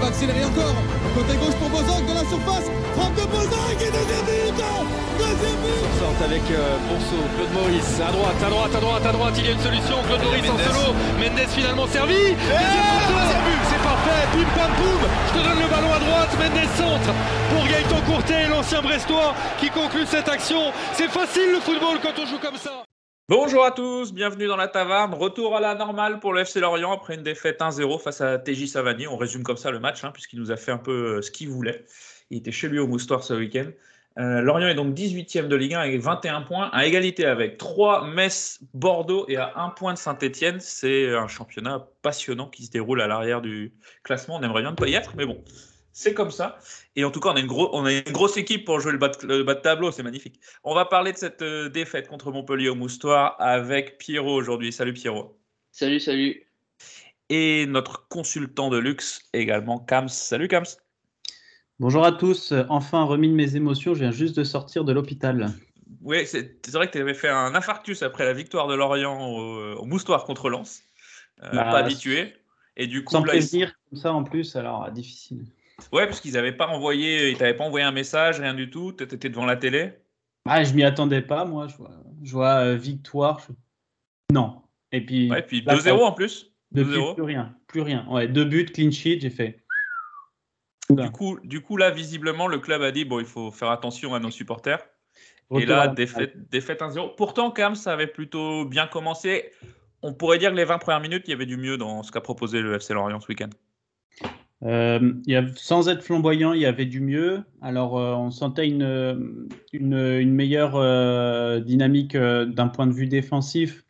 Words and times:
Va 0.00 0.06
accélérer 0.08 0.44
encore. 0.44 0.74
Côté 1.14 1.36
gauche 1.36 1.56
pour 1.60 1.68
Bozok 1.68 2.02
de 2.06 2.14
la 2.14 2.24
surface. 2.24 2.66
Frappe 2.96 3.14
de 3.14 3.26
Bozok 3.28 3.76
et 3.80 3.90
deuxième 3.92 4.24
but 4.26 4.64
Deuxième 5.18 5.60
but. 5.60 5.80
Sorte 6.00 6.22
avec 6.24 6.42
euh, 6.50 6.76
Bonso, 6.88 7.20
Claude 7.36 7.52
Maurice, 7.52 8.00
à 8.00 8.10
droite, 8.10 8.40
à 8.40 8.50
droite, 8.50 8.74
à 8.74 8.80
droite, 8.80 9.06
à 9.06 9.12
droite, 9.12 9.34
il 9.36 9.44
y 9.44 9.48
a 9.48 9.52
une 9.52 9.60
solution, 9.60 9.96
Claude 10.06 10.22
Maurice 10.22 10.48
en 10.48 10.58
solo, 10.58 10.94
Mendes 11.20 11.48
finalement 11.48 11.86
servi, 11.86 12.32
deuxième 12.32 13.44
but, 13.44 13.62
c'est 13.68 13.82
parfait, 13.84 14.22
pim 14.32 14.48
pam 14.56 14.72
poum, 14.80 15.02
je 15.28 15.38
te 15.38 15.44
donne 15.44 15.60
le 15.60 15.68
ballon 15.68 15.92
à 15.92 15.98
droite, 16.00 16.30
Mendes 16.40 16.68
centre 16.76 17.12
pour 17.52 17.64
Gaëtan 17.68 18.00
Courtet, 18.06 18.48
l'ancien 18.48 18.80
Brestois 18.80 19.34
qui 19.60 19.68
conclut 19.68 20.06
cette 20.06 20.28
action, 20.28 20.72
c'est 20.94 21.10
facile 21.10 21.52
le 21.52 21.60
football 21.60 21.98
quand 22.02 22.16
on 22.16 22.26
joue 22.26 22.38
comme 22.38 22.56
ça. 22.56 22.89
Bonjour 23.30 23.64
à 23.64 23.70
tous, 23.70 24.12
bienvenue 24.12 24.48
dans 24.48 24.56
la 24.56 24.66
taverne. 24.66 25.14
Retour 25.14 25.56
à 25.56 25.60
la 25.60 25.76
normale 25.76 26.18
pour 26.18 26.32
le 26.32 26.40
FC 26.40 26.58
Lorient 26.58 26.90
après 26.90 27.14
une 27.14 27.22
défaite 27.22 27.60
1-0 27.60 28.02
face 28.02 28.20
à 28.20 28.38
TJ 28.38 28.66
Savani. 28.66 29.06
On 29.06 29.16
résume 29.16 29.44
comme 29.44 29.56
ça 29.56 29.70
le 29.70 29.78
match, 29.78 30.02
hein, 30.02 30.10
puisqu'il 30.12 30.40
nous 30.40 30.50
a 30.50 30.56
fait 30.56 30.72
un 30.72 30.78
peu 30.78 31.18
euh, 31.18 31.22
ce 31.22 31.30
qu'il 31.30 31.48
voulait. 31.48 31.84
Il 32.30 32.38
était 32.38 32.50
chez 32.50 32.66
lui 32.66 32.80
au 32.80 32.88
Moustoir 32.88 33.22
ce 33.22 33.32
week-end. 33.32 33.66
Euh, 34.18 34.40
Lorient 34.40 34.66
est 34.66 34.74
donc 34.74 34.96
18e 34.96 35.46
de 35.46 35.54
Ligue 35.54 35.74
1 35.74 35.78
avec 35.78 36.00
21 36.00 36.40
points, 36.42 36.70
à 36.72 36.86
égalité 36.86 37.24
avec 37.24 37.56
3 37.56 38.08
Metz, 38.08 38.58
Bordeaux 38.74 39.26
et 39.28 39.36
à 39.36 39.52
1 39.54 39.68
point 39.76 39.92
de 39.92 39.98
Saint-Etienne. 39.98 40.58
C'est 40.58 41.14
un 41.14 41.28
championnat 41.28 41.86
passionnant 42.02 42.48
qui 42.48 42.64
se 42.64 42.72
déroule 42.72 43.00
à 43.00 43.06
l'arrière 43.06 43.42
du 43.42 43.72
classement. 44.02 44.38
On 44.40 44.42
aimerait 44.42 44.62
bien 44.62 44.72
ne 44.72 44.76
pas 44.76 44.88
y 44.88 44.94
être, 44.94 45.12
mais 45.16 45.24
bon, 45.24 45.40
c'est 45.92 46.14
comme 46.14 46.30
ça. 46.30 46.58
Et 46.96 47.04
en 47.04 47.10
tout 47.10 47.20
cas, 47.20 47.30
on 47.30 47.36
a 47.36 47.40
une, 47.40 47.50
on 47.50 47.84
a 47.84 47.92
une 47.92 48.12
grosse 48.12 48.36
équipe 48.36 48.64
pour 48.64 48.80
jouer 48.80 48.92
le 48.92 48.98
bas, 48.98 49.08
de, 49.08 49.52
tableau, 49.54 49.90
c'est 49.90 50.02
magnifique. 50.02 50.40
On 50.64 50.74
va 50.74 50.84
parler 50.84 51.12
de 51.12 51.18
cette 51.18 51.42
euh, 51.42 51.68
défaite 51.68 52.08
contre 52.08 52.30
Montpellier 52.32 52.68
au 52.68 52.74
Moustoir 52.74 53.36
avec 53.38 53.98
Pierrot 53.98 54.34
aujourd'hui. 54.34 54.72
Salut 54.72 54.92
Pierrot. 54.92 55.38
Salut, 55.72 56.00
salut. 56.00 56.46
Et 57.28 57.66
notre 57.66 58.08
consultant 58.08 58.70
de 58.70 58.78
luxe 58.78 59.28
également, 59.32 59.78
Kams. 59.78 60.08
Salut 60.08 60.48
Kams. 60.48 60.66
Bonjour 61.78 62.04
à 62.04 62.12
tous, 62.12 62.52
enfin 62.68 63.04
remis 63.04 63.28
de 63.28 63.32
mes 63.32 63.56
émotions, 63.56 63.94
je 63.94 64.00
viens 64.00 64.10
juste 64.10 64.36
de 64.36 64.44
sortir 64.44 64.84
de 64.84 64.92
l'hôpital. 64.92 65.48
Oui, 66.02 66.26
c'est 66.26 66.70
vrai 66.72 66.88
que 66.88 66.92
tu 66.92 66.98
avais 66.98 67.14
fait 67.14 67.28
un 67.28 67.54
infarctus 67.54 68.02
après 68.02 68.24
la 68.24 68.34
victoire 68.34 68.68
de 68.68 68.74
Lorient 68.74 69.18
au, 69.18 69.84
Moustoir 69.86 70.24
contre 70.24 70.50
Lens. 70.50 70.82
Euh, 71.42 71.50
bah, 71.52 71.64
pas 71.64 71.78
habitué. 71.78 72.34
Et 72.76 72.86
du 72.86 73.02
coup, 73.04 73.12
sans 73.12 73.22
prévenir 73.22 73.72
comme 73.88 73.98
ça 73.98 74.12
en 74.12 74.24
plus, 74.24 74.56
alors 74.56 74.90
difficile. 74.90 75.46
Ouais, 75.92 76.06
parce 76.06 76.20
qu'ils 76.20 76.32
n'avaient 76.32 76.56
pas 76.56 76.68
envoyé, 76.68 77.30
ils 77.30 77.36
t'avaient 77.36 77.56
pas 77.56 77.64
envoyé 77.64 77.84
un 77.84 77.92
message, 77.92 78.40
rien 78.40 78.54
du 78.54 78.70
tout. 78.70 78.92
Tu 78.92 79.04
étais 79.04 79.28
devant 79.28 79.46
la 79.46 79.56
télé. 79.56 79.92
Ah, 80.46 80.64
je 80.64 80.72
m'y 80.74 80.84
attendais 80.84 81.22
pas, 81.22 81.44
moi. 81.44 81.66
Je 81.68 81.76
vois, 81.76 81.90
je 82.22 82.32
vois 82.32 82.54
euh, 82.64 82.76
victoire. 82.76 83.46
Non. 84.32 84.62
Et 84.92 85.04
puis. 85.04 85.30
Ouais, 85.30 85.42
puis 85.42 85.62
2-0 85.62 86.02
en 86.02 86.12
plus. 86.12 86.52
Depuis, 86.72 87.00
plus 87.14 87.22
rien. 87.22 87.54
Plus 87.66 87.80
rien. 87.80 88.06
Ouais, 88.08 88.28
deux 88.28 88.44
buts, 88.44 88.66
clean 88.66 88.90
sheet, 88.90 89.20
j'ai 89.20 89.30
fait. 89.30 89.64
Du 90.88 91.10
coup, 91.10 91.38
du 91.44 91.60
coup, 91.60 91.76
là, 91.76 91.90
visiblement, 91.90 92.46
le 92.46 92.58
club 92.58 92.82
a 92.82 92.90
dit 92.90 93.04
bon, 93.04 93.20
il 93.20 93.26
faut 93.26 93.50
faire 93.50 93.70
attention 93.70 94.14
à 94.14 94.18
nos 94.18 94.30
supporters. 94.30 94.80
Et 95.52 95.66
là, 95.66 95.88
défaite, 95.88 96.48
défaite 96.48 96.80
1-0. 96.80 97.16
Pourtant, 97.16 97.50
quand 97.50 97.62
même, 97.62 97.74
ça 97.74 97.92
avait 97.92 98.06
plutôt 98.06 98.64
bien 98.64 98.86
commencé. 98.86 99.50
On 100.02 100.14
pourrait 100.14 100.38
dire 100.38 100.50
que 100.50 100.56
les 100.56 100.64
20 100.64 100.78
premières 100.78 101.00
minutes, 101.00 101.24
il 101.26 101.30
y 101.30 101.34
avait 101.34 101.46
du 101.46 101.56
mieux 101.56 101.76
dans 101.76 102.02
ce 102.02 102.12
qu'a 102.12 102.20
proposé 102.20 102.60
le 102.60 102.74
FC 102.74 102.94
Lorient 102.94 103.20
ce 103.20 103.26
week-end. 103.28 103.50
Euh, 104.62 105.12
sans 105.56 105.88
être 105.88 106.02
flamboyant, 106.02 106.52
il 106.52 106.60
y 106.60 106.66
avait 106.66 106.86
du 106.86 107.00
mieux. 107.00 107.44
Alors, 107.62 107.98
euh, 107.98 108.14
on 108.14 108.30
sentait 108.30 108.68
une, 108.68 109.48
une, 109.72 110.34
meilleure 110.34 110.76
euh, 110.76 111.60
dynamique 111.60 112.16
d'un 112.16 112.68
point 112.68 112.86
de 112.86 112.92
vue 112.92 113.06
défensif, 113.06 113.84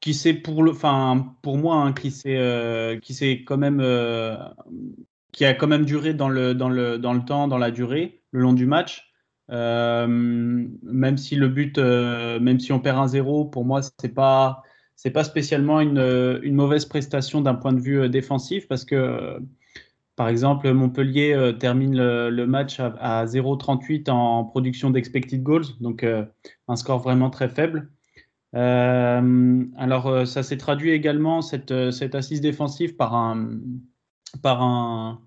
qui 0.00 0.14
s'est 0.14 0.34
pour 0.34 0.64
le, 0.64 0.72
enfin 0.72 1.36
pour 1.42 1.58
moi, 1.58 1.76
hein, 1.76 1.92
qui 1.92 2.10
s'est, 2.10 2.98
qui 3.02 3.14
s'est 3.14 3.44
quand 3.44 3.56
même, 3.56 3.80
qui 5.32 5.44
a 5.44 5.54
quand 5.54 5.68
même 5.68 5.84
duré 5.84 6.14
dans 6.14 6.28
le, 6.28 6.54
dans 6.54 6.68
le, 6.68 6.98
dans 6.98 7.12
le 7.12 7.24
temps, 7.24 7.48
dans 7.48 7.58
la 7.58 7.70
durée, 7.70 8.22
le 8.32 8.40
long 8.40 8.52
du 8.52 8.66
match. 8.66 9.12
même 9.48 11.16
si 11.16 11.36
le 11.36 11.48
but, 11.48 11.78
même 11.78 12.58
si 12.58 12.72
on 12.72 12.80
perd 12.80 12.98
un 12.98 13.06
0 13.06 13.44
pour 13.46 13.64
moi, 13.64 13.80
c'est 13.82 14.14
pas 14.14 14.62
c'est 14.96 15.10
pas 15.10 15.24
spécialement 15.24 15.80
une, 15.80 16.40
une 16.42 16.54
mauvaise 16.54 16.86
prestation 16.86 17.40
d'un 17.40 17.54
point 17.54 17.72
de 17.72 17.80
vue 17.80 18.00
euh, 18.00 18.08
défensif 18.08 18.68
parce 18.68 18.84
que, 18.84 18.94
euh, 18.94 19.40
par 20.16 20.28
exemple, 20.28 20.72
Montpellier 20.72 21.32
euh, 21.32 21.52
termine 21.52 21.96
le, 21.96 22.46
match 22.46 22.78
à, 22.78 23.24
0,38 23.26 24.10
en 24.10 24.44
production 24.44 24.90
d'expected 24.90 25.42
goals, 25.42 25.64
donc 25.80 26.04
un 26.04 26.76
score 26.76 27.00
vraiment 27.00 27.30
très 27.30 27.48
faible. 27.48 27.90
alors, 28.52 30.26
ça 30.26 30.42
s'est 30.42 30.58
traduit 30.58 30.90
également, 30.90 31.40
cette, 31.40 31.90
cette, 31.90 32.14
assise 32.14 32.42
défensive, 32.42 32.96
par, 32.96 33.14
un, 33.14 33.58
par 34.42 34.62
un, 34.62 35.22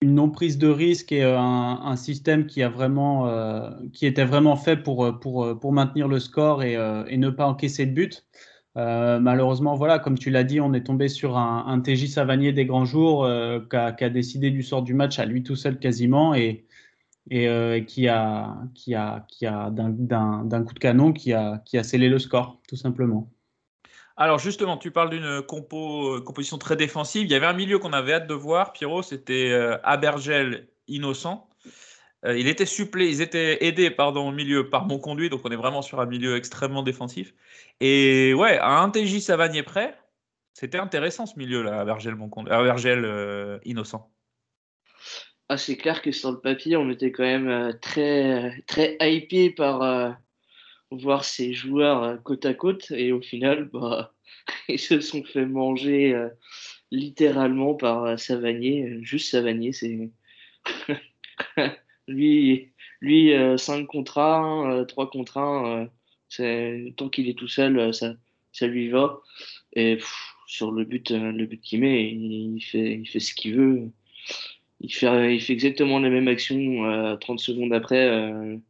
une 0.00 0.14
non 0.14 0.30
prise 0.30 0.58
de 0.58 0.68
risque 0.68 1.10
et 1.10 1.24
un, 1.24 1.96
système 1.96 2.46
qui, 2.46 2.62
a 2.62 2.68
vraiment, 2.68 3.28
qui 3.92 4.06
était 4.06 4.24
vraiment 4.24 4.54
fait 4.54 4.76
pour, 4.76 5.18
pour, 5.18 5.58
pour 5.58 5.72
maintenir 5.72 6.06
le 6.06 6.20
score 6.20 6.62
et, 6.62 6.74
et 7.08 7.16
ne 7.16 7.30
pas 7.30 7.46
encaisser 7.46 7.84
de 7.86 7.92
but. 7.92 8.24
Euh, 8.76 9.20
malheureusement, 9.20 9.74
voilà, 9.74 9.98
comme 9.98 10.18
tu 10.18 10.30
l'as 10.30 10.44
dit, 10.44 10.60
on 10.60 10.72
est 10.72 10.84
tombé 10.84 11.08
sur 11.08 11.36
un, 11.36 11.80
TJ 11.80 12.08
Savanier 12.08 12.52
des 12.52 12.66
grands 12.66 12.84
jours 12.84 13.24
euh, 13.24 13.60
qui, 13.60 13.76
a, 13.76 14.10
décidé 14.10 14.50
du 14.50 14.62
sort 14.62 14.82
du 14.82 14.94
match 14.94 15.18
à 15.18 15.26
lui 15.26 15.42
tout 15.44 15.54
seul 15.54 15.78
quasiment 15.78 16.34
et, 16.34 16.64
et 17.30 17.48
euh, 17.48 17.80
qui 17.80 18.08
a, 18.08 18.56
qui 18.74 18.94
a, 18.94 19.24
qui 19.28 19.46
a 19.46 19.70
d'un 19.70 20.64
coup 20.64 20.74
de 20.74 20.78
canon 20.80 21.12
qui 21.12 21.32
a, 21.32 21.58
qui 21.64 21.78
a 21.78 21.84
scellé 21.84 22.08
le 22.08 22.18
score, 22.18 22.60
tout 22.68 22.76
simplement. 22.76 23.30
Alors 24.16 24.38
justement, 24.38 24.76
tu 24.76 24.90
parles 24.90 25.10
d'une 25.10 25.42
compo, 25.42 26.20
composition 26.22 26.58
très 26.58 26.76
défensive. 26.76 27.24
Il 27.24 27.30
y 27.30 27.34
avait 27.34 27.46
un 27.46 27.52
milieu 27.52 27.78
qu'on 27.78 27.92
avait 27.92 28.14
hâte 28.14 28.28
de 28.28 28.34
voir, 28.34 28.72
Pierrot, 28.72 29.02
c'était 29.02 29.52
Abergel 29.82 30.68
innocent. 30.88 31.48
Euh, 32.26 32.38
il 32.38 32.48
était 32.48 32.66
supplé, 32.66 33.08
ils 33.08 33.20
étaient 33.20 33.64
aidés 33.64 33.90
pardon, 33.90 34.28
au 34.28 34.32
milieu 34.32 34.70
par 34.70 34.86
mon 34.86 34.98
conduit, 34.98 35.28
donc 35.28 35.42
on 35.44 35.50
est 35.50 35.56
vraiment 35.56 35.82
sur 35.82 36.00
un 36.00 36.06
milieu 36.06 36.36
extrêmement 36.36 36.82
défensif. 36.82 37.34
Et 37.80 38.32
ouais, 38.34 38.58
à 38.58 38.78
un 38.78 38.90
TJ 38.90 39.20
Savanier 39.20 39.62
près, 39.62 39.98
c'était 40.54 40.78
intéressant 40.78 41.26
ce 41.26 41.38
milieu-là, 41.38 41.80
à 41.80 41.84
Vergel, 41.84 42.14
mon 42.14 42.28
conduit, 42.28 42.50
Vergel 42.50 43.04
euh, 43.04 43.58
innocent. 43.64 44.10
Ah, 45.50 45.58
c'est 45.58 45.76
clair 45.76 46.00
que 46.00 46.12
sur 46.12 46.32
le 46.32 46.40
papier, 46.40 46.76
on 46.76 46.90
était 46.90 47.12
quand 47.12 47.24
même 47.24 47.48
euh, 47.48 47.72
très, 47.72 48.62
très 48.66 48.96
hypé 49.00 49.50
par 49.50 50.16
voir 50.90 51.24
ces 51.24 51.52
joueurs 51.52 52.22
côte 52.22 52.46
à 52.46 52.54
côte, 52.54 52.90
et 52.92 53.12
au 53.12 53.20
final, 53.20 53.68
bah, 53.70 54.14
ils 54.68 54.78
se 54.78 55.00
sont 55.00 55.24
fait 55.24 55.44
manger 55.44 56.18
littéralement 56.90 57.74
par 57.74 58.18
Savanier, 58.18 59.00
juste 59.02 59.30
Savanier, 59.30 59.72
c'est. 59.72 60.10
Lui, 62.08 62.72
lui 63.00 63.32
5 63.56 63.82
euh, 63.82 63.86
contre 63.86 64.18
1, 64.18 64.84
3 64.84 65.10
contre 65.10 65.38
1, 65.38 65.88
tant 66.96 67.08
qu'il 67.08 67.28
est 67.28 67.38
tout 67.38 67.48
seul, 67.48 67.78
euh, 67.78 67.92
ça, 67.92 68.14
ça 68.52 68.66
lui 68.66 68.88
va. 68.88 69.20
Et 69.74 69.98
sur 70.46 70.72
le 70.72 70.84
but, 70.84 71.10
euh, 71.10 71.32
le 71.32 71.46
but 71.46 71.60
qu'il 71.60 71.80
met, 71.80 72.10
il 72.10 72.60
fait, 72.62 73.04
ce 73.20 73.34
qu'il 73.34 73.56
veut. 73.56 73.90
il 74.80 74.92
fait, 74.92 75.38
exactement 75.50 75.98
la 75.98 76.10
même 76.10 76.28
action 76.28 77.16
30 77.20 77.40
secondes 77.40 77.72
après. 77.72 78.60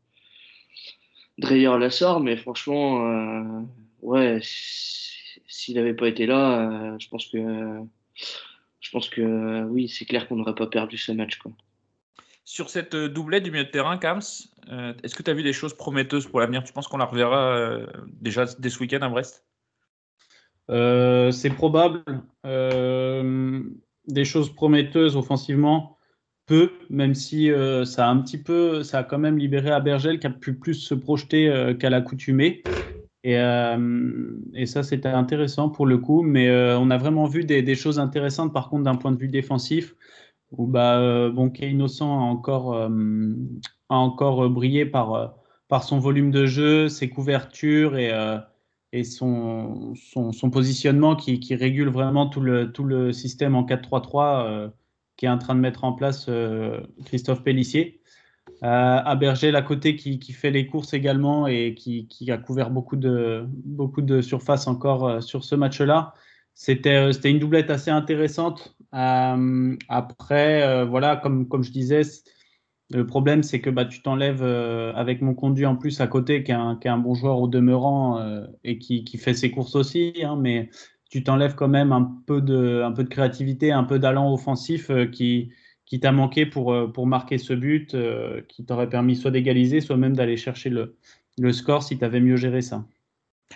Dreyer 1.38 1.78
la 1.81 1.90
sort, 1.90 2.20
mais 2.20 2.36
franchement, 2.36 3.66
ouais, 4.02 4.38
s'il 4.42 5.75
n'avait 5.75 5.94
pas 5.94 6.08
été 6.08 6.26
là, 6.26 6.96
je 7.00 7.08
pense 7.08 7.26
que, 7.26 7.38
je 8.81 8.90
pense 8.90 9.08
que 9.08 9.64
oui, 9.64 9.88
c'est 9.88 10.04
clair 10.04 10.28
qu'on 10.28 10.36
n'aurait 10.36 10.54
pas 10.54 10.69
perdu 10.69 10.96
ce 10.96 11.12
match. 11.12 11.38
Sur 12.44 12.69
cette 12.69 12.94
doublette 12.94 13.43
du 13.43 13.50
milieu 13.50 13.64
de 13.64 13.70
terrain, 13.70 13.96
Kams, 13.96 14.20
est-ce 14.20 15.14
que 15.14 15.23
tu 15.23 15.31
as 15.31 15.35
vu 15.35 15.43
des 15.43 15.52
choses 15.52 15.75
prometteuses 15.75 16.26
pour 16.26 16.41
l'avenir? 16.41 16.62
Tu 16.62 16.73
penses 16.73 16.88
qu'on 16.88 16.99
la 16.99 17.06
reverra 17.06 17.79
déjà 18.20 18.44
dès 18.58 18.69
ce 18.69 18.81
week-end 18.81 19.00
à 19.00 19.08
Brest? 19.08 19.46
C'est 20.69 21.55
probable. 21.55 22.02
des 22.44 24.25
choses 24.25 24.55
prometteuses 24.55 25.17
offensivement 25.17 25.94
peu, 26.46 26.73
même 26.91 27.14
si 27.14 27.50
euh, 27.50 27.85
ça 27.85 28.06
a 28.06 28.11
un 28.11 28.19
petit 28.19 28.38
peu, 28.38 28.82
ça 28.82 28.99
a 28.99 29.05
quand 29.05 29.19
même 29.19 29.38
libéré 29.38 29.70
Abergel 29.70 30.19
qui 30.19 30.26
a 30.26 30.31
pu 30.31 30.55
plus 30.55 30.75
se 30.75 30.94
projeter 30.94 31.49
euh, 31.49 31.75
qu'à 31.75 31.91
l'accoutumée. 31.91 32.62
Et, 33.23 33.38
euh, 33.38 34.37
et, 34.52 34.67
ça, 34.67 34.82
c'était 34.82 35.08
intéressant 35.08 35.70
pour 35.70 35.87
le 35.87 35.96
coup. 35.96 36.23
Mais 36.23 36.50
on 36.76 36.91
a 36.91 36.99
vraiment 36.99 37.25
vu 37.25 37.44
des, 37.44 37.75
choses 37.75 37.99
intéressantes, 37.99 38.52
par 38.52 38.69
contre, 38.69 38.82
d'un 38.85 38.96
point 38.96 39.12
de 39.12 39.19
vue 39.19 39.29
défensif, 39.29 39.94
où 40.58 40.66
bah, 40.66 41.30
bon, 41.30 41.52
Innocent 41.60 42.18
a 42.18 42.22
encore, 42.22 42.74
a 42.74 43.96
encore 43.96 44.48
brillé 44.50 44.86
par, 44.86 45.34
par 45.68 45.84
son 45.84 45.98
volume 45.98 46.30
de 46.30 46.46
jeu, 46.46 46.88
ses 46.88 47.08
couvertures 47.08 47.96
et, 47.96 48.12
et 48.92 49.04
son, 49.04 49.94
son, 49.94 50.50
positionnement 50.50 51.16
qui, 51.16 51.40
qui, 51.40 51.54
régule 51.54 51.88
vraiment 51.88 52.28
tout 52.28 52.40
le, 52.40 52.72
tout 52.72 52.84
le 52.84 53.12
système 53.12 53.54
en 53.54 53.64
4-3-3 53.64 54.70
qui 55.16 55.26
est 55.26 55.28
en 55.28 55.38
train 55.38 55.54
de 55.54 55.60
mettre 55.60 55.84
en 55.84 55.92
place 55.92 56.26
euh, 56.28 56.80
Christophe 57.04 57.42
Pellissier. 57.42 58.00
Euh, 58.62 59.14
Berger, 59.16 59.54
à 59.54 59.62
côté, 59.62 59.96
qui, 59.96 60.18
qui, 60.18 60.32
fait 60.32 60.50
les 60.50 60.66
courses 60.66 60.94
également 60.94 61.46
et 61.46 61.74
qui, 61.74 62.06
qui, 62.08 62.30
a 62.30 62.38
couvert 62.38 62.70
beaucoup 62.70 62.96
de, 62.96 63.44
beaucoup 63.48 64.02
de 64.02 64.20
surface 64.20 64.66
encore 64.66 65.06
euh, 65.06 65.20
sur 65.20 65.44
ce 65.44 65.54
match-là. 65.54 66.14
C'était 66.54 66.96
euh, 66.96 67.12
une 67.24 67.38
doublette 67.38 67.70
assez 67.70 67.90
intéressante. 67.90 68.76
Après, 68.94 70.85
voilà, 70.87 71.17
comme, 71.17 71.62
je 71.62 71.70
disais, 71.70 72.02
le 72.91 73.06
problème, 73.06 73.43
c'est 73.43 73.61
que 73.61 73.70
bah, 73.70 73.85
tu 73.85 74.02
t'enlèves 74.02 74.43
avec 74.43 75.20
mon 75.20 75.35
conduit 75.35 75.67
en 75.67 75.76
plus 75.76 76.00
à 76.00 76.06
côté, 76.06 76.44
qui 76.44 76.52
est 76.52 76.55
un, 76.55 76.99
bon 76.99 77.14
joueur 77.14 77.41
au 77.41 77.49
demeurant 77.49 78.25
et 78.62 78.79
qui, 78.79 79.19
fait 79.19 79.35
ses 79.35 79.50
courses 79.50 79.75
aussi. 79.75 80.14
Hein, 80.23 80.37
mais 80.41 80.70
tu 81.14 81.23
t'enlèves 81.23 81.55
quand 81.55 81.69
même 81.69 81.93
un 81.93 82.11
peu 82.26 82.41
de, 82.41 83.02
créativité, 83.05 83.70
un 83.70 83.85
peu 83.85 84.00
d'allant 84.00 84.32
offensif 84.35 84.91
euh, 84.91 85.06
qui, 85.06 85.52
t'a 86.00 86.11
manqué 86.11 86.44
pour, 86.44 86.73
euh, 86.73 86.91
marquer 87.05 87.38
ce 87.38 87.52
but, 87.52 87.94
euh, 87.94 88.43
qui 88.49 88.64
t'aurait 88.64 88.88
permis 88.88 89.14
soit 89.14 89.31
d'égaliser, 89.31 89.81
soit 89.81 89.96
même 89.96 90.17
d'aller 90.17 90.37
chercher 90.37 90.70
le, 90.70 90.96
le 91.38 91.52
score 91.52 91.85
si 91.85 91.96
tu 91.99 92.05
avais 92.05 92.19
mieux 92.19 92.35
géré 92.35 92.62
ça. 92.62 92.85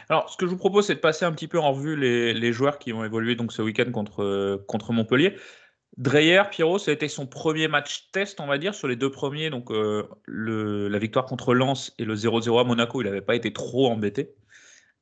Alors, 0.08 0.31
ce 0.31 0.37
que 0.37 0.46
je 0.46 0.50
vous 0.50 0.58
propose, 0.58 0.87
c'est 0.87 0.94
de 0.94 1.00
passer 1.00 1.25
un 1.25 1.32
petit 1.32 1.49
peu 1.49 1.58
en 1.58 1.73
revue 1.73 1.96
les, 1.96 2.52
joueurs 2.52 2.79
qui 2.79 2.93
ont 2.93 3.05
évolué 3.05 3.35
donc, 3.35 3.52
ce 3.52 3.62
week-end 3.62 3.90
contre, 3.90 4.64
contre 4.67 4.93
Montpellier. 4.93 5.35
Dreyer, 5.96 6.43
Pierrot, 6.50 6.79
ça 6.79 6.90
a 6.90 6.94
été 6.94 7.08
son 7.08 7.26
premier 7.26 7.67
match 7.67 8.11
test, 8.12 8.40
on 8.40 8.46
va 8.46 8.58
dire, 8.58 8.75
sur 8.75 8.87
les 8.87 8.96
deux 8.96 9.11
premiers. 9.11 9.50
Donc, 9.50 9.70
le, 9.70 10.88
la 10.88 10.99
victoire 10.99 11.25
contre 11.25 11.55
Lens 11.55 11.94
et 11.99 12.05
le 12.05 12.14
0-0 12.14 12.61
à 12.61 12.64
Monaco, 12.64 13.02
il 13.02 13.05
n'avait 13.05 13.23
pas 13.23 13.35
été 13.35 13.52
trop 13.52 13.88
embêté. 13.88 14.35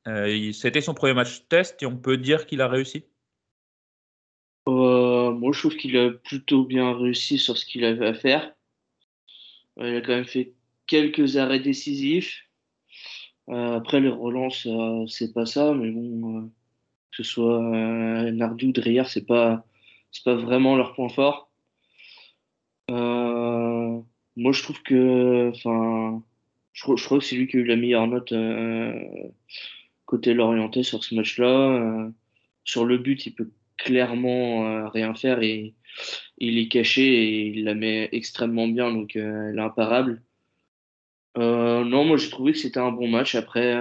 Euh, 0.07 0.53
c'était 0.53 0.81
son 0.81 0.93
premier 0.93 1.13
match 1.13 1.47
test 1.49 1.83
et 1.83 1.85
on 1.85 1.97
peut 1.97 2.17
dire 2.17 2.45
qu'il 2.45 2.61
a 2.61 2.67
réussi 2.67 3.05
euh, 4.69 5.31
Moi, 5.31 5.51
je 5.51 5.59
trouve 5.59 5.75
qu'il 5.75 5.97
a 5.97 6.11
plutôt 6.11 6.63
bien 6.63 6.97
réussi 6.97 7.37
sur 7.37 7.57
ce 7.57 7.65
qu'il 7.65 7.83
avait 7.83 8.07
à 8.07 8.13
faire. 8.13 8.53
Euh, 9.79 9.89
il 9.89 9.95
a 9.97 10.01
quand 10.01 10.15
même 10.15 10.25
fait 10.25 10.53
quelques 10.85 11.35
arrêts 11.35 11.59
décisifs. 11.59 12.46
Après, 13.49 13.99
les 14.01 14.09
relances, 14.09 14.67
c'est 15.07 15.33
pas 15.33 15.45
ça, 15.45 15.73
mais 15.73 15.89
bon, 15.91 16.49
que 17.11 17.23
ce 17.23 17.23
soit 17.23 17.61
Nardou 18.31 18.67
ou 18.67 18.71
Dreyer, 18.71 19.03
c'est 19.05 19.25
pas, 19.25 19.65
pas 20.25 20.35
vraiment 20.35 20.75
leur 20.75 20.93
point 20.93 21.09
fort. 21.09 21.49
moi, 22.89 24.51
je 24.51 24.63
trouve 24.63 24.81
que, 24.83 25.49
enfin, 25.49 26.23
je, 26.73 26.83
crois 26.83 27.19
que 27.19 27.23
c'est 27.23 27.35
lui 27.35 27.47
qui 27.47 27.57
a 27.57 27.59
eu 27.59 27.65
la 27.65 27.75
meilleure 27.75 28.07
note 28.07 28.33
côté 30.07 30.33
l'orienter 30.33 30.81
sur 30.81 31.03
ce 31.03 31.13
match-là. 31.13 31.45
Euh, 31.45 32.09
sur 32.63 32.85
le 32.85 32.97
but, 32.97 33.27
il 33.27 33.35
peut 33.35 33.51
clairement 33.77 34.65
euh, 34.65 34.87
rien 34.87 35.13
faire 35.13 35.43
et 35.43 35.75
il 36.39 36.57
est 36.57 36.67
caché 36.67 37.03
et 37.03 37.47
il 37.47 37.65
la 37.65 37.75
met 37.75 38.09
extrêmement 38.11 38.67
bien, 38.67 38.91
donc 38.91 39.15
euh, 39.15 39.51
elle 39.51 39.59
est 39.59 39.61
imparable. 39.61 40.23
Non, 41.37 42.05
moi 42.05 42.17
j'ai 42.17 42.29
trouvé 42.29 42.51
que 42.51 42.57
c'était 42.57 42.79
un 42.79 42.91
bon 42.91 43.07
match. 43.07 43.35
Après, 43.35 43.73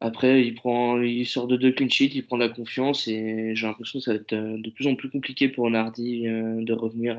après 0.00 0.44
il, 0.44 0.54
prend, 0.54 1.00
il 1.00 1.26
sort 1.26 1.46
de 1.46 1.56
deux 1.56 1.72
clean 1.72 1.88
sheets, 1.88 2.14
il 2.14 2.26
prend 2.26 2.36
la 2.36 2.48
confiance 2.48 3.08
et 3.08 3.54
j'ai 3.54 3.66
l'impression 3.66 3.98
que 3.98 4.04
ça 4.04 4.12
va 4.12 4.18
être 4.18 4.34
de 4.34 4.70
plus 4.70 4.86
en 4.86 4.94
plus 4.94 5.10
compliqué 5.10 5.48
pour 5.48 5.70
Nardi 5.70 6.22
de 6.22 6.72
revenir 6.72 7.18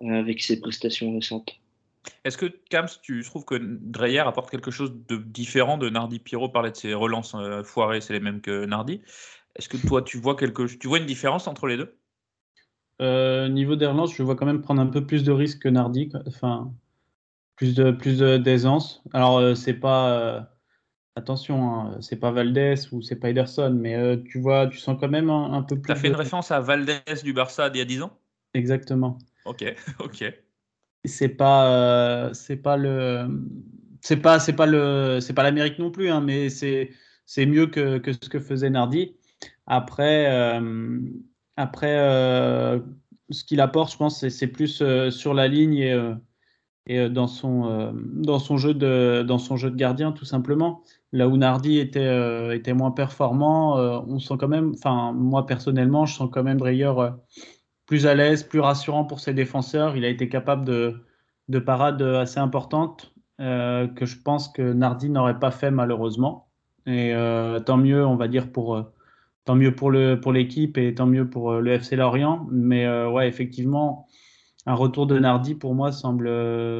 avec 0.00 0.42
ses 0.42 0.60
prestations 0.60 1.14
récentes. 1.14 1.58
Est-ce 2.24 2.38
que, 2.38 2.46
Kams, 2.46 2.88
tu 3.02 3.22
trouves 3.24 3.44
que 3.44 3.54
Dreyer 3.60 4.20
apporte 4.20 4.50
quelque 4.50 4.70
chose 4.70 4.94
de 5.08 5.16
différent 5.16 5.78
de 5.78 5.88
Nardi 5.88 6.18
Pierrot 6.18 6.48
parlait 6.48 6.70
de 6.70 6.76
ses 6.76 6.94
relances 6.94 7.34
euh, 7.34 7.62
foirées, 7.62 8.00
c'est 8.00 8.12
les 8.12 8.20
mêmes 8.20 8.40
que 8.40 8.64
Nardi? 8.64 9.00
Est-ce 9.56 9.68
que 9.68 9.76
toi, 9.76 10.02
tu 10.02 10.18
vois, 10.18 10.36
quelque... 10.36 10.64
tu 10.76 10.88
vois 10.88 10.98
une 10.98 11.06
différence 11.06 11.46
entre 11.48 11.66
les 11.66 11.76
deux? 11.76 11.96
Euh, 13.02 13.48
Niveau 13.48 13.76
des 13.76 13.86
relances, 13.86 14.14
je 14.14 14.22
vois 14.22 14.36
quand 14.36 14.46
même 14.46 14.62
prendre 14.62 14.80
un 14.80 14.86
peu 14.86 15.06
plus 15.06 15.24
de 15.24 15.32
risques 15.32 15.62
que 15.62 15.68
Nardi, 15.68 16.10
enfin, 16.26 16.72
plus 17.56 17.74
de 17.74 17.90
plus 17.90 18.18
d'aisance. 18.18 19.02
Alors, 19.12 19.38
euh, 19.38 19.54
c'est 19.54 19.74
pas. 19.74 20.50
attention, 21.16 21.72
hein, 21.72 21.98
c'est 22.00 22.16
pas 22.16 22.30
Valdés 22.30 22.74
ou 22.92 23.02
c'est 23.02 23.16
pas 23.16 23.30
Ederson, 23.30 23.70
mais 23.70 24.22
tu 24.24 24.40
vois, 24.40 24.66
tu 24.66 24.78
sens 24.78 24.96
quand 25.00 25.08
même 25.08 25.30
un, 25.30 25.62
peu 25.62 25.76
plus. 25.76 25.86
Tu 25.86 25.92
as 25.92 25.96
fait 25.96 26.08
une 26.08 26.14
référence 26.14 26.50
à 26.50 26.60
Valdés 26.60 27.00
du 27.24 27.32
Barça 27.32 27.70
d'il 27.70 27.78
y 27.78 27.82
a 27.82 27.86
10 27.86 28.02
ans? 28.02 28.18
Exactement. 28.54 29.18
Ok, 29.44 29.64
ok 30.00 30.32
c'est 31.06 31.28
pas 31.28 31.70
euh, 31.70 32.32
c'est 32.32 32.56
pas 32.56 32.76
le 32.76 33.28
c'est 34.00 34.16
pas 34.16 34.38
c'est 34.38 34.52
pas 34.52 34.66
le 34.66 35.18
c'est 35.20 35.32
pas 35.32 35.42
l'Amérique 35.42 35.78
non 35.78 35.90
plus 35.90 36.10
hein, 36.10 36.20
mais 36.20 36.50
c'est 36.50 36.90
c'est 37.24 37.46
mieux 37.46 37.66
que, 37.66 37.98
que, 37.98 38.12
ce 38.12 38.28
que 38.28 38.38
faisait 38.38 38.70
Nardi 38.70 39.16
après 39.66 40.26
euh, 40.30 41.00
après 41.56 41.96
euh, 41.98 42.80
ce 43.30 43.44
qu'il 43.44 43.60
apporte 43.60 43.92
je 43.92 43.96
pense 43.96 44.28
c'est 44.28 44.46
plus 44.48 44.82
sur 45.10 45.34
la 45.34 45.48
ligne 45.48 45.78
et, 45.78 45.94
et 46.86 47.08
dans 47.08 47.26
son 47.26 47.92
dans 48.14 48.38
son 48.38 48.56
jeu 48.56 48.74
de 48.74 49.24
dans 49.26 49.38
son 49.38 49.56
jeu 49.56 49.70
de 49.70 49.76
gardien 49.76 50.12
tout 50.12 50.24
simplement 50.24 50.82
là 51.12 51.28
où 51.28 51.36
Nardi 51.36 51.78
était 51.78 52.56
était 52.56 52.74
moins 52.74 52.92
performant 52.92 53.76
on 54.06 54.18
sent 54.18 54.34
quand 54.38 54.48
même 54.48 54.72
enfin 54.74 55.12
moi 55.12 55.46
personnellement 55.46 56.06
je 56.06 56.14
sens 56.14 56.28
quand 56.32 56.44
même 56.44 56.58
Breyer 56.58 56.92
plus 57.86 58.06
à 58.06 58.14
l'aise, 58.14 58.42
plus 58.42 58.60
rassurant 58.60 59.04
pour 59.04 59.20
ses 59.20 59.32
défenseurs. 59.32 59.96
Il 59.96 60.04
a 60.04 60.08
été 60.08 60.28
capable 60.28 60.64
de, 60.64 61.04
de 61.48 61.58
parades 61.58 62.02
assez 62.02 62.40
importantes 62.40 63.14
euh, 63.40 63.86
que 63.86 64.04
je 64.04 64.18
pense 64.20 64.48
que 64.48 64.72
Nardi 64.72 65.08
n'aurait 65.08 65.38
pas 65.38 65.52
fait 65.52 65.70
malheureusement. 65.70 66.48
Et 66.86 67.14
euh, 67.14 67.60
tant 67.60 67.76
mieux, 67.76 68.04
on 68.04 68.16
va 68.16 68.28
dire 68.28 68.50
pour 68.52 68.76
euh, 68.76 68.82
tant 69.44 69.54
mieux 69.54 69.74
pour 69.74 69.90
le 69.90 70.20
pour 70.20 70.32
l'équipe 70.32 70.76
et 70.78 70.94
tant 70.94 71.06
mieux 71.06 71.28
pour 71.28 71.54
le 71.54 71.72
FC 71.72 71.96
Lorient. 71.96 72.46
Mais 72.50 72.88
ouais, 73.06 73.28
effectivement, 73.28 74.05
un 74.66 74.74
retour 74.74 75.06
de 75.06 75.18
Nardi 75.18 75.54
pour 75.54 75.74
moi 75.74 75.92
semble, 75.92 76.28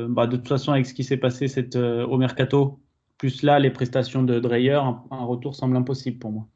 bah, 0.08 0.26
de 0.26 0.36
toute 0.36 0.48
façon 0.48 0.72
avec 0.72 0.86
ce 0.86 0.94
qui 0.94 1.04
s'est 1.04 1.16
passé 1.16 1.48
cette, 1.48 1.76
au 1.76 2.16
mercato, 2.18 2.80
plus 3.18 3.42
là 3.42 3.58
les 3.58 3.70
prestations 3.70 4.22
de 4.22 4.38
Dreyer, 4.38 4.80
un, 5.10 5.24
retour 5.24 5.54
semble 5.54 5.76
impossible 5.76 6.18
pour 6.18 6.32
moi. 6.32 6.48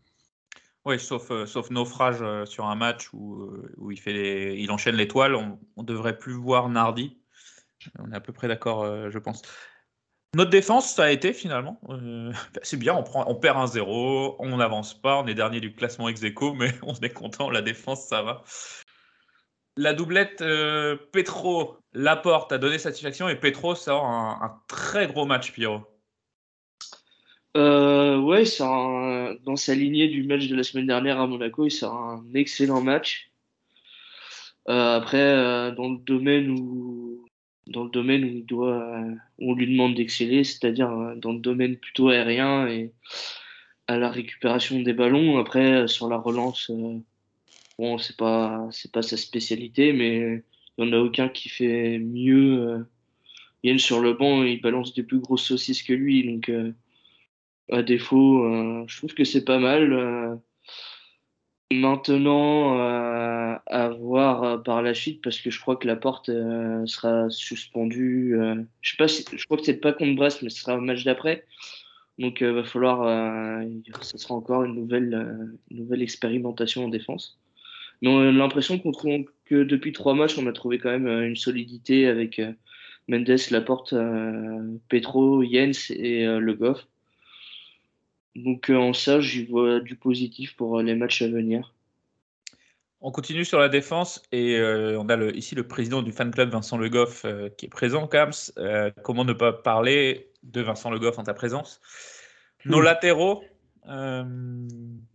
Oui, 0.86 0.98
sauf, 0.98 1.30
euh, 1.30 1.46
naufrage 1.70 2.22
euh, 2.22 2.46
sur 2.46 2.64
un 2.66 2.74
match 2.74 3.12
où, 3.12 3.42
euh, 3.42 3.90
il, 3.90 4.00
fait 4.00 4.58
il 4.58 4.70
enchaîne 4.70 4.96
l'étoile, 4.96 5.34
on 5.34 5.58
ne 5.76 5.82
devrait 5.82 6.18
plus 6.18 6.32
voir 6.32 6.68
Nardi. 6.68 7.18
On 7.98 8.10
est 8.12 8.16
à 8.16 8.20
peu 8.20 8.32
près 8.32 8.48
d'accord, 8.48 8.84
je 9.10 9.18
pense. 9.18 9.40
Notre 10.34 10.50
défense, 10.50 10.94
ça 10.94 11.04
a 11.04 11.10
été 11.10 11.32
finalement. 11.32 11.80
c'est 12.62 12.76
bien, 12.76 12.94
on, 12.94 13.34
perd 13.34 13.58
un 13.58 13.66
0, 13.66 14.36
on 14.38 14.56
n'avance 14.56 14.94
pas, 15.00 15.18
on 15.18 15.26
est 15.26 15.34
dernier 15.34 15.60
du 15.60 15.74
classement 15.74 16.08
ex 16.08 16.22
mais 16.56 16.72
on 16.82 16.94
est 16.94 17.12
content, 17.12 17.50
la 17.50 17.62
défense, 17.62 18.06
ça 18.06 18.22
va. 18.22 18.42
La 19.80 19.94
doublette 19.94 20.44
Petro-Laporte 21.10 22.52
a 22.52 22.58
donné 22.58 22.78
satisfaction 22.78 23.30
et 23.30 23.36
Petro 23.36 23.74
sort 23.74 24.04
un, 24.04 24.60
très 24.68 25.06
gros 25.06 25.24
match, 25.24 25.52
Pierrot. 25.52 25.86
Euh, 27.56 28.18
ouais, 28.18 28.44
dans 28.58 29.56
sa 29.56 29.74
lignée 29.74 30.08
du 30.08 30.24
match 30.24 30.48
de 30.48 30.54
la 30.54 30.64
semaine 30.64 30.86
dernière 30.86 31.18
à 31.18 31.26
Monaco, 31.26 31.64
il 31.64 31.70
sort 31.70 31.94
un 31.94 32.22
excellent 32.34 32.82
match. 32.82 33.30
Euh, 34.68 34.98
après, 34.98 35.16
euh, 35.16 35.70
dans 35.70 35.88
le 35.88 35.96
domaine 35.96 36.50
où 36.50 37.26
dans 37.66 37.84
le 37.84 37.90
domaine 37.90 38.24
où 38.24 38.28
il 38.28 38.44
doit, 38.44 39.00
on 39.38 39.54
lui 39.54 39.66
demande 39.66 39.94
d'exceller, 39.94 40.44
c'est-à-dire 40.44 40.90
euh, 40.90 41.14
dans 41.14 41.32
le 41.32 41.38
domaine 41.38 41.78
plutôt 41.78 42.08
aérien 42.10 42.66
et 42.66 42.92
à 43.86 43.96
la 43.96 44.10
récupération 44.10 44.78
des 44.80 44.92
ballons. 44.92 45.38
Après, 45.38 45.88
sur 45.88 46.08
la 46.10 46.18
relance, 46.18 46.70
bon, 47.80 47.98
c'est 47.98 48.16
pas, 48.16 48.68
c'est 48.70 48.92
pas 48.92 49.02
sa 49.02 49.16
spécialité, 49.16 49.92
mais 49.92 50.42
il 50.78 50.84
n'y 50.84 50.90
en 50.90 50.92
a 50.92 51.00
aucun 51.00 51.28
qui 51.28 51.48
fait 51.48 51.98
mieux. 51.98 52.86
Yann 53.64 53.78
sur 53.78 54.00
le 54.00 54.14
banc, 54.14 54.42
il 54.44 54.60
balance 54.60 54.94
des 54.94 55.02
plus 55.02 55.20
grosses 55.20 55.44
saucisses 55.44 55.82
que 55.82 55.92
lui, 55.92 56.24
donc 56.24 56.50
à 57.72 57.82
défaut, 57.82 58.44
je 58.86 58.96
trouve 58.96 59.14
que 59.14 59.24
c'est 59.24 59.44
pas 59.44 59.58
mal. 59.58 60.40
Maintenant, 61.72 62.80
euh, 62.80 63.54
à 63.66 63.88
voir 63.90 64.42
euh, 64.42 64.58
par 64.58 64.82
la 64.82 64.92
suite, 64.92 65.22
parce 65.22 65.40
que 65.40 65.50
je 65.50 65.60
crois 65.60 65.76
que 65.76 65.86
la 65.86 65.94
porte 65.94 66.28
euh, 66.28 66.84
sera 66.86 67.30
suspendue. 67.30 68.36
je 68.80 68.90
sais 68.90 68.96
pas 68.96 69.06
si, 69.06 69.24
je 69.32 69.44
crois 69.44 69.56
que 69.56 69.64
c'est 69.64 69.80
pas 69.80 69.92
contre 69.92 70.16
Brest, 70.16 70.42
mais 70.42 70.50
ce 70.50 70.62
sera 70.62 70.76
au 70.76 70.80
match 70.80 71.04
d'après. 71.04 71.44
Donc, 72.18 72.40
il 72.40 72.48
va 72.48 72.64
falloir, 72.64 73.62
ce 74.02 74.18
sera 74.18 74.34
encore 74.34 74.64
une 74.64 74.74
nouvelle, 74.74 75.56
nouvelle 75.70 76.02
expérimentation 76.02 76.84
en 76.84 76.88
défense. 76.88 77.38
Mais 78.02 78.08
on 78.08 78.20
a 78.20 78.32
l'impression 78.32 78.78
qu'on 78.78 78.92
trouve 78.92 79.24
que 79.44 79.62
depuis 79.62 79.92
trois 79.92 80.14
matchs, 80.14 80.38
on 80.38 80.46
a 80.46 80.52
trouvé 80.52 80.78
quand 80.78 80.90
même 80.90 81.06
une 81.06 81.36
solidité 81.36 82.06
avec 82.06 82.40
Mendes, 83.08 83.36
Laporte, 83.50 83.94
Petro, 84.88 85.42
Jens 85.44 85.90
et 85.90 86.24
Le 86.24 86.54
Goff. 86.54 86.86
Donc 88.36 88.70
euh, 88.70 88.76
en 88.76 88.92
ça, 88.92 89.20
j'y 89.20 89.44
vois 89.44 89.80
du 89.80 89.96
positif 89.96 90.56
pour 90.56 90.78
euh, 90.78 90.82
les 90.82 90.94
matchs 90.94 91.22
à 91.22 91.28
venir. 91.28 91.74
On 93.00 93.10
continue 93.10 93.44
sur 93.46 93.58
la 93.58 93.70
défense 93.70 94.22
et 94.30 94.56
euh, 94.56 94.98
on 94.98 95.08
a 95.08 95.16
le, 95.16 95.34
ici 95.34 95.54
le 95.54 95.66
président 95.66 96.02
du 96.02 96.12
fan 96.12 96.30
club 96.30 96.50
Vincent 96.50 96.76
Le 96.76 96.90
Goff 96.90 97.24
qui 97.56 97.64
est 97.64 97.70
présent, 97.70 98.06
Kams. 98.06 98.32
comment 99.02 99.24
ne 99.24 99.32
pas 99.32 99.54
parler 99.54 100.28
de 100.42 100.60
Vincent 100.60 100.90
Le 100.90 100.98
Goff 100.98 101.18
en 101.18 101.22
ta 101.22 101.32
présence? 101.32 101.80
Nos 102.66 102.82
hmm. 102.82 102.84
Latéraux, 103.90 104.68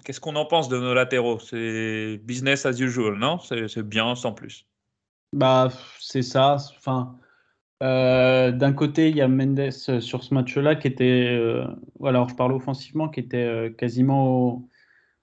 qu'est-ce 0.03 0.19
qu'on 0.19 0.35
en 0.35 0.45
pense 0.45 0.69
de 0.69 0.77
nos 0.77 0.93
latéraux? 0.93 1.39
C'est 1.39 2.19
business 2.23 2.65
as 2.65 2.79
usual, 2.79 3.17
non? 3.17 3.39
C'est 3.39 3.87
bien 3.87 4.15
sans 4.15 4.33
plus. 4.33 4.65
Bah, 5.33 5.69
c'est 5.99 6.21
ça. 6.21 6.57
Enfin, 6.77 7.17
euh, 7.83 8.51
d'un 8.51 8.73
côté, 8.73 9.09
il 9.09 9.17
y 9.17 9.21
a 9.21 9.27
Mendes 9.27 9.59
euh, 9.89 9.99
sur 9.99 10.23
ce 10.23 10.33
match-là 10.33 10.75
qui 10.75 10.87
était, 10.87 11.27
euh, 11.29 11.65
alors 12.03 12.29
je 12.29 12.35
parle 12.35 12.53
offensivement, 12.53 13.09
qui 13.09 13.19
était 13.19 13.73
quasiment 13.77 14.67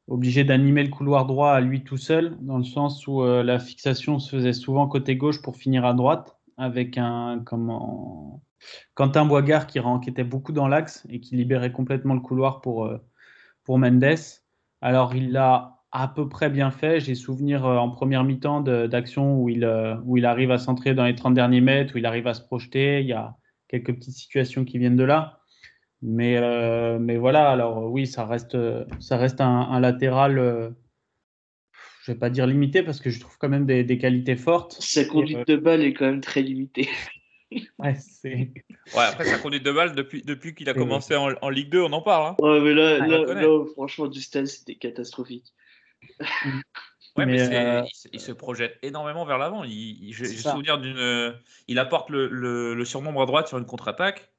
obligé 0.09 0.45
d'animer 0.45 0.83
le 0.83 0.91
couloir 0.91 1.27
droit 1.27 1.53
à 1.53 1.61
lui 1.61 1.85
tout 1.85 1.97
seul, 1.97 2.37
dans 2.41 2.59
le 2.59 2.65
sens 2.65 3.07
où 3.07 3.25
la 3.25 3.59
fixation 3.59 4.19
se 4.19 4.37
faisait 4.37 4.53
souvent 4.53 4.89
côté 4.89 5.17
gauche 5.17 5.41
pour 5.41 5.57
finir 5.57 5.85
à 5.87 5.95
droite, 5.95 6.37
avec 6.59 6.99
un 6.99 7.43
Quentin 8.95 9.25
Boigard 9.25 9.67
qui, 9.69 9.79
qui 10.03 10.11
était 10.11 10.25
beaucoup 10.25 10.53
dans 10.53 10.69
l'axe 10.69 11.07
et 11.09 11.21
qui 11.21 11.37
libérait 11.37 11.73
complètement 11.73 12.15
le 12.15 12.21
couloir 12.21 12.61
pour, 12.61 12.91
pour 13.65 13.79
Mendes. 13.79 14.17
Alors 14.81 15.15
il 15.15 15.33
l'a 15.33 15.83
à 15.93 16.09
peu 16.09 16.29
près 16.29 16.49
bien 16.49 16.71
fait. 16.71 17.01
J'ai 17.01 17.15
souvenir 17.15 17.67
euh, 17.67 17.77
en 17.77 17.91
première 17.91 18.25
mi-temps 18.25 18.63
d'actions 18.63 19.39
où, 19.39 19.49
il, 19.49 19.65
euh, 19.65 19.95
où 20.05 20.17
il 20.17 20.25
arrive 20.25 20.51
à 20.51 20.59
centrer 20.59 20.95
dans 20.95 21.05
les 21.05 21.15
30 21.15 21.35
derniers 21.35 21.61
mètres, 21.61 21.95
où 21.95 21.99
il 21.99 22.07
arrive 22.07 22.27
à 22.27 22.35
se 22.35 22.43
projeter. 22.43 23.01
Il 23.01 23.07
y 23.07 23.13
a 23.13 23.37
quelques 23.69 23.95
petites 23.95 24.17
situations 24.17 24.65
qui 24.65 24.79
viennent 24.79 24.97
de 24.97 25.05
là. 25.05 25.39
Mais, 26.01 26.37
euh, 26.37 26.99
mais 26.99 27.17
voilà, 27.17 27.51
alors 27.51 27.91
oui, 27.91 28.07
ça 28.07 28.27
reste, 28.27 28.57
ça 28.99 29.17
reste 29.19 29.41
un, 29.41 29.79
latéral, 29.79 30.75
je 32.03 32.11
ne 32.11 32.15
vais 32.15 32.19
pas 32.19 32.29
dire 32.29 32.49
limité, 32.49 32.83
parce 32.83 32.99
que 32.99 33.09
je 33.09 33.21
trouve 33.21 33.39
quand 33.39 33.49
même 33.49 33.67
des, 33.67 33.85
des 33.85 33.99
qualités 33.99 34.35
fortes. 34.35 34.77
Sa 34.81 35.05
conduite 35.05 35.47
de 35.47 35.57
balle 35.57 35.83
est 35.83 35.95
quand 35.95 36.07
même 36.07 36.21
très 36.21 36.43
limitée. 36.43 36.89
ouais, 37.79 37.97
ouais, 38.25 38.63
après 38.95 39.25
sa 39.25 39.39
conduite 39.39 39.65
de 39.65 39.73
balle, 39.73 39.95
depuis, 39.95 40.23
depuis 40.23 40.55
qu'il 40.55 40.69
a 40.69 40.75
commencé 40.75 41.17
en, 41.17 41.31
en, 41.41 41.49
Ligue 41.49 41.71
2, 41.71 41.83
on 41.83 41.93
en 41.93 42.03
parle. 42.03 42.27
Hein. 42.27 42.37
Ouais, 42.41 42.61
mais 42.61 42.75
là, 42.75 42.99
là, 42.99 43.65
franchement, 43.73 44.07
du 44.07 44.21
stade, 44.21 44.47
c'était 44.47 44.77
catastrophique. 44.77 45.53
Ouais, 47.17 47.27
mais, 47.27 47.43
euh, 47.55 47.83
il, 48.13 48.21
se 48.21 48.33
projette 48.33 48.79
énormément 48.83 49.27
vers 49.27 49.37
l'avant. 49.37 49.65
Il, 49.65 50.15
J'ai 50.15 50.25
souvenir 50.29 50.79
d'une. 50.79 51.35
Il 51.69 51.79
apporte 51.79 52.09
le, 52.09 52.27
le, 52.29 52.85
surnombre 52.85 53.21
à 53.21 53.27
droite 53.27 53.49
sur 53.49 53.59
une 53.59 53.67
contre-attaque. 53.67 54.31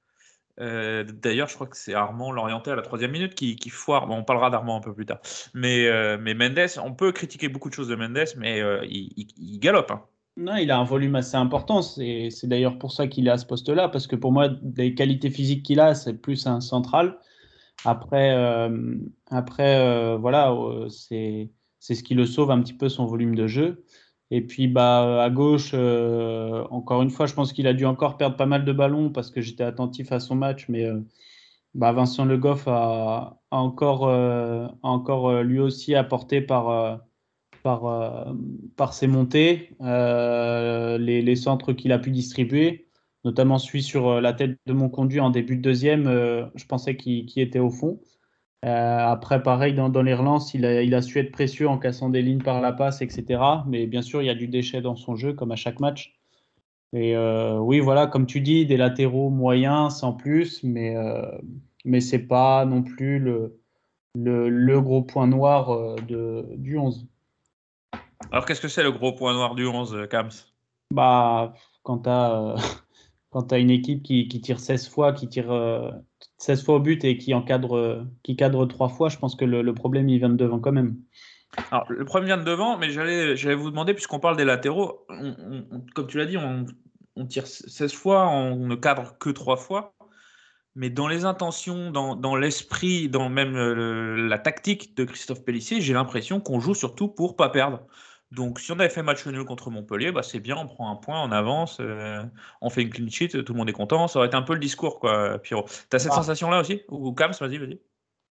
Euh, 0.60 1.03
d'ailleurs, 1.03 1.48
je 1.50 1.55
crois 1.55 1.67
que 1.67 1.77
c'est 1.77 1.93
Armand 1.93 2.32
l'orienté 2.32 2.72
à 2.72 2.75
la 2.75 2.82
troisième 2.82 3.12
minute 3.12 3.36
qui, 3.36 3.55
qui 3.58 3.70
foire. 3.70 4.08
Bon, 4.08 4.17
on 4.17 4.24
parlera 4.24 4.50
d'Armand 4.50 4.77
un 4.77 4.82
peu 4.82 4.93
plus 4.93 5.05
tard. 5.05 5.20
Mais, 5.53 5.88
euh, 5.88 6.17
mais 6.20 6.34
Mendes, 6.34 6.67
on 6.84 6.93
peut 6.93 7.12
critiquer 7.12 7.48
beaucoup 7.48 7.70
de 7.70 7.75
choses 7.75 7.89
de 7.89 7.96
Mendes, 7.96 8.25
mais 8.38 8.63
il, 8.88 9.60
galope. 9.60 9.91
Hein. 9.91 10.03
Non, 10.36 10.56
il 10.56 10.72
a 10.72 10.80
un 10.80 10.84
volume 10.84 11.16
assez 11.16 11.36
important. 11.38 11.82
C'est 11.82 12.30
d'ailleurs 12.44 12.80
pour 12.80 12.92
ça 12.92 13.08
qu'il 13.08 13.28
est 13.28 13.32
à 13.32 13.38
ce 13.38 13.46
poste-là, 13.46 13.90
parce 13.90 14.08
que 14.08 14.16
pour 14.16 14.32
moi, 14.32 14.50
des 14.62 14.96
qualités 14.96 15.30
physiques 15.30 15.63
qu'il 15.63 15.80
a, 15.80 15.96
c'est 15.96 16.16
plus 16.16 16.48
un 16.48 16.60
central. 16.62 17.20
Après, 17.86 18.36
après 19.30 20.18
voilà, 20.18 20.56
c'est 20.90 21.52
c'est 21.84 21.96
ce 21.96 22.04
qui 22.04 22.13
le 22.16 22.25
sauve 22.25 22.50
un 22.50 22.62
petit 22.62 22.74
peu 22.74 22.88
son 22.88 23.06
volume 23.06 23.36
de 23.36 23.46
jeu. 23.46 23.84
Et 24.32 24.42
puis 24.42 24.68
bah, 24.70 25.22
à 25.22 25.30
gauche, 25.30 25.72
euh, 25.74 26.63
encore 26.72 27.02
une 27.02 27.10
fois, 27.10 27.25
je 27.25 27.34
pense 27.34 27.52
qu'il 27.54 27.68
a 27.68 27.74
dû 27.74 27.86
encore 27.86 28.18
perdre 28.18 28.38
pas 28.38 28.46
mal 28.46 28.63
de 28.66 28.72
ballons 28.72 29.12
parce 29.12 29.30
que 29.32 29.42
j'étais 29.42 29.63
attentif 29.66 30.13
à 30.13 30.22
son 30.22 30.36
match. 30.36 30.70
Mais 30.70 30.86
euh, 30.86 31.02
bah, 31.75 31.92
Vincent 31.92 32.25
Le 32.25 32.38
Goff 32.38 32.68
a, 32.68 33.38
euh, 33.52 34.68
encore 34.82 35.44
lui 35.44 35.60
aussi 35.60 35.94
apporté 35.96 36.42
par, 36.42 37.02
par, 37.63 38.27
par 38.75 38.93
ses 38.93 39.08
montées 39.08 39.70
les, 39.79 41.22
les, 41.22 41.36
centres 41.36 41.74
qu'il 41.74 41.91
a 41.91 42.00
pu 42.00 42.12
distribuer, 42.12 42.88
notamment 43.25 43.58
celui 43.58 43.82
sur 43.82 44.22
la 44.22 44.34
tête 44.34 44.60
de 44.65 44.74
mon 44.74 44.89
conduit 44.89 45.20
en 45.20 45.29
début 45.29 45.55
de 45.55 45.62
deuxième. 45.62 46.05
je 46.05 46.65
pensais 46.65 46.96
qu'il 46.96 47.39
était 47.39 47.60
au 47.60 47.70
fond. 47.70 48.00
Euh, 48.63 48.98
après, 49.00 49.43
pareil, 49.43 49.74
dans, 49.74 49.89
les 50.01 50.13
relances, 50.13 50.53
il 50.53 50.65
a, 50.65 51.01
su 51.01 51.20
être 51.20 51.32
précieux 51.32 51.67
en 51.67 51.77
cassant 51.77 52.10
des 52.10 52.22
lignes 52.22 52.41
par 52.41 52.62
la 52.62 52.72
passe, 52.72 53.01
etc. 53.01 53.41
Mais 53.67 53.88
bien 53.88 54.01
sûr, 54.01 54.22
il 54.22 54.25
y 54.25 54.29
a 54.29 54.36
du 54.36 54.48
déchet 54.48 54.82
dans 54.82 54.96
son 54.96 55.15
jeu, 55.15 55.34
comme 55.34 55.51
à 55.51 55.58
chaque 55.58 55.79
match. 55.82 56.13
Et 56.93 57.15
euh, 57.15 57.60
oui, 57.60 57.79
voilà, 57.79 58.08
comme 58.08 58.25
tu 58.25 58.39
dis, 58.39 58.65
des 58.65 58.77
latéraux 58.77 59.29
moyens, 59.29 59.98
sans 59.98 60.13
plus, 60.13 60.63
mais, 60.63 60.96
euh, 60.96 61.24
mais 61.86 62.00
ce 62.00 62.15
n'est 62.15 62.24
pas 62.24 62.65
non 62.65 62.84
plus 62.84 63.20
le, 63.20 63.60
le, 64.15 64.79
gros 64.79 65.01
point 65.01 65.27
noir 65.27 65.96
de, 66.08 66.46
du 66.55 66.77
11. 66.77 67.08
Alors, 68.32 68.46
qu'est-ce 68.46 68.62
que 68.62 68.68
c'est 68.68 68.84
le 68.84 68.92
gros 68.92 69.13
point 69.13 69.34
noir 69.34 69.56
du 69.56 69.65
11, 69.65 70.08
Kams? 70.10 70.32
Bah, 70.92 71.53
Quand 71.84 72.00
tu 72.00 72.10
as, 72.10 72.56
as, 73.51 73.58
une 73.58 73.70
équipe 73.70 74.03
qui, 74.03 74.27
qui, 74.27 74.42
tire 74.42 74.60
16 74.60 74.89
fois, 74.89 75.13
qui 75.13 75.27
tire 75.27 75.51
16 76.38 76.63
fois 76.63 76.75
au 76.75 76.80
but 76.80 77.03
et 77.03 77.18
qui 77.18 77.34
encadre, 77.34 78.06
qui 78.24 78.36
cadre 78.36 78.65
3 78.65 78.89
fois, 78.89 79.10
je 79.10 79.18
pense 79.18 79.36
que 79.36 79.46
le, 79.46 79.74
problème 79.74 80.10
il 80.10 80.20
vient 80.20 80.30
de 80.30 80.36
devant 80.36 80.60
quand 80.60 80.72
même. 80.72 80.98
Alors, 81.72 81.86
le 81.89 82.03
problème 82.06 82.27
vient 82.27 82.38
de 82.38 82.44
devant, 82.44 82.77
mais 82.77 82.89
j'allais, 82.89 83.36
j'allais 83.36 83.56
vous 83.56 83.70
demander, 83.70 83.94
puisqu'on 83.94 84.20
parle 84.20 84.38
des 84.38 84.46
latéraux, 84.46 85.06
comme 85.94 86.08
tu 86.08 86.18
l'as 86.18 86.25
dit, 86.25 86.38
on, 86.38 86.65
tire 87.27 87.48
16 87.48 87.94
fois, 87.94 88.27
on 88.27 88.56
ne 88.68 88.75
cadre 88.75 89.18
que 89.20 89.30
3 89.30 89.58
fois. 89.58 89.94
Mais 90.75 90.89
dans 90.89 91.08
les 91.08 91.24
intentions, 91.24 91.92
dans, 91.92 92.15
dans 92.15 92.36
l'esprit, 92.36 93.08
dans 93.08 93.30
même 93.30 93.56
la 93.56 94.39
tactique 94.39 94.98
de 94.98 95.03
Christophe 95.03 95.46
Pellissier, 95.46 95.82
j'ai 95.82 95.94
l'impression 95.94 96.39
qu'on 96.39 96.60
joue 96.60 96.74
surtout 96.74 97.08
pour 97.08 97.36
pas 97.36 97.50
perdre. 97.50 97.86
Donc, 98.34 98.60
si 98.60 98.72
on 98.72 98.80
avait 98.80 98.90
fait 98.90 99.04
match 99.04 99.28
nul 99.28 99.46
contre 99.46 99.70
Montpellier, 99.70 100.12
bah, 100.12 100.24
c'est 100.24 100.40
bien, 100.40 100.58
on 100.58 100.66
prend 100.66 100.90
un 100.90 100.96
point, 100.96 101.24
on 101.24 101.32
avance, 101.32 101.78
euh, 101.80 102.24
on 102.62 102.72
fait 102.72 102.82
une 102.82 102.90
clean 102.90 103.08
sheet, 103.08 103.30
tout 103.30 103.54
le 103.54 103.58
monde 103.60 103.70
est 103.70 103.74
content. 103.74 104.08
Ça 104.08 104.18
aurait 104.18 104.28
été 104.28 104.36
un 104.36 104.42
peu 104.42 104.54
le 104.54 104.60
discours, 104.60 105.00
quoi, 105.00 105.38
Pierrot. 105.38 105.66
Tu 105.68 105.96
as 105.96 106.00
cette 106.00 106.10
bah. 106.10 106.16
sensation-là 106.16 106.60
aussi? 106.60 106.82
Ou 106.90 107.13
Kams, 107.13 107.34
vas-y, 107.40 107.60
vas-y. 107.60 107.80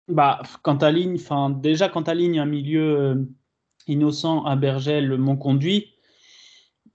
Bah, 0.09 0.41
quand 0.63 0.79
tu 0.79 0.85
alignes, 0.87 1.19
déjà, 1.61 1.91
quand 1.91 2.05
tu 2.05 2.11
alignes 2.11 2.41
un 2.41 2.47
milieu 2.47 2.99
euh, 2.99 3.25
innocent 3.89 4.43
à 4.47 4.57
Bergel, 4.57 5.19
mon 5.19 5.37
conduit, 5.37 5.93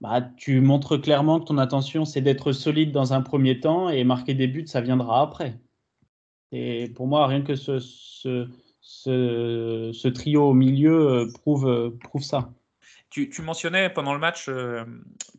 bah, 0.00 0.20
tu 0.36 0.60
montres 0.60 1.00
clairement 1.00 1.38
que 1.38 1.44
ton 1.44 1.58
intention, 1.58 2.04
c'est 2.04 2.22
d'être 2.22 2.50
solide 2.50 2.90
dans 2.90 3.12
un 3.12 3.22
premier 3.22 3.60
temps 3.60 3.88
et 3.88 4.02
marquer 4.02 4.34
des 4.34 4.48
buts, 4.48 4.66
ça 4.66 4.80
viendra 4.80 5.22
après. 5.22 5.60
Et 6.50 6.88
pour 6.88 7.06
moi, 7.06 7.28
rien 7.28 7.42
que 7.42 7.54
ce, 7.54 7.78
ce, 7.78 8.48
ce, 8.80 10.08
trio 10.08 10.42
au 10.50 10.54
milieu 10.54 11.08
euh, 11.08 11.32
prouve, 11.32 11.96
prouve 12.00 12.22
ça. 12.22 12.50
Tu, 13.24 13.40
mentionnais 13.40 13.88
pendant 13.88 14.12
le 14.12 14.18
match 14.18 14.44
euh, 14.50 14.84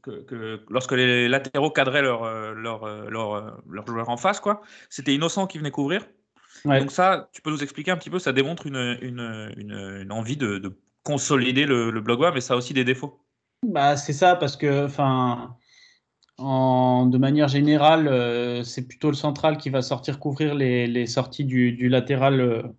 que, 0.01 0.63
lorsque 0.67 0.93
les 0.93 1.27
latéraux 1.27 1.69
cadraient 1.69 2.01
leur, 2.01 2.23
euh, 2.23 2.55
leur, 2.55 2.85
euh, 2.85 3.07
leur, 3.07 3.61
leur 3.69 3.85
joueur 3.85 4.09
en 4.09 4.17
face, 4.17 4.39
quoi, 4.39 4.61
c'était 4.89 5.13
Innocent 5.13 5.45
qui 5.45 5.59
venait 5.59 5.69
couvrir. 5.69 6.07
Donc 6.65 6.91
ça, 6.91 7.29
tu 7.33 7.43
peux 7.43 7.51
nous 7.51 7.61
expliquer 7.61 7.91
un 7.91 7.97
petit 7.97 8.09
peu, 8.09 8.17
ça 8.17 8.33
démontre 8.33 8.65
une, 8.65 8.97
une, 9.03 9.53
une, 9.57 10.11
envie 10.11 10.37
de, 10.37 10.57
de, 10.57 10.75
consolider 11.03 11.67
le, 11.67 11.91
le 11.91 12.01
bloc 12.01 12.19
mais 12.33 12.41
ça 12.41 12.55
a 12.55 12.57
aussi 12.57 12.73
des 12.73 12.83
défauts. 12.83 13.19
Bah, 13.61 13.95
c'est 13.95 14.11
ça, 14.11 14.35
parce 14.35 14.57
que 14.57 14.85
enfin, 14.85 15.55
en, 16.39 17.05
de 17.05 17.17
manière 17.19 17.47
générale, 17.47 18.65
c'est 18.65 18.87
plutôt 18.87 19.11
le 19.11 19.15
central 19.15 19.57
qui 19.57 19.69
va 19.69 19.83
sortir 19.83 20.19
couvrir 20.19 20.55
les, 20.55 20.87
les 20.87 21.05
sorties 21.05 21.45
du, 21.45 21.73
du 21.73 21.89
latéral 21.89 22.73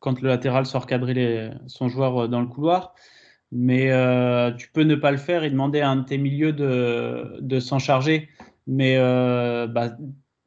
quand 0.00 0.20
le 0.20 0.28
latéral 0.28 0.66
sort 0.66 0.86
cadrer 0.86 1.14
les, 1.14 1.50
son 1.66 1.88
joueur 1.88 2.28
dans 2.28 2.42
le 2.42 2.46
couloir 2.46 2.94
mais 3.54 3.92
euh, 3.92 4.50
tu 4.52 4.68
peux 4.72 4.82
ne 4.82 4.96
pas 4.96 5.12
le 5.12 5.16
faire 5.16 5.44
et 5.44 5.50
demander 5.50 5.80
à 5.80 5.88
un 5.88 5.96
de 5.96 6.04
tes 6.04 6.18
milieux 6.18 6.52
de, 6.52 7.38
de 7.40 7.60
s'en 7.60 7.78
charger. 7.78 8.28
Mais 8.66 8.96
euh, 8.98 9.68
bah, 9.68 9.96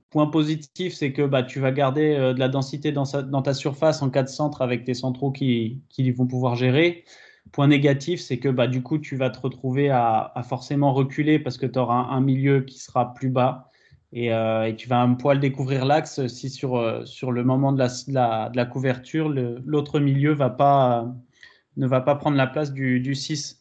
point 0.09 0.27
positif, 0.27 0.93
c'est 0.93 1.13
que 1.13 1.21
bah, 1.21 1.41
tu 1.43 1.61
vas 1.61 1.71
garder 1.71 2.15
euh, 2.15 2.33
de 2.33 2.39
la 2.39 2.49
densité 2.49 2.91
dans, 2.91 3.05
dans, 3.23 3.41
ta 3.41 3.53
surface 3.53 4.01
en 4.01 4.09
cas 4.09 4.23
de 4.23 4.27
centre 4.27 4.61
avec 4.61 4.83
tes 4.83 4.93
centraux 4.93 5.31
qui, 5.31 5.81
qui 5.87 6.11
vont 6.11 6.27
pouvoir 6.27 6.55
gérer. 6.55 7.05
Point 7.53 7.67
négatif, 7.67 8.19
c'est 8.19 8.39
que 8.39 8.49
bah, 8.49 8.67
du 8.67 8.83
coup, 8.83 8.97
tu 8.97 9.15
vas 9.15 9.29
te 9.29 9.39
retrouver 9.39 9.89
à, 9.89 10.33
forcément 10.43 10.93
reculer 10.93 11.39
parce 11.39 11.57
que 11.57 11.65
tu 11.65 11.79
auras 11.79 12.07
un, 12.09 12.19
milieu 12.19 12.61
qui 12.61 12.77
sera 12.77 13.13
plus 13.13 13.29
bas 13.29 13.71
et, 14.11 14.31
tu 14.77 14.89
vas 14.89 15.01
un 15.01 15.13
poil 15.13 15.39
découvrir 15.39 15.85
l'axe 15.85 16.27
si 16.27 16.49
sur, 16.49 17.07
sur 17.07 17.31
le 17.31 17.43
moment 17.45 17.71
de 17.71 17.79
la, 17.79 18.49
de 18.49 18.57
la, 18.57 18.65
couverture, 18.65 19.29
l'autre 19.29 20.01
milieu 20.01 20.33
va 20.33 20.49
pas, 20.49 21.13
ne 21.77 21.87
va 21.87 22.01
pas 22.01 22.15
prendre 22.15 22.37
la 22.37 22.47
place 22.47 22.73
du, 22.73 22.99
du 22.99 23.15
6. 23.15 23.59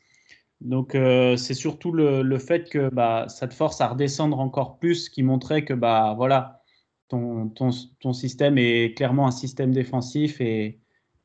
Donc, 0.61 0.95
euh, 0.95 1.37
c'est 1.37 1.55
surtout 1.55 1.93
le, 1.93 2.39
fait 2.39 2.69
que 2.69 2.89
bah, 2.89 3.27
ça 3.29 3.47
te 3.47 3.55
force 3.55 3.81
à 3.81 3.89
redescendre 3.89 4.41
encore 4.41 4.79
plus, 4.79 5.09
qui 5.09 5.23
montrait 5.23 5.65
que 5.65 5.75
bah, 5.75 6.15
voilà, 6.17 6.63
ton, 7.09 7.49
ton, 7.51 7.71
ton 8.01 8.13
système 8.13 8.59
est 8.59 8.97
clairement 8.97 9.27
un 9.27 9.33
système 9.33 9.73
défensif 9.73 10.41
et, 10.41 10.81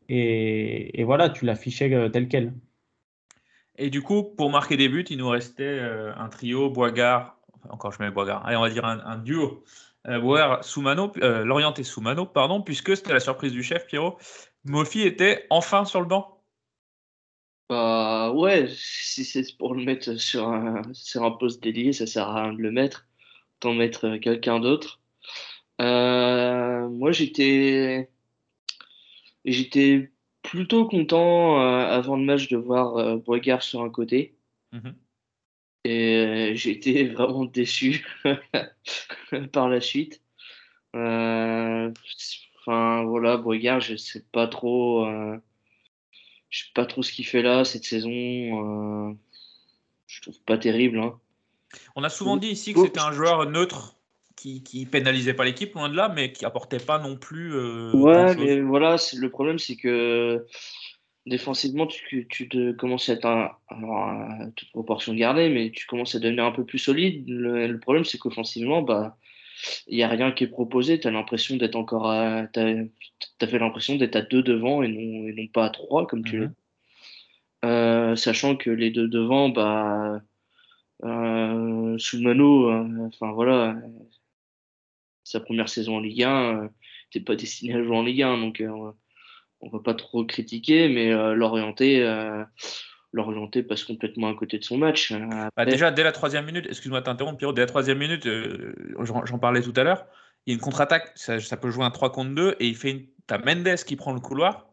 et, 0.09 1.03
voilà, 1.05 1.29
tu 1.29 1.45
l'affichais 1.45 1.93
euh, 1.93 2.09
tel 2.09 2.27
quel. 2.27 2.53
Et 3.77 3.89
du 3.89 4.01
coup, 4.01 4.23
pour 4.23 4.51
marquer 4.51 4.75
des 4.75 4.89
buts, 4.89 5.05
il 5.09 5.17
nous 5.17 5.29
restait 5.29 5.63
euh, 5.63 6.13
un 6.17 6.27
trio, 6.27 6.69
Boigard, 6.69 7.37
encore 7.69 7.91
je 7.93 8.03
mets 8.03 8.11
Boigard, 8.11 8.45
allez, 8.45 8.57
on 8.57 8.61
va 8.61 8.69
dire 8.69 8.85
un, 8.85 9.17
duo, 9.17 9.63
euh, 10.07 10.57
Soumano, 10.61 11.11
euh, 11.21 11.45
Lorient 11.45 11.73
et 11.73 11.83
Soumano, 11.83 12.25
pardon, 12.25 12.61
puisque 12.61 12.95
c'était 12.95 13.13
la 13.13 13.19
surprise 13.19 13.51
du 13.51 13.63
chef, 13.63 13.85
Pierrot. 13.87 14.17
Mofi 14.65 15.01
était 15.01 15.45
enfin 15.49 15.85
sur 15.85 16.01
le 16.01 16.07
banc. 16.07 16.30
Bah 17.71 18.33
ouais, 18.33 18.67
si 18.67 19.23
c'est 19.23 19.55
pour 19.57 19.73
le 19.73 19.85
mettre 19.85 20.15
sur 20.19 20.45
un, 20.49 20.81
sur 20.91 21.23
un 21.23 21.31
poste 21.31 21.63
délié, 21.63 21.93
ça 21.93 22.05
sert 22.05 22.27
à 22.27 22.43
rien 22.43 22.53
de 22.53 22.61
le 22.61 22.69
mettre. 22.69 23.07
Autant 23.55 23.73
mettre 23.73 24.17
quelqu'un 24.17 24.59
d'autre. 24.59 24.99
Euh, 25.79 26.89
moi 26.89 27.13
j'étais 27.13 28.09
j'étais 29.45 30.11
plutôt 30.41 30.85
content 30.85 31.61
euh, 31.61 31.85
avant 31.85 32.17
le 32.17 32.25
match 32.25 32.49
de 32.49 32.57
voir 32.57 32.97
euh, 32.97 33.59
sur 33.61 33.81
un 33.81 33.89
côté. 33.89 34.35
Mhm. 34.73 34.93
Et 35.85 36.51
j'étais 36.55 37.05
vraiment 37.13 37.45
déçu 37.45 38.05
par 39.53 39.69
la 39.69 39.79
suite. 39.79 40.21
Euh, 40.97 41.89
enfin 42.59 43.05
voilà, 43.05 43.37
Boigard, 43.37 43.79
je 43.79 43.95
sais 43.95 44.25
pas 44.33 44.47
trop. 44.47 45.07
Je 46.51 46.59
sais 46.59 46.71
pas 46.75 46.85
trop 46.85 47.01
ce 47.01 47.11
qu'il 47.11 47.25
fait 47.25 47.41
là 47.41 47.65
cette 47.65 47.85
saison. 47.85 48.09
Euh, 48.11 49.13
je 50.05 50.21
trouve 50.21 50.39
pas 50.45 50.57
terrible. 50.57 50.99
Hein. 50.99 51.17
On 51.95 52.03
a 52.03 52.09
souvent 52.09 52.37
dit 52.37 52.49
ici 52.49 52.73
que 52.73 52.83
c'était 52.83 52.99
un 52.99 53.13
joueur 53.13 53.49
neutre 53.49 53.95
qui, 54.35 54.61
qui 54.61 54.85
pénalisait 54.85 55.33
pas 55.33 55.45
l'équipe, 55.45 55.73
loin 55.73 55.87
de 55.87 55.95
là, 55.95 56.09
mais 56.09 56.33
qui 56.33 56.45
apportait 56.45 56.79
pas 56.79 56.99
non 56.99 57.15
plus. 57.15 57.55
Euh, 57.55 57.91
ouais, 57.93 58.35
mais 58.35 58.59
voilà, 58.59 58.97
le 59.15 59.29
problème 59.29 59.59
c'est 59.59 59.77
que 59.77 60.45
défensivement, 61.25 61.87
tu, 61.87 62.27
tu 62.29 62.49
te 62.49 62.71
commences 62.73 63.07
à 63.09 63.13
être 63.13 63.25
un, 63.25 64.51
toute 64.55 64.71
proportion 64.71 65.13
gardée, 65.13 65.49
mais 65.49 65.71
tu 65.71 65.85
commences 65.85 66.15
à 66.15 66.19
devenir 66.19 66.45
un 66.45 66.51
peu 66.51 66.65
plus 66.65 66.79
solide. 66.79 67.23
Le, 67.27 67.77
problème 67.77 68.03
c'est 68.03 68.17
qu'offensivement, 68.17 68.81
bah 68.81 69.17
il 69.87 69.97
n'y 69.97 70.03
a 70.03 70.07
rien 70.07 70.31
qui 70.31 70.43
est 70.45 70.47
proposé. 70.47 70.99
Tu 70.99 71.07
as 71.07 71.11
l'impression 71.11 71.55
d'être 71.57 71.75
encore 71.75 72.09
à. 72.09 72.47
Tu 72.47 72.59
as, 72.59 73.47
fait 73.47 73.59
l'impression 73.59 73.95
d'être 73.95 74.15
à 74.15 74.21
deux 74.21 74.43
devant 74.43 74.83
et 74.83 74.87
non, 74.87 75.27
et 75.27 75.33
non 75.33 75.47
pas 75.47 75.65
à 75.65 75.69
trois, 75.69 76.07
comme 76.07 76.23
tu. 76.23 76.39
Mhm. 76.41 76.53
Euh, 77.65 78.15
sachant 78.15 78.55
que 78.55 78.69
les 78.69 78.91
deux 78.91 79.07
devant, 79.07 79.49
bah. 79.49 80.21
Euh, 81.03 81.97
Soumano, 81.97 82.69
euh, 82.69 83.07
enfin 83.07 83.31
voilà, 83.31 83.75
sa 85.23 85.39
première 85.39 85.67
saison 85.67 85.97
en 85.97 85.99
Ligue 85.99 86.23
1, 86.23 86.69
t'es 87.09 87.19
pas 87.21 87.35
destiné 87.35 87.73
à 87.73 87.83
jouer 87.83 87.95
en 87.95 88.03
Ligue 88.03 88.21
1, 88.21 88.37
donc 88.37 88.63
on 89.61 89.69
va 89.69 89.79
pas 89.79 89.95
trop 89.95 90.23
critiquer, 90.23 90.89
mais 90.89 91.09
l'orienter 91.33 92.03
l'orienter 93.13 93.63
passe 93.63 93.83
complètement 93.83 94.29
à 94.29 94.33
côté 94.33 94.57
de 94.57 94.63
son 94.63 94.77
match. 94.77 95.11
Euh, 95.11 95.49
bah, 95.55 95.65
déjà, 95.65 95.91
dès 95.91 96.03
la 96.03 96.11
troisième 96.11 96.45
minute, 96.45 96.65
excuse-moi 96.67 97.01
de 97.01 97.05
t'interrompre, 97.05 97.37
Pierrot, 97.37 97.53
dès 97.53 97.61
la 97.61 97.67
troisième 97.67 97.97
minute, 97.97 98.25
euh, 98.25 98.73
j'en 99.01 99.39
parlais 99.39 99.61
tout 99.61 99.73
à 99.75 99.83
l'heure, 99.83 100.05
il 100.45 100.51
y 100.51 100.53
a 100.53 100.55
une 100.55 100.61
contre-attaque, 100.61 101.11
ça, 101.15 101.57
peut 101.57 101.69
jouer 101.69 101.83
un 101.83 101.91
3 101.91 102.11
contre 102.11 102.31
2, 102.31 102.55
et 102.59 102.67
il 102.67 102.75
fait 102.75 102.91
une... 102.91 103.05
T'as 103.27 103.37
Mendes 103.37 103.75
qui 103.85 103.95
prend 103.95 104.13
le 104.13 104.19
couloir, 104.19 104.67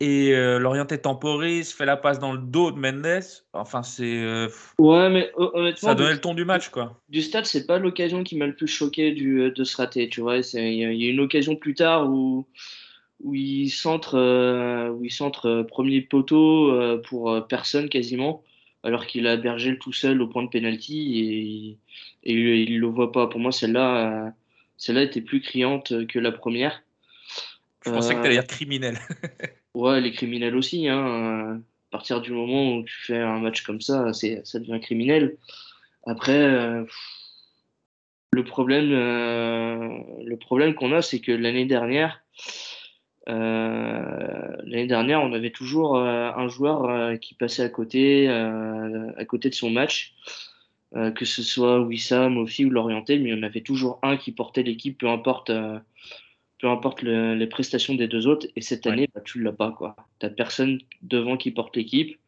et 0.00 0.34
euh, 0.34 0.58
l'orienté 0.58 0.98
temporise, 0.98 1.72
fait 1.72 1.84
la 1.84 1.96
passe 1.96 2.18
dans 2.18 2.32
le 2.32 2.38
dos 2.38 2.72
de 2.72 2.78
Mendes. 2.78 3.22
Enfin, 3.52 3.84
c'est. 3.84 4.48
ouais, 4.78 5.10
mais 5.10 5.30
honnêtement. 5.36 5.88
Ça 5.90 5.94
donnait 5.94 6.14
le 6.14 6.20
ton 6.20 6.34
du 6.34 6.44
match, 6.44 6.70
quoi. 6.70 7.00
Du 7.08 7.22
stade, 7.22 7.44
c'est 7.44 7.66
pas 7.66 7.78
l'occasion 7.78 8.24
qui 8.24 8.36
m'a 8.36 8.46
le 8.46 8.56
plus 8.56 8.66
choqué 8.66 9.12
du, 9.12 9.52
de 9.52 9.64
se 9.64 9.76
rater, 9.76 10.08
tu 10.08 10.20
vois. 10.20 10.38
Il 10.38 10.74
y, 10.74 10.84
a 10.84 11.10
une 11.10 11.20
occasion 11.20 11.54
plus 11.54 11.74
tard 11.74 12.10
où 12.10 12.48
où 13.22 13.34
il 13.34 13.70
centre, 13.70 14.16
euh, 14.16 14.90
où 14.90 15.04
il 15.04 15.12
centre 15.12 15.46
euh, 15.46 15.62
premier 15.62 16.00
poteau 16.00 16.70
euh, 16.70 16.98
pour 16.98 17.46
personne 17.46 17.88
quasiment, 17.88 18.42
alors 18.82 19.06
qu'il 19.06 19.26
a 19.26 19.36
Bergel 19.36 19.78
tout 19.78 19.92
seul 19.92 20.20
au 20.20 20.26
point 20.26 20.42
de 20.42 20.48
penalty 20.48 21.78
et, 22.24 22.30
et 22.30 22.62
il 22.62 22.78
le 22.80 22.86
voit 22.88 23.12
pas. 23.12 23.28
Pour 23.28 23.40
moi, 23.40 23.52
celle-là, 23.52 24.34
celle-là 24.76 25.02
était 25.02 25.20
plus 25.20 25.40
criante 25.40 26.06
que 26.08 26.18
la 26.18 26.32
première. 26.32 26.82
Je 27.84 27.90
pensais 27.90 28.14
que 28.14 28.20
tu 28.20 28.26
allais 28.26 28.36
dire 28.36 28.46
criminel. 28.46 28.98
ouais, 29.74 30.00
les 30.00 30.12
criminels 30.12 30.56
aussi. 30.56 30.88
Hein. 30.88 31.62
À 31.90 31.90
partir 31.92 32.20
du 32.20 32.32
moment 32.32 32.76
où 32.76 32.82
tu 32.82 32.94
fais 33.02 33.18
un 33.18 33.38
match 33.38 33.62
comme 33.62 33.80
ça, 33.80 34.12
c'est, 34.12 34.44
ça 34.44 34.58
devient 34.58 34.80
criminel. 34.80 35.36
Après, 36.04 36.84
le 38.32 38.44
problème, 38.44 38.90
le 38.90 40.36
problème 40.36 40.74
qu'on 40.74 40.92
a, 40.92 41.02
c'est 41.02 41.20
que 41.20 41.30
l'année 41.30 41.66
dernière, 41.66 42.20
l'année 43.26 44.86
dernière, 44.86 45.22
on 45.22 45.32
avait 45.32 45.50
toujours 45.50 45.96
euh, 45.96 46.30
un 46.34 46.48
joueur 46.48 46.84
euh, 46.84 47.16
qui 47.16 47.34
passait 47.34 47.62
à 47.62 47.68
côté, 47.68 48.28
à 48.28 49.24
côté 49.24 49.48
de 49.48 49.54
son 49.54 49.70
match, 49.70 50.14
que 50.92 51.24
ce 51.24 51.42
soit 51.42 51.80
Wissam, 51.80 52.34
Mofi 52.34 52.64
ou 52.64 52.70
l'orienté, 52.70 53.18
mais 53.18 53.32
on 53.32 53.42
avait 53.42 53.62
toujours 53.62 53.98
un 54.02 54.16
qui 54.16 54.32
portait 54.32 54.62
l'équipe, 54.62 54.98
peu 54.98 55.08
importe, 55.08 55.50
peu 56.58 56.68
importe 56.68 57.02
les 57.02 57.46
prestations 57.46 57.94
des 57.94 58.08
deux 58.08 58.26
autres. 58.26 58.46
Et 58.56 58.60
cette 58.60 58.86
année, 58.86 59.08
bah, 59.14 59.20
tu 59.24 59.40
l'as 59.40 59.52
pas, 59.52 59.70
quoi. 59.70 59.96
T'as 60.18 60.28
personne 60.28 60.80
devant 61.02 61.36
qui 61.36 61.50
porte 61.50 61.76
l'équipe. 61.76 62.18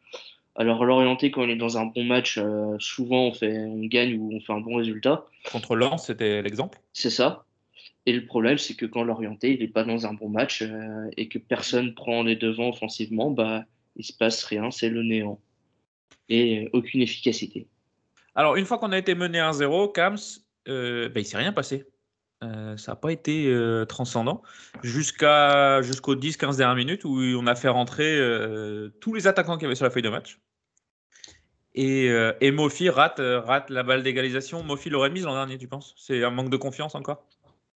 Alors 0.56 0.84
l'orienté, 0.84 1.32
quand 1.32 1.42
on 1.42 1.48
est 1.48 1.56
dans 1.56 1.78
un 1.78 1.86
bon 1.86 2.04
match, 2.04 2.40
souvent 2.78 3.26
on 3.26 3.34
fait, 3.34 3.58
on 3.58 3.84
gagne 3.86 4.16
ou 4.18 4.32
on 4.34 4.40
fait 4.40 4.52
un 4.52 4.60
bon 4.60 4.76
résultat. 4.76 5.26
Contre 5.50 5.74
Lens, 5.74 6.06
c'était 6.06 6.40
l'exemple? 6.42 6.78
C'est 6.92 7.10
ça. 7.10 7.44
Et 8.06 8.12
le 8.12 8.26
problème, 8.26 8.58
c'est 8.58 8.74
que 8.74 8.86
quand 8.86 9.02
l'orienté, 9.02 9.54
il 9.54 9.60
n'est 9.60 9.68
pas 9.68 9.84
dans 9.84 10.06
un 10.06 10.12
bon 10.12 10.28
match 10.28 10.62
euh, 10.62 11.08
et 11.16 11.28
que 11.28 11.38
personne 11.38 11.94
prend 11.94 12.22
les 12.22 12.36
devants 12.36 12.68
offensivement, 12.68 13.30
bah, 13.30 13.64
il 13.96 14.04
se 14.04 14.12
passe 14.12 14.44
rien, 14.44 14.70
c'est 14.70 14.90
le 14.90 15.02
néant. 15.02 15.40
Et 16.28 16.68
aucune 16.72 17.00
efficacité. 17.02 17.66
Alors, 18.34 18.56
une 18.56 18.64
fois 18.64 18.78
qu'on 18.78 18.92
a 18.92 18.98
été 18.98 19.14
mené 19.14 19.38
1-0, 19.38 19.92
Kams, 19.92 20.18
euh, 20.68 21.08
bah, 21.08 21.20
il 21.20 21.22
ne 21.22 21.28
s'est 21.28 21.36
rien 21.36 21.52
passé. 21.52 21.86
Euh, 22.42 22.76
ça 22.76 22.92
n'a 22.92 22.96
pas 22.96 23.12
été 23.12 23.46
euh, 23.46 23.86
transcendant 23.86 24.42
jusqu'à 24.82 25.80
jusqu'aux 25.82 26.16
10-15 26.16 26.58
dernières 26.58 26.74
minutes 26.74 27.04
où 27.04 27.18
on 27.18 27.46
a 27.46 27.54
fait 27.54 27.68
rentrer 27.68 28.18
tous 29.00 29.14
les 29.14 29.26
attaquants 29.26 29.56
qu'il 29.56 29.62
y 29.62 29.66
avait 29.66 29.76
sur 29.76 29.84
la 29.84 29.90
feuille 29.90 30.02
de 30.02 30.08
match. 30.10 30.40
Et, 31.76 32.06
et 32.40 32.50
Mofi 32.50 32.88
rate, 32.88 33.20
rate 33.20 33.70
la 33.70 33.82
balle 33.82 34.02
d'égalisation. 34.02 34.62
Mofi 34.62 34.90
l'aurait 34.90 35.10
mise 35.10 35.24
l'an 35.24 35.34
dernier, 35.34 35.58
tu 35.58 35.68
penses? 35.68 35.94
C'est 35.96 36.22
un 36.22 36.30
manque 36.30 36.50
de 36.50 36.56
confiance 36.56 36.94
encore? 36.94 37.26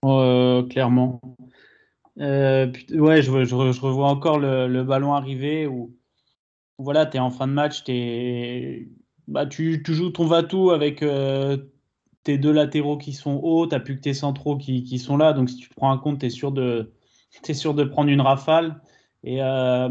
Euh, 0.05 0.63
clairement. 0.63 1.21
Euh, 2.19 2.71
ouais, 2.91 3.21
je, 3.21 3.45
je, 3.45 3.81
revois 3.81 4.09
encore 4.09 4.39
le, 4.39 4.83
ballon 4.83 5.13
arriver 5.13 5.67
où, 5.67 5.95
voilà, 6.77 7.05
tu 7.05 7.17
es 7.17 7.19
en 7.19 7.29
fin 7.29 7.47
de 7.47 7.53
match, 7.53 7.83
es, 7.87 8.87
bah, 9.27 9.45
tu, 9.45 9.83
joues 9.85 10.09
ton 10.11 10.25
va-tout 10.25 10.71
avec 10.71 11.03
euh, 11.03 11.57
tes 12.23 12.37
deux 12.37 12.51
latéraux 12.51 12.97
qui 12.97 13.13
sont 13.13 13.39
hauts, 13.43 13.67
tu 13.67 13.79
plus 13.79 13.95
que 13.97 14.01
tes 14.01 14.13
centraux 14.13 14.57
qui, 14.57 14.99
sont 14.99 15.17
là, 15.17 15.33
donc 15.33 15.49
si 15.49 15.57
tu 15.57 15.69
prends 15.69 15.91
un 15.91 15.97
compte, 15.97 16.19
tu 16.19 16.25
es, 16.27 16.29
sûr 16.29 16.51
de, 16.51 16.91
prendre 17.83 18.09
une 18.09 18.21
rafale. 18.21 18.81
Et, 19.23 19.39
et, 19.39 19.89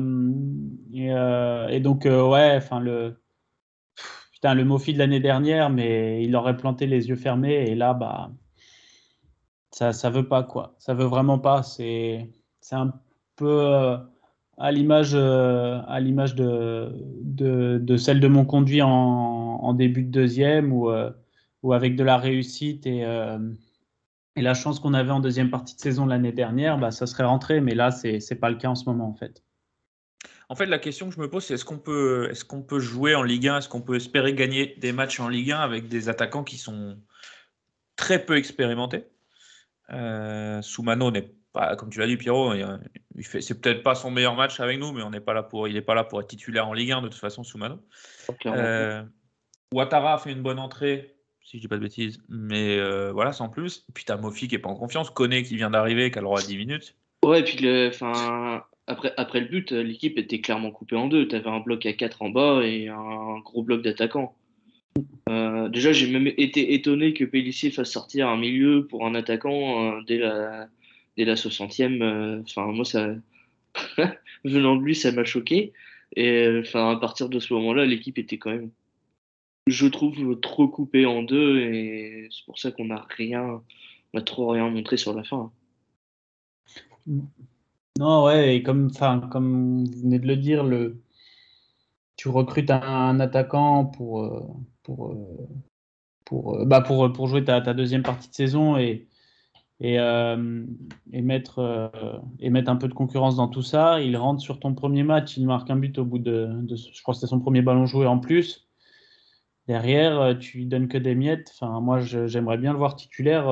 donc, 1.81 2.05
ouais, 2.05 2.55
enfin, 2.57 2.81
le, 2.81 3.21
le 4.43 4.65
Mofi 4.65 4.95
de 4.95 4.99
l'année 4.99 5.21
dernière, 5.21 5.71
mais 5.71 6.23
il 6.25 6.35
aurait 6.37 6.57
planté 6.57 6.87
les 6.87 7.09
yeux 7.09 7.17
fermés, 7.17 7.69
et 7.69 7.75
là, 7.75 7.95
bah 7.95 8.31
ça 9.77 9.93
ça 9.93 10.09
veut 10.09 10.27
pas 10.27 10.43
quoi. 10.43 10.75
Ça 10.79 10.95
veut 10.95 11.05
vraiment 11.05 11.39
pas. 11.39 11.63
C'est 11.63 12.31
c'est 12.61 12.77
un 12.77 12.95
peu 13.37 13.61
euh, 13.67 13.99
à 14.57 14.73
l'image 14.73 15.13
euh, 15.15 15.81
à 15.87 16.01
l'image 16.01 16.35
de, 16.35 16.91
de, 17.23 17.97
celle 17.99 18.21
de 18.21 18.29
mon 18.29 18.47
conduit 18.47 18.81
en, 18.83 19.75
début 19.75 20.03
de 20.03 20.11
deuxième 20.11 20.73
ou 20.73 20.91
euh, 20.91 21.11
ou 21.63 21.75
avec 21.75 21.97
de 21.97 22.05
la 22.05 22.17
réussite 22.17 22.87
et 22.87 23.05
et 24.39 24.43
la 24.43 24.55
chance 24.55 24.81
qu'on 24.81 24.95
avait 24.95 25.11
en 25.11 25.21
deuxième 25.21 25.51
partie 25.51 25.75
de 25.77 25.81
saison 25.81 26.05
l'année 26.07 26.33
dernière, 26.33 26.79
bah, 26.79 26.91
ça 26.91 27.07
serait 27.07 27.25
rentré, 27.25 27.63
mais 27.63 27.75
là, 27.75 27.91
c'est 27.91 28.19
n'est 28.31 28.37
pas 28.37 28.51
le 28.51 28.57
cas 28.57 28.69
en 28.69 28.75
ce 28.75 28.85
moment, 28.85 29.09
en 29.09 29.15
fait. 29.15 29.43
En 30.51 30.55
fait, 30.55 30.67
la 30.67 30.79
question 30.79 31.09
que 31.09 31.15
je 31.15 31.21
me 31.21 31.31
pose, 31.31 31.47
c'est 31.47 31.55
est-ce 31.55 31.65
qu'on 31.65 31.79
peut, 31.79 32.29
est 32.31 32.45
qu'on 32.45 32.63
peut 32.63 32.79
jouer 32.79 33.15
en 33.15 33.23
Ligue 33.23 33.49
1 33.49 33.59
Est-ce 33.59 33.69
qu'on 33.71 33.81
peut 33.81 33.97
espérer 33.97 34.35
gagner 34.35 34.77
des 34.77 34.93
matchs 34.93 35.21
en 35.21 35.29
Ligue 35.29 35.53
1 35.53 35.59
avec 35.59 35.89
des 35.89 36.11
attaquants 36.11 36.45
qui 36.45 36.59
sont 36.59 36.99
très 37.97 38.27
peu 38.27 38.37
expérimentés? 38.37 39.07
Euh, 39.93 40.63
Soumano 40.63 41.11
n'est 41.11 41.31
bah, 41.57 41.75
comme 41.75 41.89
tu 41.89 42.01
l'as 42.01 42.07
dit, 42.07 42.19
Pierrot, 42.19 42.53
il, 43.15 43.25
fait, 43.25 43.41
c'est 43.41 43.59
peut-être 43.59 43.83
pas 43.83 43.95
son 43.95 44.11
meilleur 44.11 44.35
match 44.35 44.61
avec 44.61 44.79
nous, 44.79 44.93
mais 44.93 45.03
on 45.03 45.09
n'est 45.09 45.21
pas 45.21 45.33
là 45.33 45.43
pour, 45.43 45.69
il 45.69 45.73
n'est 45.73 45.81
pas 45.81 45.95
là 45.95 46.05
pour 46.05 46.21
être 46.21 46.27
titulaire 46.27 46.69
en 46.69 46.75
Ligue 46.75 46.93
1 46.93 47.01
de 47.01 47.09
toute 47.09 47.19
façon 47.19 47.45
sous 47.45 47.57
Mano. 47.57 47.79
Euh, 48.45 49.03
Ouattara 49.73 50.13
a 50.13 50.19
fait 50.19 50.33
une 50.33 50.43
bonne 50.43 50.59
entrée, 50.59 51.17
si 51.41 51.57
je 51.57 51.63
dis 51.63 51.69
pas 51.69 51.77
de 51.77 51.81
bêtises, 51.81 52.23
mais 52.29 52.77
euh, 52.77 53.11
voilà, 53.11 53.33
sans 53.33 53.49
plus. 53.49 53.87
puis 53.95 54.05
t'as 54.05 54.19
Mofi 54.19 54.49
qui 54.49 54.55
est 54.55 54.59
pas 54.59 54.69
en 54.69 54.75
confiance, 54.75 55.09
Koné 55.09 55.45
qui 55.45 55.57
vient 55.57 55.71
d'arriver, 55.71 56.11
qui 56.11 56.19
a 56.19 56.21
le 56.21 56.27
droit 56.27 56.41
à 56.41 56.45
10 56.45 56.59
minutes. 56.59 56.95
Ouais, 57.25 57.41
et 57.41 57.43
puis 57.43 57.57
le, 57.57 57.91
après, 58.87 59.15
après 59.17 59.41
le 59.41 59.47
but, 59.47 59.73
l'équipe 59.73 60.19
était 60.19 60.43
clairement 60.43 60.73
coupée 60.73 60.97
en 60.97 61.07
deux. 61.07 61.27
Tu 61.27 61.37
avais 61.37 61.49
un 61.49 61.61
bloc 61.61 61.87
à 61.87 61.95
4 61.95 62.21
en 62.21 62.29
bas 62.29 62.61
et 62.65 62.89
un 62.89 63.39
gros 63.43 63.63
bloc 63.63 63.81
d'attaquants. 63.81 64.37
Euh, 65.29 65.69
déjà, 65.69 65.93
j'ai 65.93 66.11
même 66.11 66.27
été 66.27 66.75
étonné 66.75 67.13
que 67.15 67.25
Pellissier 67.25 67.71
fasse 67.71 67.91
sortir 67.91 68.29
un 68.29 68.37
milieu 68.37 68.87
pour 68.87 69.07
un 69.07 69.15
attaquant 69.15 69.97
euh, 69.97 70.01
dès, 70.07 70.19
la, 70.19 70.69
dès 71.17 71.25
la 71.25 71.35
60e. 71.35 72.03
Euh, 72.03 72.43
enfin, 72.43 72.67
moi, 72.67 72.85
ça, 72.85 73.15
venant 74.45 74.77
de 74.77 74.83
lui, 74.83 74.95
ça 74.95 75.13
m'a 75.13 75.25
choqué. 75.25 75.73
Et 76.15 76.61
enfin, 76.61 76.91
à 76.91 76.97
partir 76.97 77.29
de 77.29 77.41
ce 77.41 77.53
moment-là, 77.55 77.85
l'équipe 77.85 78.19
était 78.19 78.39
quand 78.39 78.51
même, 78.51 78.71
je 79.67 79.87
trouve, 79.87 80.39
trop 80.41 80.69
coupée 80.69 81.07
en 81.07 81.23
deux. 81.23 81.61
Et 81.61 82.29
c'est 82.31 82.45
pour 82.45 82.59
ça 82.59 82.71
qu'on 82.71 82.87
n'a 82.87 83.07
rien, 83.17 83.63
on 84.13 84.19
a 84.19 84.23
trop 84.23 84.49
rien 84.49 84.71
montré 84.71 84.97
sur 84.97 85.15
la 85.15 85.25
fin. 85.25 85.51
Non, 87.99 88.25
ouais, 88.25 88.57
et 88.57 88.63
comme, 88.63 88.91
comme 89.31 89.85
vous 89.85 90.01
venez 90.03 90.19
de 90.19 90.27
le 90.27 90.37
dire, 90.37 90.65
le, 90.65 90.97
tu 92.17 92.29
recrutes 92.29 92.71
un, 92.71 93.21
attaquant 93.21 93.85
pour, 93.85 94.59
pour, 94.83 95.13
euh, 95.13 95.49
pour, 96.25 96.57
euh, 96.57 96.65
bah 96.65 96.81
pour, 96.81 97.13
pour 97.13 97.27
jouer 97.27 97.45
ta, 97.45 97.61
deuxième 97.61 98.03
partie 98.03 98.29
de 98.31 98.35
saison 98.35 98.77
et, 98.77 99.07
et, 99.81 100.01
euh, 100.01 100.65
et, 101.13 101.23
mettre, 101.23 101.91
et 102.41 102.51
mettre 102.51 102.71
un 102.71 102.77
peu 102.77 102.89
de 102.89 102.95
concurrence 102.95 103.37
dans 103.37 103.49
tout 103.49 103.63
ça. 103.63 104.01
Il 104.01 104.17
rentre 104.17 104.41
sur 104.41 104.59
ton 104.59 104.75
premier 104.75 105.03
match, 105.03 105.37
il 105.37 105.47
marque 105.47 105.71
un 105.71 105.77
but 105.77 105.99
au 105.99 106.05
bout 106.05 106.19
de, 106.19 106.49
de 106.63 106.77
je 106.77 107.03
crois 107.03 107.13
que 107.13 107.21
c'était 107.21 107.31
son 107.31 107.41
premier 107.41 107.63
ballon 107.63 107.87
joué 107.87 108.07
en 108.07 108.19
plus. 108.19 108.63
Derrière, 109.69 110.39
tu 110.39 110.59
lui 110.59 110.67
donnes 110.67 110.87
que 110.87 110.97
des 110.97 111.17
miettes. 111.17 111.51
Enfin, 111.53 111.81
moi, 111.81 111.99
j'aimerais 111.99 112.57
bien 112.57 112.71
le 112.71 112.79
voir 112.79 112.95
titulaire, 112.95 113.47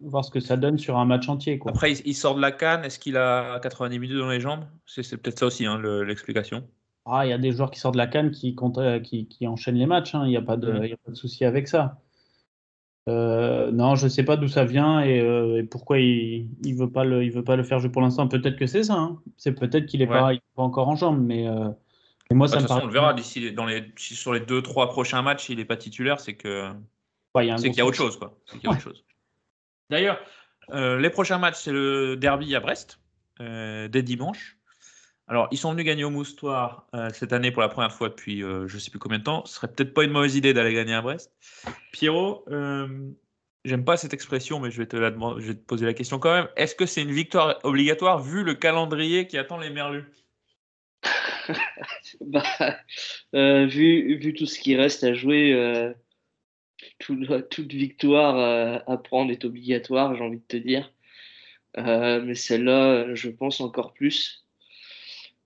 voir 0.00 0.24
ce 0.24 0.30
que 0.30 0.40
ça 0.40 0.56
donne 0.56 0.78
sur 0.78 0.96
un 0.96 1.04
match 1.04 1.28
entier. 1.28 1.58
Quoi. 1.58 1.70
Après, 1.70 1.92
il, 1.92 2.14
sort 2.14 2.34
de 2.34 2.40
la 2.40 2.50
canne. 2.50 2.82
Est-ce 2.82 2.98
qu'il 2.98 3.18
a 3.18 3.60
90 3.60 3.98
minutes 3.98 4.16
dans 4.16 4.30
les 4.30 4.40
jambes? 4.40 4.64
C'est 4.86 5.18
peut-être 5.18 5.38
ça 5.38 5.46
aussi, 5.46 5.66
hein, 5.66 5.78
l'explication. 6.06 6.66
Ah, 7.06 7.26
il 7.26 7.30
y 7.30 7.32
a 7.32 7.38
des 7.38 7.52
joueurs 7.52 7.70
qui 7.70 7.80
sortent 7.80 7.94
de 7.94 7.98
la 7.98 8.06
canne 8.06 8.30
qui, 8.30 8.54
euh, 8.78 9.00
qui, 9.00 9.26
qui 9.26 9.46
enchaînent 9.46 9.76
les 9.76 9.86
matchs. 9.86 10.14
Hein. 10.14 10.22
Il 10.26 10.30
n'y 10.30 10.36
a, 10.36 10.42
pas 10.42 10.56
de, 10.56 10.70
mm. 10.72 10.92
a 10.92 10.96
pas 11.04 11.10
de 11.10 11.16
souci 11.16 11.44
avec 11.44 11.68
ça. 11.68 11.98
Euh, 13.08 13.70
non, 13.72 13.96
je 13.96 14.04
ne 14.04 14.10
sais 14.10 14.22
pas 14.22 14.36
d'où 14.36 14.46
ça 14.46 14.64
vient 14.64 15.00
et, 15.00 15.20
euh, 15.20 15.66
pourquoi 15.68 15.98
il 15.98 16.48
ne 16.62 16.74
veut, 16.74 16.90
pas 16.90 17.04
le, 17.04 17.24
il 17.24 17.32
veut 17.32 17.42
pas 17.42 17.56
le 17.56 17.62
faire 17.62 17.78
jouer 17.78 17.90
pour 17.90 18.02
l'instant. 18.02 18.28
Peut-être 18.28 18.56
que 18.56 18.66
c'est 18.66 18.84
ça. 18.84 18.94
Hein. 18.94 19.18
C'est 19.36 19.52
peut-être 19.52 19.86
qu'il 19.86 20.00
n'est 20.00 20.06
pas, 20.06 20.32
pas, 20.54 20.62
encore 20.62 20.88
en 20.88 20.96
jambes. 20.96 21.20
Mais, 21.20 21.46
moi, 22.30 22.46
ça 22.46 22.60
me 22.60 22.66
façon, 22.66 22.82
on 22.82 22.86
le 22.86 22.92
verra 22.92 23.14
d'ici 23.14 23.52
dans 23.52 23.66
les, 23.66 23.92
sur 23.96 24.32
les 24.32 24.40
deux, 24.40 24.62
trois 24.62 24.88
prochains 24.88 25.22
matchs. 25.22 25.46
S'il 25.46 25.58
n'est 25.58 25.64
pas 25.64 25.76
titulaire, 25.76 26.20
c'est 26.20 26.34
que 26.34 26.70
c'est 27.34 27.70
qu'il 27.70 27.78
y 27.78 27.80
a 27.80 27.86
autre 27.86 27.96
chose. 27.96 28.18
Quoi. 28.18 28.36
chose. 28.78 29.04
D'ailleurs, 29.88 30.20
les 30.72 31.10
prochains 31.10 31.38
matchs, 31.38 31.56
c'est 31.56 31.72
le 31.72 32.16
derby 32.16 32.54
à 32.54 32.60
Brest, 32.60 33.00
dès 33.40 34.02
dimanche. 34.02 34.59
Alors, 35.30 35.46
ils 35.52 35.58
sont 35.58 35.70
venus 35.70 35.86
gagner 35.86 36.02
au 36.02 36.10
Moustoir 36.10 36.88
euh, 36.92 37.08
cette 37.14 37.32
année 37.32 37.52
pour 37.52 37.62
la 37.62 37.68
première 37.68 37.92
fois 37.92 38.08
depuis 38.08 38.42
euh, 38.42 38.66
je 38.66 38.74
ne 38.74 38.80
sais 38.80 38.90
plus 38.90 38.98
combien 38.98 39.20
de 39.20 39.22
temps. 39.22 39.44
Ce 39.44 39.54
serait 39.54 39.68
peut-être 39.68 39.94
pas 39.94 40.02
une 40.02 40.10
mauvaise 40.10 40.34
idée 40.34 40.52
d'aller 40.52 40.74
gagner 40.74 40.92
à 40.92 41.02
Brest. 41.02 41.32
Pierrot, 41.92 42.44
euh, 42.50 42.88
j'aime 43.64 43.84
pas 43.84 43.96
cette 43.96 44.12
expression, 44.12 44.58
mais 44.58 44.72
je 44.72 44.78
vais, 44.78 44.86
te 44.86 45.52
poser 45.52 45.86
la 45.86 45.94
question 45.94 46.18
quand 46.18 46.34
même. 46.34 46.48
Est-ce 46.56 46.74
que 46.74 46.84
c'est 46.84 47.02
une 47.02 47.12
victoire 47.12 47.60
obligatoire 47.62 48.20
vu 48.20 48.42
le 48.42 48.54
calendrier 48.54 49.28
qui 49.28 49.38
attend 49.38 49.56
les 49.58 49.70
Merlus? 49.70 50.04
Bah, 52.20 52.42
vu, 53.32 54.18
vu, 54.18 54.34
tout 54.34 54.46
ce 54.46 54.58
qui 54.58 54.74
reste 54.74 55.04
à 55.04 55.14
jouer, 55.14 55.94
toute 56.98 57.72
victoire 57.72 58.82
à 58.86 58.96
prendre 58.98 59.30
est 59.30 59.44
obligatoire, 59.44 60.14
j'ai 60.16 60.22
envie 60.22 60.38
de 60.38 60.46
te 60.46 60.56
dire. 60.56 60.92
mais 61.76 62.34
celle-là, 62.34 63.14
je 63.14 63.30
pense 63.30 63.60
encore 63.60 63.94
plus. 63.94 64.44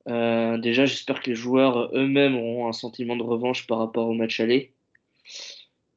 Euh, 0.09 0.59
déjà, 0.59 0.87
j'espère 0.87 1.21
que 1.23 1.31
les 1.31 1.37
joueurs 1.37 1.91
eux-mêmes 1.95 2.37
auront 2.37 2.69
un 2.69 2.73
sentiment 2.73 3.17
de 3.17 3.23
revanche 3.23 3.67
par 3.67 3.79
rapport 3.79 4.09
au 4.09 4.15
match 4.15 4.41
aller. 4.41 4.73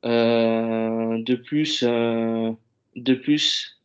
Euh, 0.05 1.21
de 1.21 1.35
plus, 1.35 1.83
euh, 1.83 2.51
de 2.95 3.13
plus, 3.13 3.81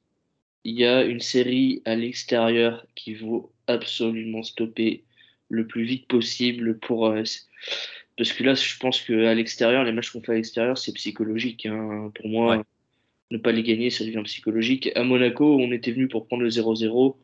il 0.65 0.79
y 0.79 0.85
a 0.87 1.03
une 1.05 1.21
série 1.21 1.83
à 1.85 1.97
l'extérieur 1.97 2.87
qui 2.95 3.15
vaut 3.15 3.53
absolument 3.67 4.43
stopper 4.43 5.05
le 5.49 5.67
plus 5.67 5.85
vite 5.85 6.07
possible 6.09 6.79
pour 6.79 7.15
parce 8.17 8.33
que 8.33 8.45
là, 8.45 8.55
je 8.55 8.77
pense 8.79 9.01
qu'à 9.01 9.35
l'extérieur, 9.35 9.85
les 9.85 9.93
matchs 9.93 10.11
qu'on 10.11 10.23
fait 10.23 10.33
à 10.33 10.35
l'extérieur, 10.37 10.77
c'est 10.79 10.93
psychologique. 10.93 11.67
Hein. 11.67 12.11
Pour 12.15 12.29
moi, 12.29 12.63
ne 13.31 13.39
pas 13.39 13.53
les 13.53 13.63
gagner, 13.63 13.91
ça 13.91 14.05
devient 14.05 14.23
psychologique. 14.25 14.91
À 14.95 15.03
Monaco, 15.03 15.57
on 15.59 15.73
était 15.73 15.93
venu 15.93 16.09
pour 16.09 16.27
prendre 16.27 16.43
le 16.43 16.51
0-0. 16.51 17.17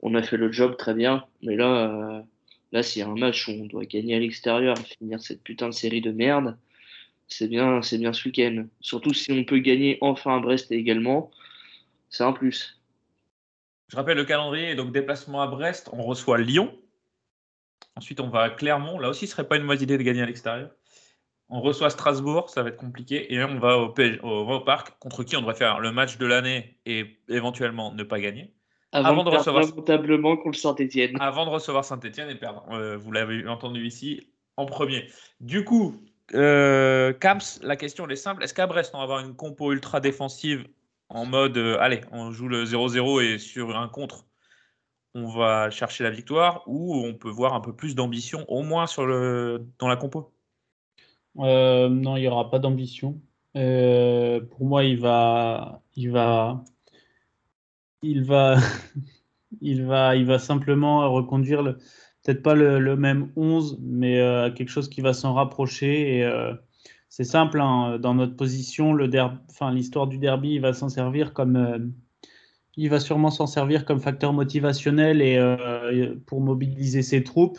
On 0.00 0.14
a 0.14 0.22
fait 0.22 0.38
le 0.38 0.50
job 0.50 0.76
très 0.76 0.94
bien. 0.94 1.24
Mais 1.42 1.56
là, 1.56 2.24
Là, 2.72 2.82
s'il 2.82 3.00
y 3.00 3.02
a 3.04 3.08
un 3.08 3.14
match 3.14 3.48
où 3.48 3.52
on 3.52 3.66
doit 3.66 3.84
gagner 3.84 4.16
à 4.16 4.18
l'extérieur 4.18 4.76
et 4.78 4.94
finir 4.96 5.20
cette 5.20 5.42
putain 5.42 5.68
de 5.68 5.74
série 5.74 6.00
de 6.00 6.10
merde, 6.10 6.56
c'est 7.28 7.48
bien, 7.48 7.82
c'est 7.82 7.98
bien 7.98 8.12
ce 8.12 8.28
week-end. 8.28 8.66
Surtout 8.80 9.12
si 9.12 9.30
on 9.32 9.44
peut 9.44 9.58
gagner 9.58 9.98
enfin 10.00 10.36
à 10.36 10.40
Brest 10.40 10.72
également, 10.72 11.30
c'est 12.08 12.24
un 12.24 12.32
plus. 12.32 12.80
Je 13.88 13.96
rappelle 13.96 14.16
le 14.16 14.24
calendrier, 14.24 14.74
donc 14.74 14.92
déplacement 14.92 15.42
à 15.42 15.46
Brest, 15.46 15.90
on 15.92 16.02
reçoit 16.02 16.38
Lyon. 16.38 16.74
Ensuite, 17.94 18.20
on 18.20 18.28
va 18.28 18.42
à 18.42 18.50
Clermont. 18.50 18.98
Là 18.98 19.10
aussi, 19.10 19.26
ce 19.26 19.32
serait 19.32 19.46
pas 19.46 19.56
une 19.56 19.64
mauvaise 19.64 19.82
idée 19.82 19.98
de 19.98 20.02
gagner 20.02 20.22
à 20.22 20.26
l'extérieur. 20.26 20.70
On 21.50 21.60
reçoit 21.60 21.90
Strasbourg, 21.90 22.48
ça 22.48 22.62
va 22.62 22.70
être 22.70 22.78
compliqué. 22.78 23.34
Et 23.34 23.44
on 23.44 23.58
va 23.58 23.76
au, 23.76 23.92
au 24.22 24.60
parc, 24.60 24.98
contre 24.98 25.24
qui 25.24 25.36
on 25.36 25.40
devrait 25.40 25.54
faire 25.54 25.78
le 25.80 25.92
match 25.92 26.16
de 26.16 26.24
l'année 26.24 26.78
et 26.86 27.18
éventuellement 27.28 27.92
ne 27.92 28.02
pas 28.02 28.18
gagner. 28.18 28.54
Avant, 28.92 29.24
de 29.24 29.30
recevoir 29.30 29.64
contre 30.42 30.58
Saint-Etienne. 30.58 31.16
Avant 31.18 31.46
de 31.46 31.50
recevoir 31.50 31.84
Saint-Etienne 31.84 32.28
et 32.28 32.34
perdre. 32.34 32.64
Euh, 32.72 32.96
vous 32.98 33.10
l'avez 33.10 33.46
entendu 33.48 33.86
ici 33.86 34.28
en 34.58 34.66
premier. 34.66 35.06
Du 35.40 35.64
coup, 35.64 35.96
euh, 36.34 37.14
Camps, 37.14 37.60
la 37.62 37.76
question 37.76 38.06
est 38.08 38.16
simple. 38.16 38.44
Est-ce 38.44 38.52
qu'à 38.52 38.66
Brest, 38.66 38.92
on 38.94 38.98
va 38.98 39.04
avoir 39.04 39.20
une 39.20 39.34
compo 39.34 39.72
ultra 39.72 40.00
défensive 40.00 40.66
en 41.08 41.24
mode 41.24 41.56
euh, 41.56 41.78
allez, 41.80 42.02
on 42.10 42.30
joue 42.30 42.48
le 42.48 42.64
0-0 42.64 43.22
et 43.22 43.38
sur 43.38 43.76
un 43.76 43.88
contre, 43.88 44.26
on 45.14 45.26
va 45.28 45.70
chercher 45.70 46.04
la 46.04 46.10
victoire 46.10 46.62
ou 46.66 46.94
on 46.94 47.14
peut 47.14 47.30
voir 47.30 47.54
un 47.54 47.60
peu 47.60 47.74
plus 47.74 47.94
d'ambition, 47.94 48.44
au 48.48 48.62
moins 48.62 48.86
sur 48.86 49.06
le, 49.06 49.66
dans 49.78 49.88
la 49.88 49.96
compo? 49.96 50.32
Non, 51.34 52.16
il 52.16 52.20
n'y 52.20 52.28
aura 52.28 52.50
pas 52.50 52.58
d'ambition. 52.58 53.20
pour 53.54 54.66
moi, 54.66 54.84
il 54.84 55.00
va, 55.00 55.82
il 55.96 56.10
va 56.10 56.62
il 58.02 58.24
va, 58.24 58.56
il 59.60 59.84
va, 59.84 60.16
il 60.16 60.26
va 60.26 60.38
simplement 60.38 61.10
reconduire 61.12 61.76
peut-être 62.24 62.42
pas 62.42 62.54
le, 62.54 62.96
même 62.96 63.30
11, 63.36 63.78
mais 63.82 64.20
euh, 64.20 64.50
quelque 64.50 64.68
chose 64.68 64.88
qui 64.88 65.00
va 65.00 65.12
s'en 65.12 65.34
rapprocher. 65.34 66.22
Euh, 66.24 66.54
c'est 67.08 67.24
simple, 67.24 67.60
hein, 67.60 67.98
dans 67.98 68.14
notre 68.14 68.36
position, 68.36 68.94
l'histoire 68.94 70.06
du 70.06 70.18
derby, 70.18 70.54
il 70.54 70.60
va 70.60 70.72
s'en 70.72 70.88
servir 70.88 71.34
comme, 71.34 71.56
euh, 71.56 71.78
il 72.76 72.88
va 72.88 73.00
sûrement 73.00 73.30
s'en 73.30 73.46
servir 73.46 73.84
comme 73.84 74.00
facteur 74.00 74.32
motivationnel 74.32 75.20
et 75.20 75.38
pour 76.26 76.40
mobiliser 76.40 77.02
ses 77.02 77.22
troupes. 77.22 77.58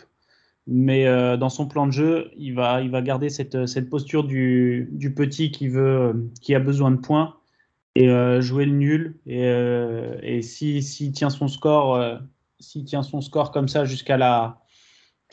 Mais 0.66 1.04
dans 1.36 1.50
son 1.50 1.68
plan 1.68 1.86
de 1.86 1.92
jeu, 1.92 2.30
il 2.36 2.54
va, 2.54 2.80
il 2.80 2.90
va 2.90 3.00
garder 3.00 3.28
cette, 3.28 3.66
cette 3.66 3.90
posture 3.90 4.24
du, 4.24 4.88
du, 4.92 5.14
petit 5.14 5.52
qui 5.52 5.68
veut, 5.68 6.32
qui 6.40 6.54
a 6.54 6.58
besoin 6.58 6.90
de 6.90 6.96
points 6.96 7.36
et 7.94 8.08
euh, 8.08 8.40
jouer 8.40 8.66
le 8.66 8.72
nul. 8.72 9.18
Et, 9.26 9.44
euh, 9.44 10.18
et 10.22 10.42
s'il 10.42 10.82
si, 10.82 11.12
tient 11.12 11.30
son 11.30 11.48
score, 11.48 11.96
euh, 11.96 12.16
s'il 12.60 12.84
tient 12.84 13.02
son 13.02 13.20
score 13.20 13.50
comme 13.50 13.68
ça 13.68 13.84
jusqu'à 13.84 14.16
la 14.16 14.60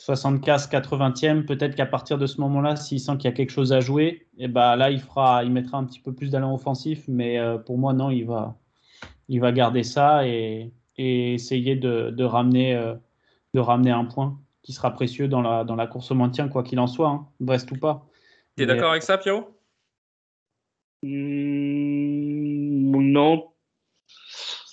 75-80e, 0.00 1.44
peut-être 1.44 1.74
qu'à 1.74 1.86
partir 1.86 2.18
de 2.18 2.26
ce 2.26 2.40
moment-là, 2.40 2.76
s'il 2.76 3.00
sent 3.00 3.12
qu'il 3.18 3.24
y 3.24 3.32
a 3.32 3.36
quelque 3.36 3.50
chose 3.50 3.72
à 3.72 3.80
jouer, 3.80 4.26
et 4.38 4.48
ben 4.48 4.76
là, 4.76 4.90
il 4.90 5.00
fera, 5.00 5.44
il 5.44 5.52
mettra 5.52 5.78
un 5.78 5.84
petit 5.84 6.00
peu 6.00 6.12
plus 6.12 6.30
d'allant 6.30 6.54
offensif. 6.54 7.04
Mais 7.08 7.38
pour 7.66 7.78
moi, 7.78 7.92
non, 7.92 8.10
il 8.10 8.24
va, 8.24 8.56
il 9.28 9.40
va 9.40 9.52
garder 9.52 9.84
ça 9.84 10.26
et, 10.26 10.72
et 10.96 11.34
essayer 11.34 11.76
de, 11.76 12.10
de 12.10 12.24
ramener, 12.24 12.74
de 13.54 13.60
ramener 13.60 13.92
un 13.92 14.04
point 14.04 14.40
qui 14.62 14.72
sera 14.72 14.92
précieux 14.92 15.28
dans 15.28 15.42
la, 15.42 15.62
dans 15.64 15.76
la 15.76 15.86
course 15.86 16.10
au 16.10 16.14
maintien, 16.14 16.48
quoi 16.48 16.62
qu'il 16.62 16.80
en 16.80 16.86
soit, 16.86 17.08
hein, 17.08 17.28
Brest 17.38 17.70
ou 17.70 17.76
pas. 17.76 18.06
Tu 18.56 18.64
es 18.64 18.66
d'accord 18.66 18.90
avec 18.90 19.02
ça, 19.02 19.18
Pierrot? 19.18 19.56
Non. 23.02 23.52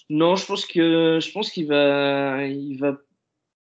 Non, 0.09 0.35
je 0.35 0.45
pense 0.45 0.65
que 0.65 1.19
je 1.21 1.31
pense 1.31 1.51
qu'il 1.51 1.67
va, 1.67 2.45
il 2.45 2.77
va 2.77 2.97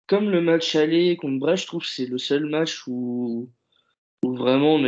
comme 0.07 0.31
le 0.31 0.40
match 0.40 0.75
aller 0.77 1.16
contre 1.16 1.38
Brest. 1.38 1.62
Je 1.64 1.66
trouve 1.69 1.83
que 1.83 1.88
c'est 1.88 2.07
le 2.07 2.19
seul 2.19 2.47
match 2.47 2.87
où, 2.87 3.51
vraiment 4.23 4.75
on 4.75 4.85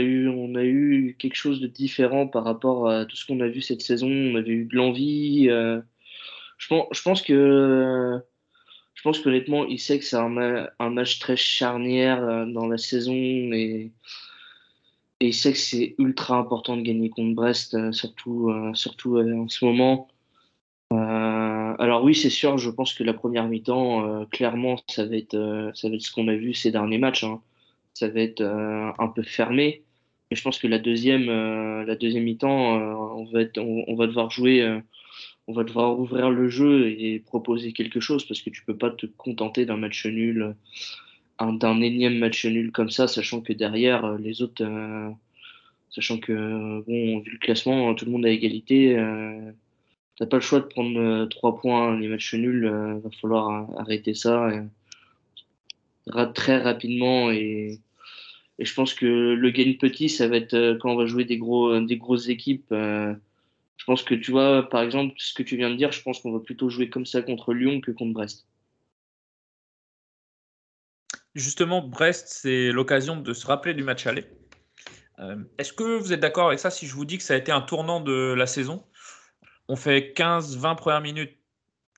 a 0.57 0.65
eu 0.65 1.17
quelque 1.19 1.37
chose 1.37 1.61
de 1.61 1.67
différent 1.69 2.27
par 2.27 2.45
rapport 2.45 2.89
à 2.89 3.05
tout 3.07 3.17
ce 3.17 3.27
qu'on 3.27 3.41
a 3.41 3.49
vu 3.49 3.63
cette 3.63 3.83
saison. 3.83 4.09
On 4.09 4.37
avait 4.37 4.51
eu 4.51 4.65
de 4.67 4.77
l'envie. 4.77 5.49
Euh, 5.49 5.81
je 6.59 6.69
pense, 6.69 6.87
je 6.93 7.03
pense 7.03 7.23
que 7.23 8.21
je 8.95 9.03
pense 9.03 9.21
qu'honnêtement, 9.21 9.65
il 9.67 9.79
sait 9.79 9.99
que 9.99 10.05
c'est 10.05 10.17
un, 10.17 10.69
un, 10.79 10.91
match 10.91 11.21
très 11.21 11.37
charnière 11.37 12.23
euh, 12.25 12.47
dans 12.47 12.67
la 12.67 12.79
saison 12.79 13.15
et, 13.15 13.93
et 15.21 15.29
il 15.29 15.35
sait 15.35 15.53
que 15.53 15.59
c'est 15.59 15.95
ultra 15.99 16.37
important 16.37 16.77
de 16.77 16.83
gagner 16.83 17.11
contre 17.11 17.35
Brest, 17.35 17.75
euh, 17.75 17.93
surtout, 17.93 18.51
euh, 18.51 18.73
surtout 18.75 19.19
en 19.19 19.49
ce 19.49 19.65
moment. 19.65 20.09
alors 20.91 22.03
oui, 22.03 22.15
c'est 22.15 22.31
sûr, 22.31 22.59
je 22.59 22.71
pense 22.71 22.95
que 22.95 23.05
la 23.05 23.15
première 23.15 23.49
mi-temps, 23.49 24.27
clairement, 24.27 24.81
ça 24.89 25.05
va 25.07 25.17
être, 25.17 25.71
ça 25.75 25.89
va 25.89 25.95
être 25.95 26.03
ce 26.03 26.13
qu'on 26.13 26.29
a 26.29 26.35
vu 26.35 26.55
ces 26.55 26.71
derniers 26.73 26.99
matchs. 26.99 27.25
Hein. 27.25 27.41
Ça 27.95 28.09
va 28.09 28.21
être 28.21 28.43
un 28.43 29.09
peu 29.09 29.23
fermé. 29.23 29.83
Mais 30.31 30.37
je 30.37 30.43
pense 30.43 30.59
que 30.59 30.67
la 30.67 30.79
deuxième, 30.79 31.27
la 31.85 31.95
deuxième 31.95 32.25
mi-temps, 32.25 32.77
on, 33.17 33.25
va 33.27 33.43
être, 33.43 33.59
on, 33.59 33.95
va 33.95 34.07
devoir 34.07 34.31
jouer 34.31 34.81
on 35.49 35.55
va 35.55 35.65
devoir 35.65 35.99
ouvrir 35.99 36.31
le 36.31 36.49
jeu 36.49 36.91
et 36.91 37.21
proposer 37.21 37.73
quelque 37.73 38.01
chose 38.01 38.25
parce 38.27 38.43
que 38.43 38.51
tu 38.51 38.63
peux 38.65 38.77
pas 38.77 38.91
te 38.91 39.07
contenter 39.07 39.65
d'un 39.65 39.79
match 39.79 40.05
nul, 40.07 40.55
d'un 41.41 41.81
énième 41.81 42.19
match 42.19 42.45
nul 42.47 42.73
comme 42.73 42.91
ça, 42.91 43.09
sachant 43.09 43.41
que 43.41 43.53
derrière 43.53 44.05
euh, 44.05 44.19
les 44.19 44.43
autres, 44.43 44.65
euh, 44.65 45.11
sachant 45.91 46.19
que 46.19 46.83
bon, 46.87 47.21
vu 47.21 47.33
le 47.33 47.39
classement, 47.39 47.95
tout 47.95 48.05
le 48.05 48.13
monde 48.13 48.27
a 48.27 48.31
égalité. 48.31 48.97
Euh, 48.99 49.53
T'as 50.19 50.27
pas 50.27 50.39
le 50.39 50.43
choix 50.43 50.59
de 50.59 50.65
prendre 50.65 50.99
euh, 50.99 51.27
trois 51.27 51.57
points 51.61 51.97
les 51.97 52.09
matchs 52.09 52.35
nuls. 52.35 52.65
Il 52.97 53.03
va 53.03 53.11
falloir 53.21 53.71
arrêter 53.79 54.15
ça 54.15 54.51
très 56.35 56.59
rapidement 56.59 57.31
et, 57.31 57.79
et, 58.59 58.65
je 58.65 58.75
pense 58.75 58.95
que 58.95 59.07
le 59.07 59.51
gain 59.51 59.75
petit, 59.79 60.09
ça 60.09 60.27
va 60.27 60.39
être 60.39 60.79
quand 60.81 60.91
on 60.93 60.97
va 60.97 61.07
jouer 61.07 61.25
des 61.25 61.37
gros, 61.39 61.79
des 61.81 61.97
grosses 61.99 62.29
équipes. 62.29 62.67
Je 62.71 63.85
pense 63.87 64.03
que 64.03 64.15
tu 64.15 64.31
vois, 64.33 64.69
par 64.69 64.83
exemple, 64.83 65.15
ce 65.19 65.35
que 65.35 65.43
tu 65.43 65.57
viens 65.57 65.71
de 65.71 65.77
dire, 65.77 65.93
je 65.93 66.03
pense 66.03 66.21
qu'on 66.21 66.33
va 66.33 66.41
plutôt 66.41 66.71
jouer 66.71 66.89
comme 66.89 67.07
ça 67.07 67.23
contre 67.23 67.53
Lyon 67.55 67.81
que 67.81 67.91
contre 67.91 68.15
Brest. 68.15 68.48
Justement, 71.39 71.83
Brest, 71.83 72.27
c'est 72.29 72.73
l'occasion 72.73 73.17
de 73.17 73.33
se 73.33 73.47
rappeler 73.47 73.73
du 73.73 73.85
match 73.85 74.07
aller. 74.07 74.25
Euh, 75.21 75.37
est-ce 75.59 75.73
que 75.73 75.99
vous 75.99 76.13
êtes 76.13 76.21
d'accord 76.21 76.49
avec 76.49 76.59
ça 76.59 76.71
si 76.71 76.87
je 76.87 76.95
vous 76.95 77.05
dis 77.05 77.17
que 77.17 77.23
ça 77.23 77.35
a 77.35 77.37
été 77.37 77.53
un 77.53 77.61
tournant 77.61 78.01
de 78.01 78.35
la 78.37 78.47
saison? 78.47 78.85
On 79.69 79.77
fait 79.77 80.15
15-20 80.17 80.77
premières 80.77 81.01
minutes 81.01 81.37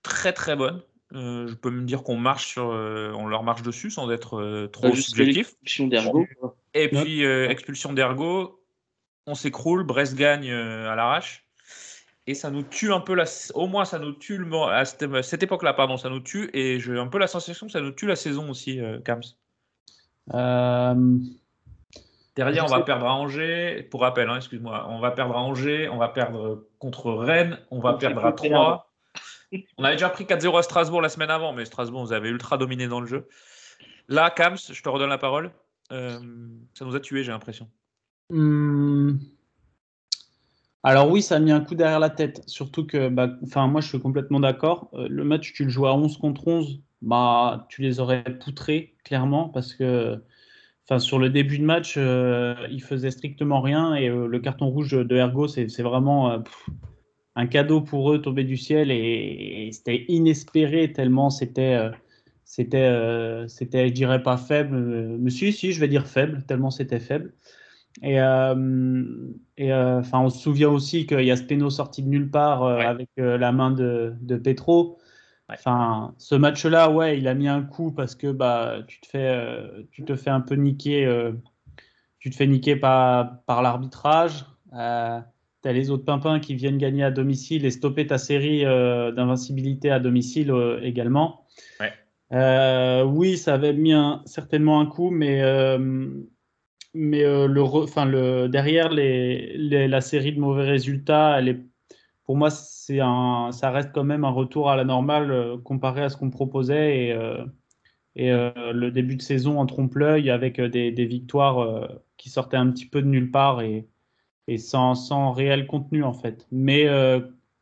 très 0.02 0.34
très 0.34 0.56
bonnes. 0.56 0.82
Euh, 1.14 1.46
je 1.48 1.54
peux 1.54 1.70
me 1.70 1.84
dire 1.84 2.02
qu'on 2.02 2.16
marche 2.16 2.48
sur, 2.48 2.70
euh, 2.70 3.12
on 3.14 3.26
leur 3.26 3.42
marche 3.42 3.62
dessus 3.62 3.90
sans 3.90 4.10
être 4.10 4.68
trop 4.72 4.94
subjectif. 4.94 5.48
Expulsion 5.48 5.86
d'ergo. 5.86 6.26
Et 6.74 6.88
puis 6.88 7.22
expulsion 7.22 7.94
d'ergo, 7.94 8.62
on 9.26 9.34
s'écroule, 9.34 9.84
Brest 9.84 10.16
gagne 10.16 10.50
à 10.50 10.94
l'arrache 10.94 11.46
et 12.26 12.34
ça 12.34 12.50
nous 12.50 12.62
tue 12.62 12.92
un 12.92 13.00
peu 13.00 13.14
la, 13.14 13.24
au 13.54 13.66
moins 13.66 13.84
ça 13.84 13.98
nous 13.98 14.12
tue 14.12 14.36
le, 14.36 14.54
à 14.56 14.84
cette, 14.84 15.42
époque-là, 15.42 15.74
pardon, 15.74 15.96
ça 15.96 16.10
nous 16.10 16.20
tue 16.20 16.50
et 16.52 16.78
j'ai 16.78 16.98
un 16.98 17.06
peu 17.06 17.18
la 17.18 17.26
sensation 17.26 17.66
que 17.66 17.72
ça 17.72 17.80
nous 17.80 17.92
tue 17.92 18.06
la 18.06 18.16
saison 18.16 18.50
aussi, 18.50 18.80
euh, 18.80 19.00
Kams. 19.00 19.22
Euh, 20.34 21.18
Derrière, 22.36 22.64
on 22.64 22.68
va 22.68 22.80
perdre 22.80 23.06
à 23.06 23.14
Angers. 23.14 23.86
Pour 23.90 24.02
rappel, 24.02 24.28
hein, 24.30 24.36
excuse-moi, 24.36 24.86
on 24.88 25.00
va 25.00 25.10
perdre 25.10 25.36
à 25.36 25.40
Angers, 25.40 25.88
on 25.88 25.98
va 25.98 26.08
perdre 26.08 26.64
contre 26.78 27.12
Rennes, 27.12 27.58
on 27.70 27.80
va 27.80 27.94
perdre 27.94 28.24
à 28.24 28.32
3. 28.32 28.90
On 29.76 29.84
avait 29.84 29.96
déjà 29.96 30.08
pris 30.08 30.24
4-0 30.24 30.58
à 30.58 30.62
Strasbourg 30.62 31.02
la 31.02 31.08
semaine 31.08 31.30
avant, 31.30 31.52
mais 31.52 31.64
Strasbourg, 31.64 32.04
vous 32.04 32.12
avez 32.12 32.28
ultra 32.28 32.56
dominé 32.56 32.86
dans 32.86 33.00
le 33.00 33.06
jeu. 33.06 33.28
Là, 34.08 34.30
Kams, 34.30 34.56
je 34.56 34.80
te 34.80 34.88
redonne 34.88 35.10
la 35.10 35.18
parole. 35.18 35.50
Euh, 35.92 36.20
ça 36.74 36.84
nous 36.84 36.94
a 36.94 37.00
tués, 37.00 37.24
j'ai 37.24 37.32
l'impression. 37.32 37.68
Hmm. 38.30 39.16
Alors 40.82 41.10
oui, 41.10 41.20
ça 41.20 41.36
a 41.36 41.38
mis 41.40 41.52
un 41.52 41.60
coup 41.60 41.74
derrière 41.74 42.00
la 42.00 42.10
tête. 42.10 42.42
Surtout 42.46 42.86
que, 42.86 43.08
bah, 43.08 43.36
moi, 43.68 43.80
je 43.80 43.88
suis 43.88 44.00
complètement 44.00 44.40
d'accord. 44.40 44.90
Euh, 44.94 45.08
le 45.10 45.24
match, 45.24 45.52
tu 45.52 45.64
le 45.64 45.70
joues 45.70 45.86
à 45.86 45.94
11 45.94 46.16
contre 46.16 46.48
11, 46.48 46.80
bah, 47.02 47.66
tu 47.68 47.82
les 47.82 48.00
aurais 48.00 48.24
poutrés, 48.24 48.94
clairement, 49.04 49.50
parce 49.50 49.74
que, 49.74 50.22
enfin, 50.84 50.98
sur 50.98 51.18
le 51.18 51.28
début 51.28 51.58
de 51.58 51.64
match, 51.64 51.96
euh, 51.98 52.54
ils 52.70 52.82
faisaient 52.82 53.10
strictement 53.10 53.60
rien 53.60 53.94
et 53.94 54.08
euh, 54.08 54.26
le 54.26 54.38
carton 54.40 54.68
rouge 54.68 54.92
de 54.92 55.16
Ergo, 55.16 55.48
c'est 55.48 55.82
vraiment 55.82 56.42
un 57.36 57.46
cadeau 57.46 57.80
pour 57.82 58.12
eux 58.12 58.22
tombé 58.22 58.44
du 58.44 58.56
ciel 58.56 58.90
et, 58.90 59.70
c'était 59.72 60.04
inespéré 60.08 60.92
tellement 60.92 61.30
c'était, 61.30 61.78
c'était, 62.44 63.46
c'était, 63.48 63.88
je 63.88 63.92
dirais 63.92 64.22
pas 64.22 64.36
faible, 64.36 64.76
mais 65.18 65.30
si, 65.30 65.52
si, 65.52 65.72
je 65.72 65.80
vais 65.80 65.88
dire 65.88 66.06
faible, 66.06 66.44
tellement 66.46 66.70
c'était 66.70 67.00
faible. 67.00 67.34
Et, 68.02 68.20
euh, 68.20 69.32
et 69.56 69.72
euh, 69.72 69.98
enfin, 69.98 70.20
on 70.20 70.30
se 70.30 70.38
souvient 70.38 70.70
aussi 70.70 71.06
qu'il 71.06 71.24
y 71.24 71.30
a 71.30 71.36
ce 71.36 71.42
péno 71.42 71.70
sorti 71.70 72.02
de 72.02 72.08
nulle 72.08 72.30
part 72.30 72.62
euh, 72.62 72.78
avec 72.78 73.08
la 73.16 73.52
main 73.52 73.70
de, 73.70 74.14
de 74.20 74.36
Petro. 74.36 74.98
Enfin, 75.48 76.14
ce 76.16 76.36
match-là, 76.36 76.90
ouais, 76.90 77.18
il 77.18 77.26
a 77.26 77.34
mis 77.34 77.48
un 77.48 77.62
coup 77.62 77.90
parce 77.90 78.14
que 78.14 78.30
bah, 78.30 78.78
tu 78.86 79.00
te 79.00 79.06
fais, 79.08 79.58
tu 79.90 80.04
te 80.04 80.14
fais 80.14 80.30
un 80.30 80.40
peu 80.40 80.54
niquer, 80.54 81.32
tu 82.20 82.30
te 82.30 82.36
fais 82.36 82.46
niquer 82.46 82.76
par, 82.76 83.42
par 83.46 83.60
l'arbitrage. 83.60 84.46
tu 84.70 84.76
as 84.76 85.24
les 85.64 85.90
autres 85.90 86.04
pimpins 86.04 86.38
qui 86.38 86.54
viennent 86.54 86.78
gagner 86.78 87.02
à 87.02 87.10
domicile 87.10 87.64
et 87.64 87.72
stopper 87.72 88.06
ta 88.06 88.16
série 88.16 88.62
d'invincibilité 88.62 89.90
à 89.90 89.98
domicile 89.98 90.54
également. 90.82 91.44
Ouais. 91.80 93.02
oui, 93.02 93.36
ça 93.36 93.54
avait 93.54 93.72
mis 93.72 93.94
certainement 94.26 94.78
un 94.78 94.86
coup, 94.86 95.10
mais 95.10 95.42
mais 96.94 97.24
euh, 97.24 97.46
le, 97.46 97.62
le, 97.62 98.48
derrière 98.48 98.90
les, 98.90 99.56
la 99.88 100.00
série 100.00 100.32
de 100.32 100.40
mauvais 100.40 100.64
résultats, 100.64 101.40
pour 102.24 102.36
moi, 102.36 102.48
un, 102.90 103.50
ça 103.52 103.70
reste 103.70 103.92
quand 103.92 104.04
même 104.04 104.24
un 104.24 104.30
retour 104.30 104.70
à 104.70 104.76
la 104.76 104.84
normale 104.84 105.30
euh, 105.30 105.58
comparé 105.58 106.02
à 106.02 106.08
ce 106.08 106.16
qu'on 106.16 106.30
proposait 106.30 107.08
et, 107.08 107.12
euh, 107.12 108.72
le 108.72 108.90
début 108.90 109.16
de 109.16 109.22
saison 109.22 109.58
en 109.60 109.66
trompe-l'œil 109.66 110.30
avec 110.30 110.60
des, 110.60 110.90
des 110.92 111.06
victoires 111.06 111.88
qui 112.16 112.28
sortaient 112.28 112.56
un 112.56 112.70
petit 112.70 112.86
peu 112.86 113.02
de 113.02 113.06
nulle 113.06 113.30
part 113.30 113.62
et, 113.62 113.88
et 114.48 114.58
sans, 114.58 114.94
sans, 114.94 115.32
réel 115.32 115.66
contenu 115.66 116.02
en 116.04 116.12
fait. 116.12 116.46
Mais, 116.50 116.86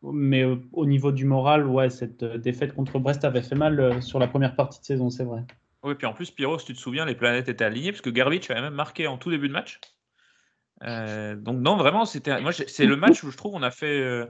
mais 0.03 0.45
au 0.73 0.87
niveau 0.87 1.13
du 1.13 1.27
moral, 1.27 1.67
ouais, 1.67 1.91
cette 1.91 2.25
défaite 2.25 2.75
contre 2.75 2.99
Brest 2.99 3.25
avait 3.25 3.43
fait 3.43 3.55
mal 3.55 4.03
sur 4.03 4.19
la 4.19 4.27
première 4.27 4.57
partie 4.57 4.81
de 4.81 4.85
saison, 4.87 5.11
c'est 5.11 5.25
vrai. 5.25 5.45
Oui, 5.85 5.95
puis 5.95 6.07
en 6.07 6.13
plus, 6.13 6.31
Pyro, 6.31 6.59
si 6.59 6.67
tu 6.67 6.75
te 6.75 6.79
souviens, 6.79 7.05
les 7.05 7.15
planètes 7.15 7.49
étaient 7.49 7.65
alignées 7.65 7.93
parce 7.93 8.01
que 8.01 8.11
Garbage 8.11 8.51
avait 8.51 8.61
même 8.61 8.75
marqué 8.75 9.07
en 9.07 9.17
tout 9.17 9.31
début 9.31 9.49
de 9.49 9.53
match. 9.53 9.81
Euh, 10.85 11.37
donc 11.37 11.61
non, 11.61 11.77
vraiment, 11.77 12.05
c'était. 12.05 12.41
Moi, 12.41 12.53
c'est 12.53 12.87
le 12.87 12.97
match 12.97 13.23
où 13.23 13.31
je 13.31 13.37
trouve 13.37 13.53
qu'on 13.53 13.63
a 13.63 13.71
fait. 13.71 14.01
Euh, 14.01 14.27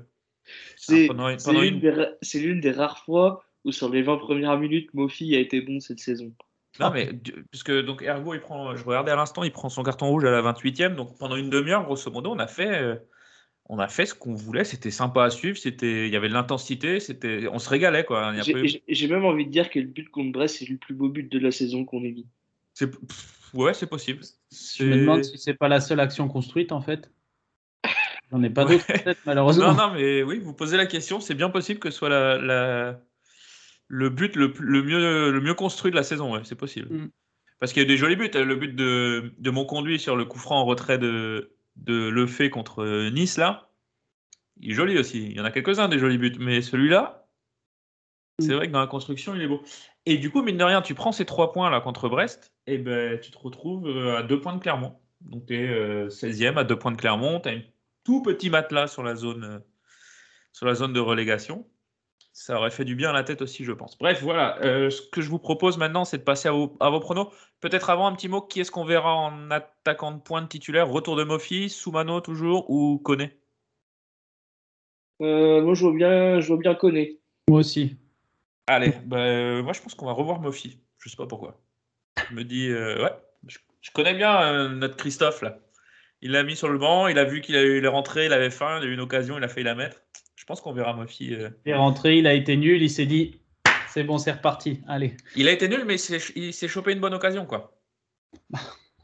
c'est 0.76 1.08
l'une 1.08 2.60
des, 2.60 2.70
rares 2.70 3.04
fois 3.04 3.44
où 3.64 3.72
sur 3.72 3.90
les 3.90 4.02
20 4.02 4.18
premières 4.18 4.58
minutes, 4.58 4.92
Mofi 4.94 5.34
a 5.36 5.40
été 5.40 5.60
bon 5.60 5.80
cette 5.80 6.00
saison. 6.00 6.32
Non, 6.80 6.90
mais 6.90 7.10
puisque 7.50 7.72
donc 7.84 8.02
Ergo, 8.02 8.34
il 8.34 8.40
prend. 8.40 8.76
Je 8.76 8.84
regardais 8.84 9.10
à 9.10 9.16
l'instant, 9.16 9.42
il 9.42 9.52
prend 9.52 9.68
son 9.68 9.82
carton 9.82 10.08
rouge 10.08 10.24
à 10.24 10.30
la 10.30 10.42
28e. 10.42 10.94
Donc 10.94 11.18
pendant 11.18 11.36
une 11.36 11.50
demi-heure, 11.50 11.84
grosso 11.84 12.10
modo, 12.10 12.30
on 12.30 12.38
a 12.38 12.46
fait. 12.46 12.82
Euh, 12.82 12.96
on 13.68 13.78
a 13.78 13.88
fait 13.88 14.06
ce 14.06 14.14
qu'on 14.14 14.34
voulait, 14.34 14.64
c'était 14.64 14.90
sympa 14.90 15.24
à 15.24 15.30
suivre, 15.30 15.58
c'était, 15.58 16.06
il 16.06 16.12
y 16.12 16.16
avait 16.16 16.28
de 16.28 16.34
l'intensité, 16.34 17.00
c'était, 17.00 17.46
on 17.48 17.58
se 17.58 17.68
régalait 17.68 18.04
quoi. 18.04 18.32
J'ai 18.88 19.08
même 19.08 19.24
envie 19.24 19.46
de 19.46 19.50
dire 19.50 19.70
que 19.70 19.78
le 19.78 19.86
but 19.86 20.08
contre 20.10 20.32
Brest 20.32 20.56
c'est 20.58 20.68
le 20.68 20.76
plus 20.76 20.94
beau 20.94 21.08
but 21.08 21.30
de 21.30 21.38
la 21.38 21.50
saison 21.50 21.84
qu'on 21.84 22.02
ait 22.04 22.12
vu. 22.12 22.24
C'est, 22.72 22.90
ouais, 23.54 23.74
c'est 23.74 23.86
possible. 23.86 24.22
Je 24.50 24.84
me 24.84 24.96
demande 24.96 25.24
si 25.24 25.36
c'est 25.36 25.54
pas 25.54 25.68
la 25.68 25.80
seule 25.80 26.00
action 26.00 26.28
construite 26.28 26.72
en 26.72 26.80
fait. 26.80 27.10
J'en 28.30 28.42
ai 28.42 28.50
pas 28.50 28.64
d'autres 28.64 28.86
peut-être 28.86 29.20
malheureusement. 29.26 29.74
Non, 29.74 29.88
non, 29.88 29.94
mais 29.94 30.22
oui, 30.22 30.38
vous 30.38 30.54
posez 30.54 30.76
la 30.76 30.86
question, 30.86 31.20
c'est 31.20 31.34
bien 31.34 31.50
possible 31.50 31.78
que 31.78 31.90
ce 31.90 31.98
soit 31.98 32.08
la, 32.08 32.98
le 33.88 34.10
but 34.10 34.34
le, 34.34 34.48
mieux, 34.82 35.30
le 35.30 35.40
mieux 35.40 35.54
construit 35.54 35.90
de 35.90 35.96
la 35.96 36.02
saison, 36.02 36.34
ouais, 36.34 36.40
c'est 36.44 36.54
possible. 36.54 36.88
Mm. 36.94 37.10
Parce 37.58 37.72
qu'il 37.72 37.82
y 37.82 37.84
a 37.84 37.88
eu 37.88 37.88
des 37.88 37.96
jolis 37.96 38.16
buts. 38.16 38.30
Le 38.32 38.54
but 38.54 38.74
de, 38.74 39.34
de 39.36 39.50
mon 39.50 39.64
conduit 39.64 39.98
sur 39.98 40.14
le 40.14 40.24
coup 40.24 40.38
franc 40.38 40.60
en 40.60 40.64
retrait 40.64 40.98
de, 40.98 41.57
de 41.78 42.08
Le 42.08 42.26
fait 42.26 42.50
contre 42.50 42.84
euh, 42.84 43.10
Nice, 43.10 43.36
là, 43.36 43.70
il 44.60 44.72
est 44.72 44.74
joli 44.74 44.98
aussi. 44.98 45.26
Il 45.26 45.36
y 45.36 45.40
en 45.40 45.44
a 45.44 45.50
quelques-uns 45.50 45.88
des 45.88 45.98
jolis 45.98 46.18
buts, 46.18 46.36
mais 46.38 46.62
celui-là, 46.62 47.26
c'est 48.40 48.54
vrai 48.54 48.68
que 48.68 48.72
dans 48.72 48.80
la 48.80 48.86
construction, 48.86 49.34
il 49.34 49.42
est 49.42 49.48
beau. 49.48 49.62
Et 50.06 50.16
du 50.16 50.30
coup, 50.30 50.42
mine 50.42 50.56
de 50.56 50.64
rien, 50.64 50.82
tu 50.82 50.94
prends 50.94 51.12
ces 51.12 51.24
trois 51.24 51.52
points 51.52 51.70
là 51.70 51.80
contre 51.80 52.08
Brest, 52.08 52.52
et 52.66 52.78
ben 52.78 53.18
tu 53.20 53.30
te 53.30 53.38
retrouves 53.38 53.88
euh, 53.88 54.18
à 54.18 54.22
deux 54.22 54.40
points 54.40 54.54
de 54.54 54.60
Clermont. 54.60 55.00
Donc 55.20 55.46
tu 55.46 55.56
es 55.56 56.06
16e 56.08 56.56
à 56.56 56.64
deux 56.64 56.78
points 56.78 56.92
de 56.92 56.96
Clermont, 56.96 57.40
tu 57.40 57.48
as 57.48 57.52
un 57.52 57.60
tout 58.04 58.22
petit 58.22 58.48
matelas 58.48 58.86
sur 58.86 59.02
la 59.02 59.14
zone, 59.14 59.44
euh, 59.44 59.58
sur 60.52 60.66
la 60.66 60.74
zone 60.74 60.92
de 60.92 61.00
relégation 61.00 61.68
ça 62.38 62.56
aurait 62.56 62.70
fait 62.70 62.84
du 62.84 62.94
bien 62.94 63.10
à 63.10 63.12
la 63.12 63.24
tête 63.24 63.42
aussi, 63.42 63.64
je 63.64 63.72
pense. 63.72 63.98
Bref, 63.98 64.22
voilà. 64.22 64.58
Euh, 64.62 64.90
ce 64.90 65.02
que 65.02 65.20
je 65.20 65.28
vous 65.28 65.40
propose 65.40 65.76
maintenant, 65.76 66.04
c'est 66.04 66.18
de 66.18 66.22
passer 66.22 66.48
à 66.48 66.52
vos, 66.52 67.00
pronos. 67.00 67.26
Peut-être 67.60 67.90
avant 67.90 68.06
un 68.06 68.14
petit 68.14 68.28
mot, 68.28 68.40
qui 68.40 68.60
est-ce 68.60 68.70
qu'on 68.70 68.84
verra 68.84 69.12
en 69.12 69.50
attaquant 69.50 70.12
de 70.12 70.20
pointe 70.20 70.48
titulaire? 70.48 70.88
Retour 70.88 71.16
de 71.16 71.24
Mofi, 71.24 71.68
Soumano 71.68 72.20
toujours 72.20 72.70
ou 72.70 72.98
Koné? 72.98 73.36
Euh, 75.20 75.62
Moi, 75.62 75.74
je 75.74 75.82
vois 75.82 75.92
bien, 75.92 76.38
je 76.38 76.46
vois 76.46 76.58
bien 76.58 76.76
Koné. 76.76 77.18
Moi 77.48 77.58
aussi. 77.58 77.96
Allez, 78.68 78.92
bah, 79.04 79.18
euh, 79.18 79.62
moi 79.62 79.72
je 79.72 79.80
pense 79.80 79.96
qu'on 79.96 80.06
va 80.06 80.12
revoir 80.12 80.40
Mofi. 80.40 80.78
Je 80.98 81.08
sais 81.08 81.16
pas 81.16 81.26
pourquoi. 81.26 81.60
Je 82.30 82.36
me 82.36 82.44
dis, 82.44 82.72
ouais, 82.72 83.12
je, 83.48 83.58
connais 83.92 84.14
bien 84.14 84.68
notre 84.68 84.96
Christophe 84.96 85.42
là. 85.42 85.58
Il 86.20 86.32
l'a 86.32 86.44
mis 86.44 86.54
sur 86.54 86.68
le 86.68 86.78
banc, 86.78 87.08
il 87.08 87.18
a 87.18 87.24
vu 87.24 87.40
qu'il 87.40 87.56
a 87.56 87.62
eu 87.62 87.80
les 87.80 87.88
rentrées, 87.88 88.26
il 88.26 88.32
avait 88.32 88.50
faim, 88.50 88.78
il 88.80 88.86
a 88.86 88.90
eu 88.90 88.94
une 88.94 89.00
occasion, 89.00 89.38
il 89.38 89.44
a 89.44 89.48
failli 89.48 89.64
la 89.64 89.74
mettre 89.74 90.02
pense 90.48 90.60
qu'on 90.60 90.72
verra 90.72 90.94
Mofi. 90.94 91.26
Il 91.26 91.52
est 91.66 91.74
rentré, 91.74 92.18
il 92.18 92.26
a 92.26 92.34
été 92.34 92.56
nul, 92.56 92.82
il 92.82 92.90
s'est 92.90 93.06
dit 93.06 93.40
c'est 93.88 94.04
bon, 94.04 94.18
c'est 94.18 94.32
reparti. 94.32 94.80
Allez. 94.86 95.16
Il 95.34 95.48
a 95.48 95.52
été 95.52 95.68
nul, 95.68 95.84
mais 95.86 95.96
il 95.96 96.52
s'est 96.52 96.68
chopé 96.68 96.92
une 96.92 97.00
bonne 97.00 97.14
occasion, 97.14 97.46
quoi. 97.46 97.78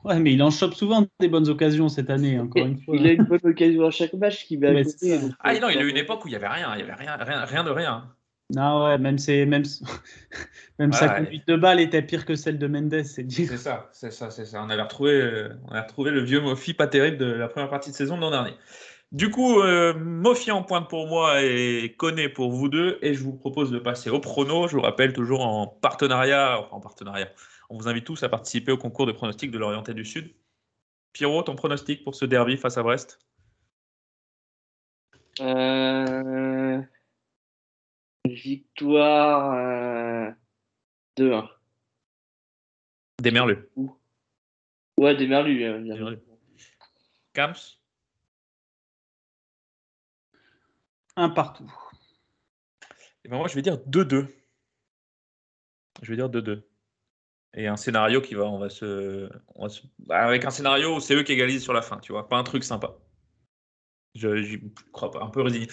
Ouais, 0.05 0.19
mais 0.21 0.35
il 0.35 0.43
en 0.43 0.51
chope 0.51 0.75
souvent 0.75 1.07
des 1.19 1.29
bonnes 1.29 1.49
occasions 1.49 1.89
cette 1.89 2.11
année, 2.11 2.39
encore 2.39 2.67
une 2.67 2.79
fois. 2.79 2.95
Il 2.95 3.07
a 3.07 3.13
une 3.13 3.25
bonne 3.25 3.41
occasion 3.45 3.87
à 3.87 3.91
chaque 3.91 4.13
match 4.13 4.45
qui 4.45 4.57
va 4.57 4.73
côté, 4.85 5.19
Ah 5.41 5.59
non, 5.59 5.71
il 5.71 5.79
a 5.79 5.81
eu 5.81 5.87
euh, 5.87 5.91
une 5.91 5.97
époque 5.97 6.25
où 6.25 6.29
il 6.29 6.33
y 6.33 6.37
avait 6.37 6.47
rien, 6.47 6.75
il 6.75 6.81
y 6.81 6.83
avait 6.83 6.95
rien, 6.95 7.17
rien, 7.17 7.45
rien 7.45 7.65
de 7.65 7.71
rien. 7.71 8.15
Non, 8.55 8.85
ouais, 8.85 8.99
même, 8.99 9.17
c'est, 9.17 9.47
même, 9.47 9.65
même 10.79 10.93
sa 10.93 11.09
Ouais. 11.09 11.25
conduite 11.25 11.49
de 11.49 11.57
balle 11.57 11.81
était 11.81 12.03
pire 12.03 12.27
que 12.27 12.35
celle 12.35 12.59
de 12.59 12.67
Mendes, 12.67 13.03
c'est 13.05 13.23
dire. 13.23 13.49
C'est 13.49 13.57
ça, 13.57 13.89
c'est 13.93 14.13
ça, 14.13 14.31
c'est 14.31 14.45
ça. 14.45 14.63
On 14.63 14.69
avait 14.69 14.83
retrouvé, 14.83 15.13
euh, 15.13 15.49
on 15.69 15.75
a 15.75 15.81
retrouvé 15.81 16.11
le 16.11 16.23
vieux 16.23 16.41
Mofi 16.43 16.75
pas 16.75 16.87
terrible 16.87 17.17
de 17.17 17.25
la 17.25 17.49
première 17.49 17.71
partie 17.71 17.91
de 17.91 17.97
saison 17.97 18.17
de 18.17 18.21
l'an 18.21 18.31
dernier. 18.31 18.53
Du 19.15 19.31
coup, 19.31 19.61
euh, 19.61 19.95
Mofi 19.95 20.51
en 20.51 20.65
pointe 20.65 20.91
pour 20.91 21.07
moi 21.07 21.41
et 21.41 21.95
Koné 21.97 22.29
pour 22.29 22.51
vous 22.51 22.69
deux. 22.69 22.99
Et 23.01 23.15
je 23.15 23.23
vous 23.23 23.33
propose 23.33 23.71
de 23.71 23.79
passer 23.79 24.11
au 24.11 24.19
prono. 24.19 24.67
Je 24.67 24.75
vous 24.75 24.83
rappelle 24.83 25.13
toujours 25.13 25.47
en 25.47 25.69
partenariat, 25.69 26.59
enfin 26.59 26.75
en 26.77 26.81
partenariat. 26.81 27.31
On 27.71 27.79
vous 27.79 27.87
invite 27.87 28.05
tous 28.05 28.25
à 28.25 28.29
participer 28.29 28.73
au 28.73 28.77
concours 28.77 29.07
de 29.07 29.13
pronostics 29.13 29.53
de 29.53 29.59
l'Orienté 29.59 29.95
du 29.95 30.05
Sud. 30.05 30.35
Pierrot, 31.13 31.45
ton 31.45 31.55
pronostic 31.55 32.03
pour 32.03 32.17
ce 32.17 32.25
derby 32.25 32.57
face 32.57 32.77
à 32.77 32.83
Brest? 32.83 33.21
Euh, 35.41 36.83
Victoire 38.25 39.53
euh, 39.55 40.33
2-1. 41.17 41.49
Démerle. 43.23 43.69
Ouais, 44.97 45.15
des 45.15 45.29
Merlus. 45.29 45.63
euh, 45.63 45.81
Démerle. 45.81 46.21
Camps 47.33 47.84
Un 51.17 51.29
partout. 51.29 51.73
Eh 53.25 53.29
ben 53.29 53.39
moi, 53.39 53.49
je 53.49 53.55
vais 53.55 53.63
dire 53.63 53.79
2-2. 53.87 54.29
Je 56.03 56.11
vais 56.11 56.17
dire 56.17 56.29
2-2. 56.29 56.63
Et 57.57 57.69
un 57.69 57.77
scénario 57.77 58.21
qui 58.21 58.35
va, 58.35 58.45
on 58.45 58.59
va 58.59 58.69
se, 58.69 59.29
bah, 60.01 60.19
avec 60.19 60.45
un 60.45 60.51
scénario 60.51 60.97
où 60.97 61.01
c'est 61.01 61.15
eux 61.15 61.23
qui 61.23 61.33
égalisent 61.33 61.63
sur 61.63 61.73
la 61.73 61.83
fin, 61.83 61.99
tu 61.99 62.13
vois, 62.13 62.29
pas 62.29 62.37
un 62.37 62.43
truc 62.43 62.65
sympa. 62.65 62.97
Je, 64.15 64.43
j'y 64.43 64.61
crois 64.93 65.11
pas, 65.11 65.23
un 65.23 65.31
peu 65.31 65.43
résigné. 65.43 65.69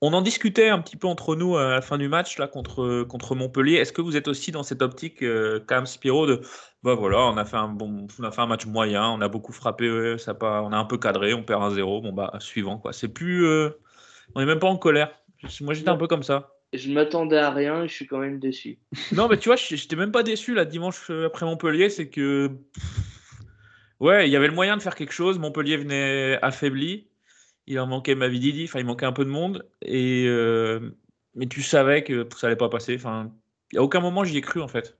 On 0.00 0.12
en 0.12 0.22
discutait 0.22 0.68
un 0.68 0.80
petit 0.80 0.96
peu 0.96 1.08
entre 1.08 1.34
nous 1.34 1.56
à 1.56 1.70
la 1.70 1.82
fin 1.82 1.98
du 1.98 2.08
match 2.08 2.38
là 2.38 2.46
contre 2.48 3.04
contre 3.04 3.34
Montpellier. 3.34 3.76
Est-ce 3.76 3.92
que 3.92 4.02
vous 4.02 4.16
êtes 4.16 4.28
aussi 4.28 4.52
dans 4.52 4.62
cette 4.62 4.82
optique, 4.82 5.22
euh, 5.22 5.60
Cam 5.66 5.86
Spiro, 5.86 6.26
de 6.26 6.42
bah 6.82 6.94
voilà, 6.94 7.20
on 7.20 7.36
a 7.38 7.44
fait 7.44 7.56
un 7.56 7.68
bon, 7.68 8.06
on 8.20 8.24
a 8.24 8.30
fait 8.30 8.42
un 8.42 8.46
match 8.46 8.66
moyen, 8.66 9.08
on 9.08 9.20
a 9.20 9.28
beaucoup 9.28 9.52
frappé, 9.52 10.18
ça 10.18 10.34
pas, 10.34 10.62
on 10.62 10.72
a 10.72 10.76
un 10.76 10.84
peu 10.84 10.98
cadré, 10.98 11.32
on 11.34 11.42
perd 11.44 11.62
un 11.62 11.70
0 11.70 12.02
bon 12.02 12.12
bah 12.12 12.32
suivant 12.40 12.78
quoi. 12.78 12.92
C'est 12.92 13.08
plus, 13.08 13.46
euh, 13.46 13.70
on 14.34 14.40
est 14.40 14.46
même 14.46 14.58
pas 14.58 14.68
en 14.68 14.76
colère. 14.76 15.12
Moi 15.60 15.74
j'étais 15.74 15.88
un 15.90 15.96
peu 15.96 16.06
comme 16.06 16.22
ça. 16.22 16.50
Je 16.72 16.90
m'attendais 16.90 17.38
à 17.38 17.50
rien 17.50 17.84
et 17.84 17.88
je 17.88 17.94
suis 17.94 18.06
quand 18.06 18.18
même 18.18 18.40
déçu. 18.40 18.78
Non, 19.12 19.28
mais 19.28 19.36
tu 19.38 19.48
vois, 19.48 19.56
je- 19.56 19.76
j'étais 19.76 19.94
même 19.96 20.10
pas 20.12 20.22
déçu 20.24 20.54
là 20.54 20.64
dimanche 20.64 21.08
euh, 21.10 21.26
après 21.26 21.46
Montpellier. 21.46 21.88
C'est 21.90 22.08
que. 22.08 22.50
Ouais, 24.00 24.28
il 24.28 24.32
y 24.32 24.36
avait 24.36 24.48
le 24.48 24.54
moyen 24.54 24.76
de 24.76 24.82
faire 24.82 24.94
quelque 24.96 25.12
chose. 25.12 25.38
Montpellier 25.38 25.76
venait 25.76 26.38
affaibli. 26.42 27.08
Il 27.66 27.78
en 27.80 27.86
manquait 27.86 28.14
Mavididi. 28.14 28.64
Enfin, 28.64 28.80
il 28.80 28.86
manquait 28.86 29.06
un 29.06 29.12
peu 29.12 29.24
de 29.24 29.30
monde. 29.30 29.68
Et. 29.82 30.24
euh, 30.26 30.90
Mais 31.34 31.46
tu 31.46 31.62
savais 31.62 32.02
que 32.02 32.26
ça 32.36 32.48
allait 32.48 32.56
pas 32.56 32.68
passer. 32.68 32.96
Enfin, 32.96 33.32
à 33.76 33.80
aucun 33.82 34.00
moment 34.00 34.24
j'y 34.24 34.36
ai 34.36 34.40
cru 34.40 34.60
en 34.60 34.68
fait. 34.68 34.98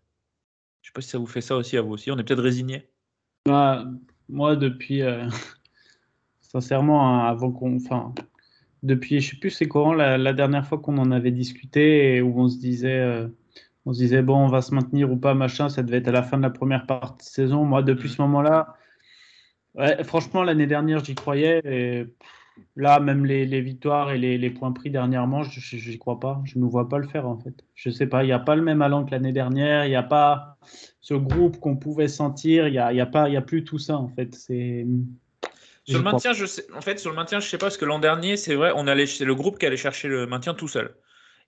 Je 0.83 0.89
sais 0.89 0.93
pas 0.93 1.01
si 1.01 1.09
ça 1.09 1.19
vous 1.19 1.27
fait 1.27 1.41
ça 1.41 1.57
aussi 1.57 1.77
à 1.77 1.83
vous 1.83 1.93
aussi. 1.93 2.11
On 2.11 2.19
est 2.19 2.25
peut-être 2.25 2.43
résigné. 2.43 2.89
Bah, 3.47 3.85
moi, 4.29 4.55
depuis. 4.55 5.03
euh, 5.03 5.27
sincèrement, 6.41 7.03
hein, 7.09 7.29
avant 7.29 7.51
qu'on. 7.53 7.77
Enfin, 7.77 8.15
depuis, 8.85 9.21
je 9.21 9.31
sais 9.33 9.37
plus 9.37 9.51
c'est 9.51 9.69
quand 9.69 9.93
la, 9.93 10.19
la 10.19 10.33
dernière 10.33 10.67
fois 10.67 10.79
qu'on 10.79 10.99
en 10.99 11.11
avait 11.11 11.33
discuté 11.33 12.17
et 12.17 12.23
où 12.23 12.39
on 12.41 12.49
se 12.49 12.59
disait. 12.59 13.01
euh, 13.01 13.29
on 13.87 13.93
se 13.93 13.99
disait, 13.99 14.23
bon, 14.23 14.37
on 14.39 14.49
va 14.49 14.63
se 14.63 14.75
maintenir 14.75 15.13
ou 15.13 15.17
pas, 15.19 15.35
machin, 15.35 15.69
ça 15.69 15.83
devait 15.83 15.99
être 15.99 16.09
à 16.09 16.13
la 16.13 16.23
fin 16.23 16.39
de 16.39 16.43
la 16.43 16.51
première 16.51 16.87
partie 16.87 17.27
de 17.27 17.31
saison. 17.31 17.65
Moi, 17.67 17.83
depuis 17.83 18.09
ce 18.09 18.23
moment-là, 18.23 18.77
ouais, 19.75 20.03
franchement, 20.05 20.43
l'année 20.43 20.67
dernière, 20.67 21.05
j'y 21.05 21.15
croyais. 21.15 21.61
Et 21.67 22.07
là, 22.77 23.01
même 23.01 23.27
les, 23.27 23.47
les 23.47 23.61
victoires 23.61 24.11
et 24.13 24.19
les, 24.19 24.39
les 24.39 24.51
points 24.51 24.73
pris 24.73 24.91
dernièrement, 24.91 25.43
je 25.43 25.61
j'y 25.61 25.99
crois 25.99 26.19
pas. 26.21 26.41
Je 26.45 26.59
ne 26.59 26.65
vois 26.65 26.89
pas 26.89 26.99
le 26.99 27.07
faire, 27.07 27.29
en 27.29 27.39
fait. 27.39 27.65
Je 27.75 27.91
sais 27.91 28.07
pas, 28.07 28.23
il 28.25 28.27
n'y 28.29 28.33
a 28.33 28.39
pas 28.39 28.57
le 28.57 28.63
même 28.63 28.83
allant 28.83 29.05
que 29.05 29.11
l'année 29.11 29.33
dernière. 29.33 29.85
Il 29.85 29.91
n'y 29.91 29.97
a 29.97 30.03
pas 30.03 30.57
ce 31.01 31.15
groupe 31.15 31.61
qu'on 31.61 31.77
pouvait 31.77 32.09
sentir. 32.09 32.69
Il 32.69 32.73
n'y 32.73 32.79
a, 32.79 32.93
y 32.93 33.01
a, 33.01 33.07
pas- 33.07 33.29
il 33.29 33.35
y 33.35 33.37
a 33.37 33.43
plus 33.43 33.65
tout 33.65 33.79
ça, 33.79 33.99
en 33.99 34.09
fait. 34.09 34.35
C'est. 34.35 34.87
Sur 35.87 35.99
le 35.99 36.05
maintien, 36.05 36.33
je 36.33 36.47
sais, 36.47 36.65
en 36.75 36.81
fait, 36.81 36.99
sur 36.99 37.11
le 37.11 37.17
maintien, 37.17 37.41
je 37.41 37.49
sais 37.49 37.59
pas 37.59 37.67
parce 37.67 37.77
que 37.77 37.85
l'an 37.85 37.99
dernier, 37.99 38.37
c'est 38.37 38.55
vrai, 38.55 38.73
on 38.75 38.87
allait, 38.87 39.07
c'est 39.07 39.25
le 39.25 39.35
groupe 39.35 39.59
qui 39.59 39.67
allait 39.67 39.77
chercher 39.77 40.09
le 40.09 40.27
maintien 40.27 40.55
tout 40.55 40.69
seul. 40.69 40.95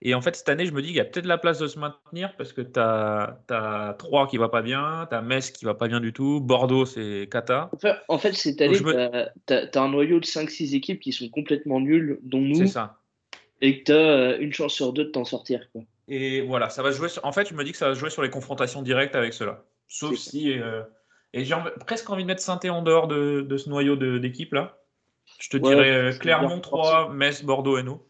Et 0.03 0.15
en 0.15 0.21
fait, 0.21 0.37
cette 0.37 0.51
année, 0.51 0.67
je 0.67 0.73
me 0.73 0.83
dis 0.83 0.89
qu'il 0.89 0.99
y 0.99 1.01
a 1.01 1.07
peut-être 1.07 1.25
la 1.25 1.39
place 1.39 1.59
de 1.59 1.67
se 1.67 1.79
maintenir 1.79 2.37
parce 2.37 2.53
que 2.53 2.61
tu 2.61 2.79
as, 2.79 3.95
Troyes 3.99 4.27
qui 4.27 4.37
va 4.37 4.51
pas 4.51 4.61
bien, 4.61 5.07
tu 5.09 5.17
as 5.17 5.23
Metz 5.23 5.51
qui 5.51 5.65
va 5.65 5.73
pas 5.73 5.89
bien 5.89 6.01
du 6.01 6.13
tout, 6.13 6.41
Bordeaux, 6.41 6.85
c'est 6.85 7.29
Cata. 7.31 7.71
En 7.73 7.79
fait, 7.79 7.95
en 8.09 8.19
fait, 8.19 8.33
cette 8.35 8.61
année, 8.61 8.79
me- 8.81 9.25
tu 9.47 9.55
as, 9.55 9.83
un 9.83 9.89
noyau 9.89 10.21
de 10.21 10.27
5-6 10.27 10.75
équipes 10.75 11.01
qui 11.01 11.13
sont 11.13 11.31
complètement 11.31 11.81
nulles, 11.81 12.19
dont 12.23 12.41
nous, 12.41 12.57
C'est 12.57 12.67
ça. 12.67 13.01
et 13.63 13.83
que 13.83 13.85
tu 13.85 13.93
as 13.93 14.37
une 14.37 14.53
chance 14.53 14.75
sur 14.75 14.93
deux 14.93 15.05
de 15.05 15.11
t'en 15.11 15.25
sortir. 15.25 15.67
Quoi. 15.73 15.81
Et 16.09 16.43
voilà, 16.43 16.69
ça 16.69 16.83
va 16.83 16.93
se 16.93 16.99
jouer. 16.99 17.09
Sur... 17.09 17.25
En 17.25 17.33
fait, 17.33 17.49
je 17.49 17.55
me 17.55 17.65
dis 17.65 17.73
que 17.73 17.79
ça 17.79 17.89
va 17.89 17.95
jouer 17.95 18.11
sur 18.11 18.23
les 18.23 18.31
confrontations 18.31 18.83
directes 18.83 19.17
avec 19.17 19.33
ceux-là. 19.33 19.65
Sauf 19.89 20.15
si. 20.17 20.53
euh, 20.53 20.83
Et 21.33 21.45
j'ai 21.45 21.55
env- 21.55 21.73
presque 21.87 22.09
envie 22.11 22.23
de 22.23 22.29
mettre 22.29 22.43
saint 22.43 22.59
en 22.71 22.83
dehors 22.83 23.09
de, 23.09 23.43
de 23.43 23.57
ce 23.57 23.69
noyau 23.69 23.97
d'équipe 24.19 24.53
là. 24.53 24.79
Je 25.41 25.49
te 25.51 25.57
Ouais, 25.57 25.71
dirais 25.75 25.91
euh, 25.91 26.13
Clermont, 26.17 26.49
bien 26.49 26.61
3, 26.61 27.13
Metz, 27.13 27.43
Bordeaux 27.45 27.79
et 27.79 27.83
nous. 27.83 28.01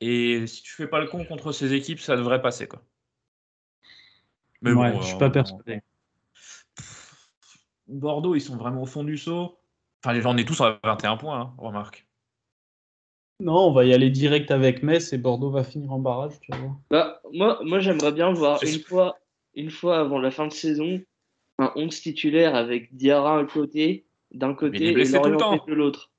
Et 0.00 0.46
si 0.46 0.62
tu 0.62 0.72
fais 0.72 0.86
pas 0.86 1.00
le 1.00 1.06
con 1.08 1.24
contre 1.24 1.50
ces 1.52 1.72
équipes, 1.72 1.98
ça 2.00 2.16
devrait 2.16 2.42
passer 2.42 2.68
quoi. 2.68 2.82
Mais 4.62 4.72
Ouais, 4.72 4.92
bon, 4.92 5.00
je 5.00 5.06
suis 5.06 5.14
euh, 5.16 5.18
pas 5.18 5.28
on- 5.28 5.32
persuadé. 5.32 5.80
Bordeaux, 7.88 8.34
ils 8.34 8.40
sont 8.40 8.56
vraiment 8.56 8.82
au 8.82 8.86
fond 8.86 9.02
du 9.02 9.16
saut. 9.16 9.58
Enfin, 10.04 10.12
les 10.12 10.20
gens, 10.20 10.34
on 10.34 10.36
est 10.36 10.44
tous 10.46 10.60
à 10.60 10.78
21 10.84 11.16
points, 11.16 11.40
hein, 11.40 11.54
remarque. 11.58 12.06
Non, 13.40 13.68
on 13.68 13.72
va 13.72 13.84
y 13.84 13.94
aller 13.94 14.10
direct 14.10 14.50
avec 14.50 14.82
Metz 14.82 15.12
et 15.12 15.18
Bordeaux 15.18 15.50
va 15.50 15.64
finir 15.64 15.92
en 15.92 15.98
barrage, 15.98 16.38
tu 16.40 16.52
voir. 16.52 16.76
Bah, 16.90 17.20
moi, 17.32 17.58
moi 17.64 17.78
j'aimerais 17.78 18.12
bien 18.12 18.32
voir 18.32 18.62
une 18.62 18.80
fois, 18.80 19.18
une 19.54 19.70
fois 19.70 20.00
avant 20.00 20.18
la 20.18 20.30
fin 20.30 20.46
de 20.48 20.52
saison 20.52 21.00
un 21.58 21.72
11 21.76 22.00
titulaire 22.00 22.54
avec 22.54 22.94
Diarra 22.94 23.38
à 23.40 23.44
côté, 23.44 24.06
d'un 24.32 24.54
côté 24.54 24.88
et 25.00 25.10
temps. 25.36 25.64
de 25.66 25.74
l'autre. 25.74 26.10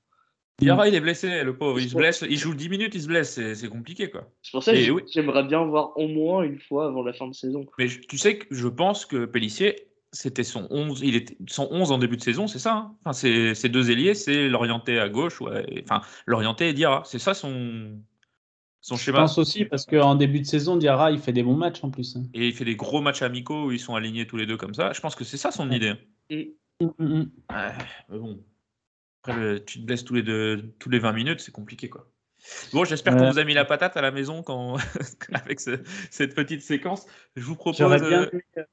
Diarra, 0.60 0.90
il 0.90 0.96
est 0.96 1.00
blessé, 1.00 1.44
le 1.44 1.56
pauvre. 1.56 1.80
Il 1.80 1.90
se 1.90 1.96
blesse, 1.96 2.26
il 2.30 2.38
joue 2.38 2.54
10 2.54 2.68
minutes, 2.70 2.94
il 2.96 3.02
se 3.02 3.08
blesse. 3.08 3.40
C'est 3.54 3.70
compliqué 3.70 4.10
quoi. 4.10 4.30
C'est 4.42 4.52
pour 4.52 4.64
ça 4.64 4.74
que 4.74 4.78
Et 4.78 4.92
oui. 4.92 5.04
j'aimerais 5.12 5.44
bien 5.44 5.64
voir 5.66 5.98
au 5.98 6.08
moins 6.08 6.44
une 6.44 6.60
fois 6.60 6.88
avant 6.88 7.02
la 7.02 7.14
fin 7.14 7.28
de 7.28 7.34
saison. 7.34 7.66
Mais 7.78 7.88
tu 7.88 8.18
sais 8.18 8.40
que 8.40 8.46
je 8.54 8.68
pense 8.68 9.06
que 9.06 9.24
Pellissier, 9.26 9.88
c'était 10.12 10.44
son 10.44 10.68
11, 10.70 11.02
il 11.04 11.16
était 11.16 11.38
son 11.48 11.68
11 11.72 11.92
en 11.92 11.98
début 11.98 12.18
de 12.18 12.22
saison, 12.22 12.48
c'est 12.48 12.60
ça. 12.60 12.74
hein? 12.74 12.96
Enfin, 13.00 13.14
c'est 13.14 13.56
ces 13.56 13.70
deux 13.70 13.90
ailiers, 13.92 14.16
c'est 14.16 14.50
l'orienté 14.50 15.00
à 15.00 15.08
gauche, 15.08 15.40
ouais, 15.40 15.66
enfin 15.84 16.02
l'orienté 16.26 16.68
et 16.70 16.74
Diarra. 16.74 17.04
C'est 17.06 17.20
ça 17.20 17.34
son, 17.34 18.02
son 18.82 18.96
Je 18.96 19.04
schéma. 19.04 19.20
pense 19.20 19.38
aussi 19.38 19.66
parce 19.66 19.86
qu'en 19.86 20.16
début 20.16 20.40
de 20.40 20.46
saison, 20.46 20.78
Diarra, 20.78 21.12
il 21.12 21.20
fait 21.20 21.34
des 21.34 21.44
bons 21.44 21.56
matchs 21.58 21.84
en 21.84 21.90
plus. 21.92 22.16
hein. 22.16 22.24
Et 22.34 22.48
il 22.48 22.54
fait 22.54 22.66
des 22.66 22.76
gros 22.76 23.02
matchs 23.02 23.22
amicaux 23.22 23.66
où 23.66 23.72
ils 23.72 23.80
sont 23.80 23.96
alignés 23.96 24.26
tous 24.28 24.38
les 24.38 24.46
deux 24.46 24.58
comme 24.58 24.74
ça. 24.74 24.94
Je 24.94 25.02
pense 25.02 25.16
que 25.16 25.24
c'est 25.24 25.38
ça 25.38 25.52
son 25.52 25.70
Ouais. 25.70 25.76
idée. 25.78 25.94
Mm, 26.32 26.86
mm, 26.86 26.92
mm. 27.00 27.32
Ouais, 27.52 27.72
mais 28.10 28.18
bon. 28.20 28.44
Après, 29.24 29.40
le- 29.40 29.66
tu 29.66 29.80
te 29.82 29.86
blesses 29.86 30.06
tous 30.06 30.14
les, 30.14 30.24
deux, 30.24 30.74
tous 30.80 30.90
les 30.90 31.00
20 31.00 31.12
minutes, 31.14 31.42
c'est 31.42 31.52
compliqué 31.52 31.90
quoi. 31.90 32.10
Bon, 32.72 32.86
j'espère 32.86 33.18
qu'on 33.18 33.30
vous 33.32 33.38
a 33.40 33.44
mis 33.44 33.54
la 33.54 33.66
patate 33.66 33.98
à 33.98 34.02
la 34.02 34.12
maison 34.12 34.44
quand, 34.44 34.78
avec 35.34 35.60
ce- 35.60 35.82
cette 36.10 36.36
petite 36.36 36.62
séquence. 36.62 37.06
Je 37.36 37.44
vous 37.44 37.56
propose. 37.56 37.80
J'aurais 37.80 38.00
bien 38.00 38.22
euh, 38.22 38.30
aimé, 38.32 38.44
euh, 38.58 38.64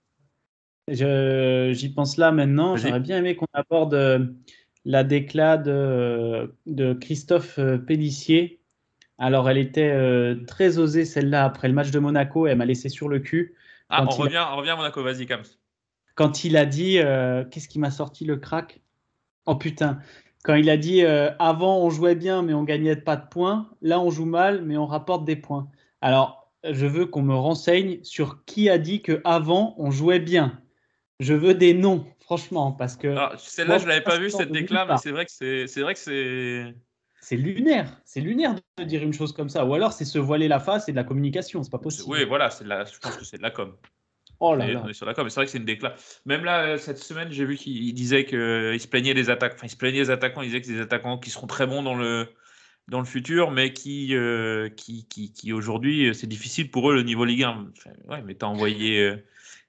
je- 0.88 1.72
J'y 1.74 1.88
pense 1.92 2.16
là 2.16 2.30
maintenant. 2.30 2.76
J'aurais 2.76 3.00
bien 3.00 3.18
aimé 3.18 3.34
qu'on 3.34 3.46
aborde 3.52 3.94
euh, 3.94 4.24
la 4.84 5.02
déclat 5.02 5.56
de, 5.56 6.54
de 6.66 6.92
Christophe 6.94 7.58
euh, 7.58 7.76
Pélissier. 7.78 8.60
Alors, 9.18 9.48
elle 9.48 9.58
était 9.58 9.90
euh, 9.90 10.44
très 10.46 10.78
osée 10.78 11.04
celle-là 11.04 11.44
après 11.44 11.68
le 11.68 11.74
match 11.74 11.90
de 11.90 11.98
Monaco. 11.98 12.46
Elle 12.46 12.58
m'a 12.58 12.64
laissé 12.66 12.88
sur 12.88 13.08
le 13.08 13.18
cul. 13.18 13.54
Ah, 13.88 14.02
on 14.02 14.06
a- 14.06 14.14
revient, 14.14 14.44
on 14.52 14.56
revient 14.56 14.70
à 14.70 14.76
Monaco, 14.76 15.02
vas-y, 15.02 15.26
Kams. 15.26 15.44
quand 16.14 16.44
il 16.44 16.56
a 16.56 16.66
dit, 16.66 16.98
euh, 16.98 17.44
qu'est-ce 17.44 17.68
qui 17.68 17.78
m'a 17.78 17.90
sorti 17.90 18.24
le 18.24 18.36
crack? 18.36 18.80
Oh 19.46 19.54
putain, 19.54 20.00
quand 20.42 20.54
il 20.54 20.68
a 20.70 20.76
dit 20.76 21.04
euh, 21.04 21.30
avant 21.38 21.78
on 21.78 21.88
jouait 21.90 22.16
bien 22.16 22.42
mais 22.42 22.52
on 22.52 22.64
gagnait 22.64 22.96
pas 22.96 23.14
de 23.16 23.28
points, 23.28 23.70
là 23.80 24.00
on 24.00 24.10
joue 24.10 24.24
mal 24.24 24.62
mais 24.62 24.76
on 24.76 24.86
rapporte 24.86 25.24
des 25.24 25.36
points. 25.36 25.68
Alors 26.00 26.50
je 26.68 26.84
veux 26.86 27.06
qu'on 27.06 27.22
me 27.22 27.34
renseigne 27.34 28.02
sur 28.02 28.44
qui 28.44 28.68
a 28.68 28.78
dit 28.78 29.02
que 29.02 29.20
avant 29.24 29.74
on 29.78 29.92
jouait 29.92 30.18
bien. 30.18 30.60
Je 31.20 31.32
veux 31.32 31.54
des 31.54 31.72
noms, 31.74 32.04
franchement, 32.20 32.72
parce 32.72 32.96
que 32.96 33.14
celle-là, 33.38 33.74
moi, 33.74 33.82
je 33.82 33.88
l'avais 33.88 34.00
pas 34.02 34.18
vue, 34.18 34.30
cette 34.30 34.52
c'est 34.98 35.10
vrai 35.12 35.24
que 35.24 35.30
c'est, 35.32 35.66
c'est 35.66 35.80
vrai 35.80 35.94
que 35.94 36.00
c'est. 36.00 36.74
C'est 37.20 37.36
lunaire. 37.36 38.00
C'est 38.04 38.20
lunaire 38.20 38.54
de 38.78 38.84
dire 38.84 39.02
une 39.02 39.12
chose 39.12 39.32
comme 39.32 39.48
ça. 39.48 39.64
Ou 39.64 39.74
alors 39.74 39.92
c'est 39.92 40.04
se 40.04 40.18
voiler 40.18 40.48
la 40.48 40.60
face 40.60 40.88
et 40.88 40.92
de 40.92 40.96
la 40.96 41.04
communication, 41.04 41.62
c'est 41.62 41.70
pas 41.70 41.78
possible. 41.78 42.08
Oui, 42.08 42.24
voilà, 42.24 42.50
c'est 42.50 42.64
la, 42.64 42.84
je 42.84 42.98
pense 42.98 43.16
que 43.16 43.24
c'est 43.24 43.38
de 43.38 43.42
la 43.42 43.50
com. 43.50 43.74
Oh 44.38 44.54
là 44.54 44.66
là. 44.66 44.82
On 44.84 44.88
est 44.88 44.92
sur 44.92 45.06
la 45.06 45.14
com, 45.14 45.24
mais 45.24 45.30
c'est 45.30 45.40
vrai 45.40 45.46
que 45.46 45.50
c'est 45.50 45.58
une 45.58 45.64
déclare. 45.64 45.94
Même 46.26 46.44
là, 46.44 46.66
euh, 46.66 46.78
cette 46.78 46.98
semaine, 46.98 47.30
j'ai 47.30 47.44
vu 47.44 47.56
qu'il 47.56 47.82
il 47.82 47.94
disait 47.94 48.24
qu'il 48.26 48.38
se 48.80 48.86
plaignait 48.86 49.14
des 49.14 49.30
attaques. 49.30 49.54
Enfin, 49.54 49.66
il 49.66 49.70
se 49.70 49.76
plaignait 49.76 50.00
des 50.00 50.10
attaquants. 50.10 50.42
Il 50.42 50.46
disait 50.46 50.60
que 50.60 50.66
des 50.66 50.80
attaquants 50.80 51.18
qui 51.18 51.30
seront 51.30 51.46
très 51.46 51.66
bons 51.66 51.82
dans 51.82 51.94
le 51.94 52.28
dans 52.88 53.00
le 53.00 53.04
futur, 53.04 53.50
mais 53.50 53.72
qui, 53.72 54.14
euh, 54.14 54.68
qui, 54.68 55.08
qui, 55.08 55.32
qui 55.32 55.52
aujourd'hui, 55.52 56.14
c'est 56.14 56.28
difficile 56.28 56.70
pour 56.70 56.90
eux 56.90 56.94
le 56.94 57.02
niveau 57.02 57.24
Ligue 57.24 57.42
1. 57.42 57.72
Enfin, 57.76 57.90
ouais, 58.08 58.22
mais 58.22 58.34
t'as 58.34 58.46
envoyé, 58.46 59.00
euh, 59.00 59.16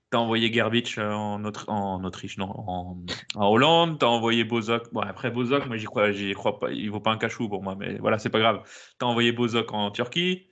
t'as 0.10 0.18
envoyé 0.20 0.52
Gerbich 0.54 0.98
en, 0.98 1.44
Autre- 1.44 1.70
en 1.70 2.04
Autriche, 2.04 2.38
non, 2.38 2.50
en, 2.50 2.98
en 3.36 3.48
Hollande, 3.50 4.00
t'as 4.00 4.08
envoyé 4.08 4.44
Bozok. 4.44 4.92
Bon, 4.94 5.02
après 5.02 5.32
Bozok, 5.32 5.66
moi 5.68 5.78
j'y 5.78 5.86
crois, 5.86 6.12
j'y 6.12 6.34
crois 6.34 6.60
pas, 6.60 6.72
il 6.72 6.90
vaut 6.90 7.00
pas 7.00 7.12
un 7.12 7.18
cachou 7.18 7.50
pour 7.50 7.62
moi, 7.64 7.76
mais 7.76 7.98
voilà, 7.98 8.18
c'est 8.20 8.30
pas 8.30 8.40
grave. 8.40 8.62
T'as 9.00 9.06
envoyé 9.06 9.32
Bozok 9.32 9.74
en 9.74 9.92
Turquie. 9.92 10.48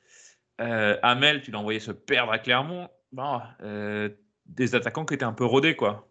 Euh, 0.62 0.98
Hamel, 1.04 1.42
tu 1.42 1.52
l'as 1.52 1.60
envoyé 1.60 1.80
se 1.80 1.92
perdre 1.92 2.32
à 2.32 2.40
Clermont. 2.40 2.90
Bon, 3.12 3.40
euh, 3.62 4.10
des 4.46 4.76
attaquants 4.76 5.06
qui 5.06 5.14
étaient 5.14 5.26
un 5.26 5.34
peu 5.34 5.46
rodés, 5.46 5.76
quoi. 5.76 6.10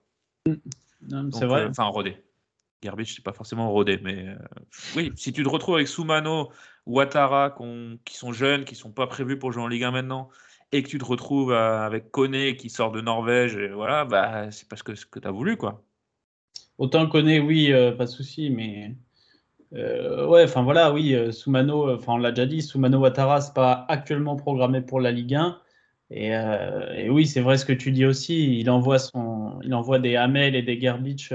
Donc, 1.02 1.34
C'est 1.34 1.46
vrai. 1.46 1.62
euh, 1.62 1.68
Enfin, 1.70 1.84
rodé. 1.84 2.16
Garbage, 2.82 3.14
c'est 3.14 3.24
pas 3.24 3.32
forcément 3.32 3.70
rodé, 3.70 3.98
mais 4.02 4.28
euh, 4.28 4.36
oui, 4.94 5.10
si 5.16 5.32
tu 5.32 5.42
te 5.42 5.48
retrouves 5.48 5.76
avec 5.76 5.88
Soumano, 5.88 6.50
Ouattara, 6.84 7.56
qui 8.04 8.14
sont 8.14 8.32
jeunes, 8.32 8.64
qui 8.66 8.74
sont 8.74 8.92
pas 8.92 9.06
prévus 9.06 9.38
pour 9.38 9.52
jouer 9.52 9.62
en 9.62 9.68
Ligue 9.68 9.84
1 9.84 9.90
maintenant, 9.92 10.28
et 10.74 10.82
que 10.82 10.88
tu 10.88 10.98
te 10.98 11.04
retrouves 11.04 11.52
euh, 11.52 11.86
avec 11.86 12.10
Koné 12.10 12.56
qui 12.56 12.68
sort 12.68 12.90
de 12.90 13.00
Norvège, 13.00 13.56
et 13.56 13.68
voilà, 13.68 14.04
bah, 14.04 14.50
c'est 14.50 14.68
parce 14.68 14.82
que 14.82 14.96
ce 14.96 15.06
que 15.06 15.20
tu 15.20 15.28
as 15.28 15.30
voulu, 15.30 15.56
quoi. 15.56 15.84
Autant 16.78 17.06
connaît, 17.06 17.38
oui, 17.38 17.72
euh, 17.72 17.92
pas 17.92 18.06
de 18.06 18.10
souci, 18.10 18.50
mais 18.50 18.96
euh, 19.72 20.26
ouais, 20.26 20.42
enfin 20.42 20.64
voilà, 20.64 20.92
oui, 20.92 21.16
Soumano, 21.32 21.96
on 22.08 22.16
l'a 22.16 22.32
déjà 22.32 22.46
dit, 22.46 22.60
Soumano 22.60 22.98
Ouattara, 22.98 23.40
c'est 23.40 23.54
pas 23.54 23.86
actuellement 23.88 24.34
programmé 24.34 24.80
pour 24.80 25.00
la 25.00 25.12
Ligue 25.12 25.36
1. 25.36 25.60
Et, 26.10 27.08
oui, 27.08 27.26
c'est 27.26 27.40
vrai 27.40 27.56
ce 27.56 27.64
que 27.64 27.72
tu 27.72 27.92
dis 27.92 28.04
aussi, 28.04 28.58
il 28.58 28.68
envoie 28.68 28.98
son, 28.98 29.60
il 29.62 29.74
envoie 29.74 30.00
des 30.00 30.16
Hamel 30.16 30.56
et 30.56 30.62
des 30.62 30.80
Gerbich 30.80 31.32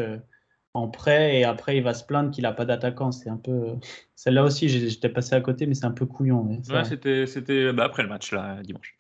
en 0.74 0.88
prêt, 0.88 1.39
et 1.39 1.43
après 1.43 1.78
il 1.78 1.84
va 1.84 1.93
se 1.93 2.03
plaindre 2.03 2.32
qu'il 2.32 2.45
a 2.45 2.51
pas 2.51 2.65
d'attaquant. 2.65 3.11
C'est 3.11 3.30
un 3.30 3.38
peu, 3.38 3.76
celle-là 4.15 4.43
aussi, 4.43 4.70
j'ai- 4.70 4.89
j'étais 4.89 5.09
passé 5.09 5.36
à 5.36 5.41
côté, 5.41 5.65
mais 5.65 5.74
c'est 5.74 5.86
un 5.86 5.91
peu 5.91 6.05
couillon. 6.05 6.61
Ouais, 6.70 6.86
c'était 6.86 7.26
c'était, 7.26 7.74
bah, 7.74 7.86
après 7.86 8.03
le 8.03 8.09
match, 8.09 8.32
là, 8.32 8.61
dimanche. 8.63 8.95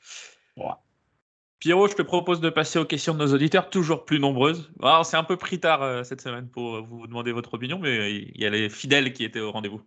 Pierrot, 1.59 1.89
je 1.89 1.95
te 1.95 2.01
propose 2.01 2.39
de 2.39 2.49
passer 2.49 2.79
aux 2.79 2.85
questions 2.85 3.13
de 3.13 3.19
nos 3.19 3.33
auditeurs, 3.33 3.69
toujours 3.69 4.05
plus 4.05 4.17
nombreuses. 4.17 4.71
Alors, 4.81 5.05
c'est 5.05 5.17
un 5.17 5.25
peu 5.25 5.35
pris 5.35 5.59
tard 5.59 5.83
euh, 5.83 6.03
cette 6.03 6.21
semaine 6.21 6.47
pour 6.47 6.75
euh, 6.75 6.81
vous 6.81 7.05
demander 7.05 7.33
votre 7.33 7.53
opinion, 7.53 7.77
mais 7.79 8.13
il 8.13 8.41
y 8.41 8.45
a 8.45 8.49
les 8.49 8.69
fidèles 8.69 9.11
qui 9.11 9.25
étaient 9.25 9.41
au 9.41 9.51
rendez-vous. 9.51 9.81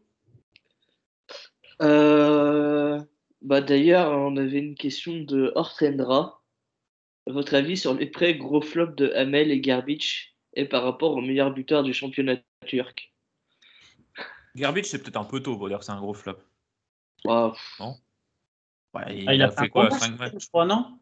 Euh, 1.80 3.01
bah 3.41 3.62
d'ailleurs, 3.62 4.12
on 4.12 4.37
avait 4.37 4.59
une 4.59 4.74
question 4.74 5.18
de 5.20 5.51
Hortendra. 5.55 6.43
Votre 7.26 7.55
avis 7.55 7.78
sur 7.78 7.95
les 7.95 8.07
prêts 8.07 8.35
gros 8.37 8.61
flops 8.61 8.95
de 8.97 9.11
Hamel 9.14 9.51
et 9.51 9.61
Garbage? 9.61 10.32
Et 10.55 10.65
par 10.67 10.83
rapport 10.85 11.13
au 11.13 11.21
meilleur 11.21 11.53
buteur 11.53 11.83
du 11.83 11.93
championnat 11.93 12.37
turc 12.67 13.13
Gerbic, 14.55 14.85
c'est 14.87 15.03
peut-être 15.03 15.17
un 15.17 15.25
peu 15.25 15.41
tôt 15.41 15.57
pour 15.57 15.69
dire 15.69 15.79
que 15.79 15.85
c'est 15.85 15.93
un 15.93 16.01
gros 16.01 16.13
flop. 16.15 16.37
Ah, 17.27 17.53
Non 17.81 17.97
Ouais, 18.95 19.17
il, 19.17 19.43
Ah, 19.43 19.47
a, 19.47 19.51
fait 19.51 19.71
quoi 19.71 19.89
gros 19.89 19.99
5 19.99 20.11
match, 20.19 20.33
matchs 20.35 20.43
je 20.45 20.49
crois, 20.49 20.67
non? 20.67 20.99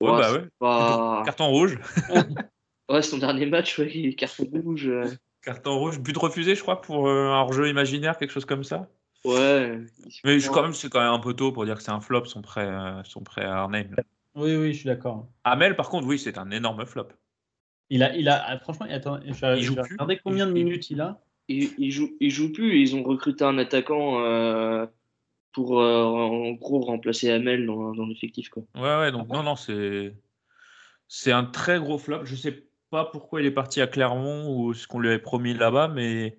Ouais, 0.00 0.10
Ouais, 0.10 0.18
bah 0.18 0.32
ouais. 0.32 0.48
pas- 0.60 1.22
Carton 1.26 1.48
rouge. 1.48 1.78
Ouais, 2.90 3.02
son 3.02 3.18
dernier 3.18 3.44
match, 3.44 3.78
ouais, 3.78 4.14
carton 4.14 4.46
rouge. 4.50 4.88
euh, 4.88 5.04
Carton 5.42 5.78
rouge, 5.78 6.00
but 6.00 6.16
refusé, 6.16 6.54
je 6.54 6.62
crois, 6.62 6.80
pour 6.80 7.06
euh, 7.06 7.26
un 7.26 7.40
hors-jeu 7.40 7.68
imaginaire, 7.68 8.16
quelque 8.16 8.30
chose 8.30 8.46
comme 8.46 8.64
ça. 8.64 8.88
Ouais. 9.26 9.78
Mais 10.24 10.38
je, 10.40 10.48
quand 10.50 10.62
même, 10.62 10.72
c'est 10.72 10.88
quand 10.88 11.00
même 11.00 11.12
un 11.12 11.18
peu 11.18 11.34
tôt 11.34 11.52
pour 11.52 11.66
dire 11.66 11.74
que 11.76 11.82
c'est 11.82 11.90
un 11.90 12.00
flop, 12.00 12.24
son 12.24 12.40
prêt, 12.40 12.64
euh, 12.66 13.04
son 13.04 13.22
prêt 13.22 13.44
à 13.44 13.58
Arnhem. 13.58 13.94
Oui, 14.34 14.56
oui, 14.56 14.72
je 14.72 14.78
suis 14.78 14.86
d'accord. 14.86 15.28
Amel, 15.44 15.76
par 15.76 15.90
contre, 15.90 16.06
oui, 16.06 16.18
c'est 16.18 16.38
un 16.38 16.50
énorme 16.50 16.86
flop. 16.86 17.08
Il 17.90 18.02
a, 18.02 18.14
il 18.16 18.28
a, 18.28 18.42
ah, 18.46 18.58
franchement, 18.58 18.86
attends, 18.90 19.18
je 19.24 19.32
vais, 19.32 19.58
Il 19.58 19.62
joue 19.62 19.74
plus. 19.74 19.94
regarder 19.94 20.20
combien 20.22 20.46
de 20.46 20.52
minutes 20.52 20.90
il 20.90 21.00
a. 21.00 21.20
Il, 21.48 21.70
il 21.78 21.90
joue, 21.90 22.10
il 22.20 22.30
joue 22.30 22.52
plus 22.52 22.74
et 22.74 22.80
ils 22.80 22.94
ont 22.94 23.02
recruté 23.02 23.44
un 23.44 23.56
attaquant 23.56 24.20
euh, 24.20 24.86
pour 25.52 25.80
euh, 25.80 26.02
en 26.04 26.52
gros 26.52 26.80
remplacer 26.80 27.30
Hamel 27.30 27.64
dans, 27.66 27.94
dans 27.94 28.06
l'effectif. 28.06 28.50
quoi. 28.50 28.64
Ouais, 28.74 28.98
ouais, 28.98 29.12
donc 29.12 29.28
non, 29.28 29.42
non, 29.42 29.56
c'est 29.56 30.14
c'est 31.08 31.32
un 31.32 31.44
très 31.44 31.78
gros 31.78 31.98
flop. 31.98 32.24
Je 32.24 32.36
sais 32.36 32.64
pas 32.90 33.06
pourquoi 33.06 33.40
il 33.40 33.46
est 33.46 33.50
parti 33.52 33.80
à 33.80 33.86
Clermont 33.86 34.54
ou 34.54 34.74
ce 34.74 34.86
qu'on 34.86 35.00
lui 35.00 35.08
avait 35.08 35.18
promis 35.18 35.54
là-bas, 35.54 35.88
mais 35.88 36.38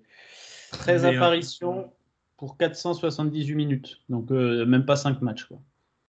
13 0.72 1.02
mais, 1.02 1.08
euh, 1.08 1.16
apparitions 1.16 1.92
pour 2.36 2.56
478 2.56 3.54
minutes. 3.54 4.00
Donc, 4.08 4.30
euh, 4.30 4.64
même 4.64 4.86
pas 4.86 4.96
5 4.96 5.20
matchs. 5.22 5.44
Quoi. 5.44 5.58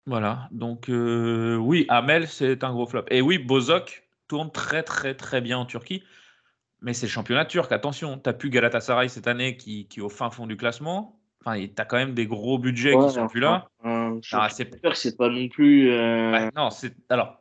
Voilà, 0.06 0.48
donc 0.52 0.90
euh, 0.90 1.56
oui, 1.56 1.86
Amel, 1.90 2.28
c'est 2.28 2.64
un 2.64 2.74
gros 2.74 2.88
flop. 2.88 3.06
Et 3.10 3.22
oui, 3.22 3.38
Bozok 3.38 4.05
tourne 4.28 4.52
très 4.52 4.84
très 4.84 5.16
très 5.16 5.42
bien 5.42 5.58
en 5.58 5.66
Turquie, 5.66 6.04
mais 6.82 6.94
c'est 6.94 7.06
le 7.08 7.12
championnat 7.12 7.46
turc, 7.46 7.72
attention. 7.72 8.20
Tu 8.20 8.34
plus 8.34 8.50
Galatasaray 8.50 9.10
cette 9.10 9.28
année 9.28 9.58
qui, 9.58 9.88
qui 9.88 10.00
est 10.00 10.04
au 10.04 10.10
fin 10.10 10.30
fond 10.30 10.48
du 10.48 10.58
classement. 10.58 11.20
Enfin, 11.46 11.60
tu 11.60 11.74
as 11.78 11.86
quand 11.86 11.98
même 11.98 12.14
des 12.14 12.26
gros 12.26 12.58
budgets 12.58 12.94
Ouais, 12.96 13.08
qui 13.08 13.14
sont 13.14 13.28
plus 13.28 13.40
là. 13.40 13.68
je 13.84 13.90
Ah, 14.34 14.50
c'est- 14.50 14.70
c'est 14.96 15.18
pas 15.18 15.30
non 15.30 15.48
plus. 15.48 15.92
euh, 15.92 16.32
Ouais, 16.32 16.50
non, 16.56 16.72
c'est. 16.72 16.94
Alors, 17.10 17.38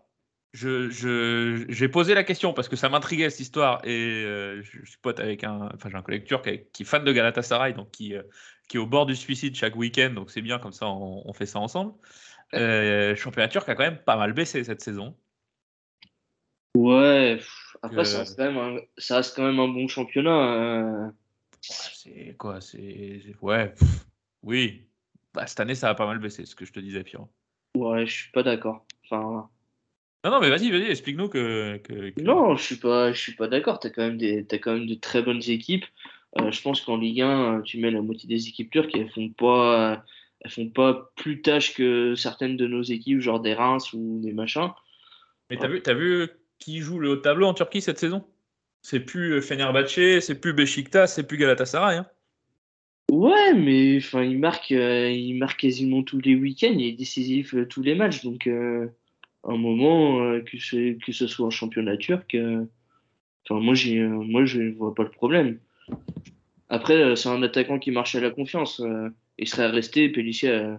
je, 0.52 0.90
je- 0.90 1.64
j'ai 1.68 1.88
posé 1.88 2.14
la 2.14 2.22
question 2.22 2.52
parce 2.52 2.68
que 2.68 2.76
ça 2.76 2.88
m'intriguait 2.88 3.30
cette 3.30 3.40
histoire 3.40 3.80
et 3.84 4.22
euh, 4.24 4.62
je, 4.62 4.84
suis 4.84 4.98
pote 5.00 5.20
avec 5.20 5.42
un. 5.42 5.70
Enfin, 5.74 5.88
j'ai 5.90 5.96
un 5.96 6.02
collègue 6.02 6.24
turc 6.24 6.46
avec- 6.46 6.70
qui 6.72 6.82
est 6.82 6.86
fan 6.86 7.02
de 7.02 7.12
Galatasaray, 7.12 7.72
donc 7.72 7.90
qui, 7.90 8.14
euh, 8.14 8.22
qui 8.68 8.76
est 8.76 8.80
au 8.80 8.86
bord 8.86 9.06
du 9.06 9.16
suicide 9.16 9.54
chaque 9.56 9.74
week-end, 9.74 10.10
donc 10.10 10.30
c'est 10.30 10.42
bien, 10.42 10.58
comme 10.58 10.72
ça 10.72 10.86
on, 10.86 11.22
on 11.26 11.32
fait 11.32 11.46
ça 11.46 11.58
ensemble. 11.58 11.92
Euh, 12.54 13.10
le 13.10 13.14
championnat 13.16 13.48
turc 13.48 13.68
a 13.68 13.74
quand 13.74 13.82
même 13.82 13.98
pas 14.04 14.16
mal 14.16 14.32
baissé 14.32 14.62
cette 14.64 14.80
saison. 14.82 15.16
Ouais, 16.76 17.36
pff, 17.36 17.76
après, 17.82 18.00
Euh, 18.00 18.04
ça, 18.04 18.18
reste 18.20 18.36
quand 18.36 18.44
même 18.44 18.58
un, 18.58 18.80
ça 18.98 19.16
reste 19.16 19.36
quand 19.36 19.44
même 19.44 19.60
un 19.60 19.68
bon 19.68 19.86
championnat. 19.88 20.54
euh. 20.54 21.10
C'est 21.60 22.34
quoi 22.38 22.60
C'est. 22.60 23.20
Ouais, 23.40 23.68
pff, 23.70 24.06
oui. 24.42 24.86
Bah, 25.32 25.46
cette 25.46 25.60
année, 25.60 25.74
ça 25.74 25.88
a 25.90 25.94
pas 25.94 26.06
mal 26.06 26.18
baissé, 26.18 26.44
ce 26.44 26.54
que 26.54 26.64
je 26.64 26.72
te 26.72 26.80
disais, 26.80 27.02
Pierrot. 27.04 27.28
Ouais, 27.76 28.06
je 28.06 28.12
suis 28.12 28.30
pas 28.32 28.42
d'accord. 28.42 28.84
Enfin, 29.04 29.48
Non, 30.24 30.30
non, 30.30 30.40
mais 30.40 30.48
vas-y, 30.50 30.70
vas-y, 30.70 30.90
explique-nous 30.90 31.28
que. 31.28 31.76
que- 31.78 32.10
que- 32.10 32.22
non, 32.22 32.56
je 32.56 32.62
suis 32.62 32.76
pas, 32.76 33.12
je 33.12 33.20
suis 33.20 33.34
pas 33.34 33.48
d'accord. 33.48 33.78
T'as 33.78 33.90
quand 33.90 34.02
même 34.02 34.18
des, 34.18 34.44
t'as 34.44 34.58
quand 34.58 34.74
même 34.74 34.86
de 34.86 34.94
très 34.94 35.22
bonnes 35.22 35.42
équipes. 35.48 35.84
Euh, 36.40 36.50
je 36.50 36.62
pense 36.62 36.80
qu'en 36.80 36.96
Ligue 36.96 37.20
1, 37.20 37.62
tu 37.62 37.78
mets 37.78 37.90
la 37.90 38.00
moitié 38.02 38.28
des 38.28 38.48
équipes 38.48 38.70
turques, 38.70 38.96
elles 38.96 39.10
font 39.10 39.28
pas, 39.30 40.04
elles 40.40 40.50
font 40.50 40.68
pas 40.68 41.12
plus 41.16 41.42
tâches 41.42 41.74
que 41.74 42.14
certaines 42.16 42.56
de 42.56 42.66
nos 42.66 42.82
équipes, 42.82 43.20
genre 43.20 43.38
des 43.40 43.54
Reims 43.54 43.92
ou 43.92 44.20
des 44.20 44.32
machins. 44.32 44.70
Mais 45.50 45.56
t'as 45.56 45.68
vu, 45.68 45.80
t'as 45.82 45.94
vu 45.94 46.28
qui 46.58 46.80
joue 46.80 46.98
le 46.98 47.10
haut 47.10 47.16
tableau 47.16 47.46
en 47.46 47.54
Turquie 47.54 47.80
cette 47.80 47.98
saison 47.98 48.24
C'est 48.82 49.00
plus 49.00 49.34
euh, 49.34 49.40
Fenerbahçe, 49.40 50.20
c'est 50.20 50.40
plus 50.40 50.52
Beşiktaş, 50.52 51.10
c'est 51.10 51.26
plus 51.26 51.38
Galatasaray. 51.38 51.98
hein. 51.98 52.06
Ouais, 53.10 53.54
mais 53.54 53.98
enfin, 53.98 54.22
il 54.24 54.38
marque, 54.38 54.72
euh, 54.72 55.10
il 55.10 55.34
marque 55.34 55.60
quasiment 55.60 56.02
tous 56.02 56.20
les 56.20 56.34
week-ends, 56.34 56.72
il 56.72 56.86
est 56.86 56.92
décisif 56.92 57.54
euh, 57.54 57.66
tous 57.66 57.82
les 57.82 57.94
matchs. 57.94 58.24
Donc, 58.24 58.46
euh, 58.46 58.88
un 59.44 59.56
moment, 59.56 60.40
que, 60.40 60.58
ce, 61.12 61.26
soit 61.26 61.46
en 61.46 61.50
championnat 61.50 61.96
turc, 61.96 62.36
enfin, 63.44 63.60
moi, 63.60 63.74
j'ai, 63.74 64.00
moi, 64.02 64.44
je 64.46 64.62
vois 64.72 64.94
pas 64.94 65.04
le 65.04 65.10
problème. 65.10 65.58
Après, 66.70 67.14
c'est 67.14 67.28
un 67.28 67.42
attaquant 67.42 67.78
qui 67.78 67.90
marche 67.90 68.14
à 68.14 68.20
la 68.20 68.30
confiance. 68.30 68.82
il 69.38 69.48
serait 69.48 69.68
resté, 69.68 70.08
Pellissier 70.08 70.76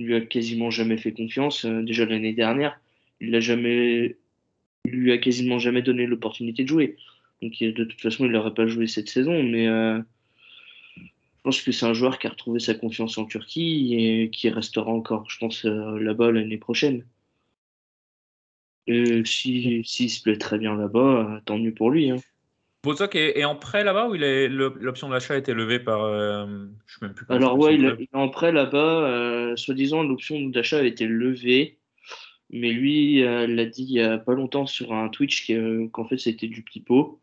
lui 0.00 0.16
a 0.16 0.20
quasiment 0.20 0.70
jamais 0.70 0.98
fait 0.98 1.12
confiance. 1.12 1.64
déjà 1.64 2.04
l'année 2.04 2.32
dernière, 2.32 2.80
il 3.20 3.30
l'a 3.30 3.40
jamais, 3.40 4.16
il 4.84 4.92
lui 4.92 5.12
a 5.12 5.18
quasiment 5.18 5.58
jamais 5.58 5.82
donné 5.82 6.06
l'opportunité 6.06 6.62
de 6.64 6.68
jouer. 6.68 6.96
Donc, 7.42 7.52
de 7.58 7.84
toute 7.84 8.00
façon, 8.00 8.26
il 8.26 8.32
n'aurait 8.32 8.54
pas 8.54 8.66
joué 8.66 8.86
cette 8.86 9.08
saison, 9.08 9.42
mais. 9.42 9.68
euh, 9.68 10.00
je 11.40 11.44
pense 11.44 11.62
que 11.62 11.72
c'est 11.72 11.86
un 11.86 11.94
joueur 11.94 12.18
qui 12.18 12.26
a 12.26 12.30
retrouvé 12.30 12.60
sa 12.60 12.74
confiance 12.74 13.16
en 13.16 13.24
Turquie 13.24 13.94
et 13.94 14.28
qui 14.28 14.50
restera 14.50 14.90
encore, 14.90 15.24
je 15.30 15.38
pense, 15.38 15.64
euh, 15.64 15.98
là-bas 15.98 16.32
l'année 16.32 16.58
prochaine. 16.58 17.06
Et 18.86 19.24
si, 19.24 19.82
s'il 19.84 20.10
se 20.10 20.22
plaît 20.22 20.36
très 20.36 20.58
bien 20.58 20.76
là-bas, 20.76 20.98
euh, 21.36 21.40
tant 21.46 21.56
mieux 21.58 21.72
pour 21.72 21.90
lui. 21.90 22.10
hein. 22.10 22.16
Bozok 22.84 23.14
est, 23.14 23.38
est 23.38 23.44
en 23.44 23.56
prêt 23.56 23.84
là-bas 23.84 24.08
ou 24.08 24.14
l'option 24.14 25.08
d'achat 25.08 25.32
a 25.32 25.38
été 25.38 25.54
levée 25.54 25.78
par. 25.80 26.02
euh, 26.02 26.66
je 26.86 26.98
sais 26.98 27.06
même 27.06 27.14
plus 27.14 27.24
Alors 27.30 27.58
ouais, 27.58 27.74
il, 27.74 27.86
est 27.86 28.08
en 28.12 28.28
prêt 28.28 28.52
là-bas. 28.52 29.08
euh, 29.08 29.56
soi-disant, 29.56 30.02
l'option 30.02 30.40
d'achat 30.48 30.80
a 30.80 30.82
été 30.82 31.06
levée. 31.06 31.78
Mais 32.52 32.72
lui, 32.72 33.22
euh, 33.22 33.46
l'a 33.46 33.64
dit 33.66 33.84
il 33.84 33.92
y 33.92 34.00
a 34.02 34.18
pas 34.18 34.34
longtemps 34.34 34.66
sur 34.66 34.92
un 34.92 35.08
Twitch 35.08 35.46
que- 35.46 35.86
qu'en 35.88 36.04
fait 36.04 36.18
c'était 36.18 36.48
du 36.48 36.62
pipeau. 36.62 37.20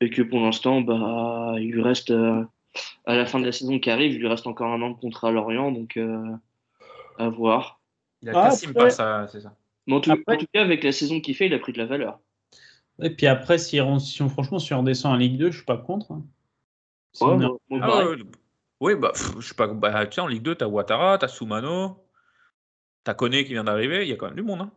Et 0.00 0.10
que 0.10 0.22
pour 0.22 0.40
l'instant, 0.40 0.80
bah, 0.82 1.54
il 1.58 1.70
lui 1.72 1.82
reste, 1.82 2.10
euh, 2.10 2.42
à 3.06 3.16
la 3.16 3.24
fin 3.26 3.38
de 3.40 3.46
la 3.46 3.52
saison 3.52 3.78
qui 3.78 3.88
arrive, 3.90 4.12
il 4.12 4.18
lui 4.18 4.26
reste 4.28 4.46
encore 4.46 4.70
un 4.72 4.82
an 4.82 4.90
de 4.90 4.96
contrat 4.98 5.28
à 5.28 5.30
Lorient. 5.30 5.72
Donc 5.72 5.96
euh, 5.96 6.22
à 7.18 7.28
voir. 7.28 7.80
Il 8.22 8.28
a 8.30 8.32
Ah, 8.34 8.48
après- 8.52 8.72
par 8.72 8.90
ça, 8.90 9.26
c'est 9.30 9.40
ça. 9.40 9.54
Mais 9.86 9.94
en 9.94 10.00
tout, 10.00 10.10
Après- 10.10 10.34
en 10.34 10.38
tout 10.38 10.46
cas, 10.52 10.62
avec 10.62 10.82
la 10.82 10.92
saison 10.92 11.20
qu'il 11.20 11.34
fait, 11.36 11.46
il 11.46 11.54
a 11.54 11.58
pris 11.58 11.72
de 11.72 11.78
la 11.78 11.86
valeur. 11.86 12.18
Et 13.02 13.10
puis 13.10 13.26
après, 13.26 13.58
si, 13.58 13.80
on, 13.80 13.98
si 13.98 14.20
on- 14.22 14.28
franchement, 14.28 14.58
si 14.58 14.72
on 14.74 14.82
descend 14.82 15.12
en 15.14 15.16
Ligue 15.16 15.36
2, 15.38 15.50
je 15.50 15.56
suis 15.58 15.64
pas 15.66 15.76
contre. 15.78 16.12
hein. 16.12 16.24
Si 17.12 17.22
Ouais, 17.24 17.30
on 17.30 17.40
est- 17.40 17.46
moi- 17.46 17.58
moi, 17.70 17.80
Ah 17.82 17.86
pareil. 17.86 18.06
ouais, 18.08 18.14
ouais. 18.16 18.22
oui, 18.80 18.94
bah, 18.96 19.10
pff, 19.12 19.32
je 19.38 19.46
sais 19.48 19.54
pas. 19.54 19.66
Bah, 19.68 20.06
tiens, 20.06 20.24
en 20.24 20.26
Ligue 20.26 20.42
2, 20.42 20.54
t'as 20.54 20.66
Ouattara, 20.66 21.18
t'as 21.18 21.28
Soumano, 21.28 22.03
t'as 23.04 23.14
Koné 23.14 23.44
qui 23.44 23.52
vient 23.52 23.64
d'arriver, 23.64 24.02
il 24.02 24.08
y 24.08 24.12
a 24.12 24.16
quand 24.16 24.26
même 24.26 24.34
du 24.36 24.42
monde. 24.42 24.62
Hein. 24.62 24.72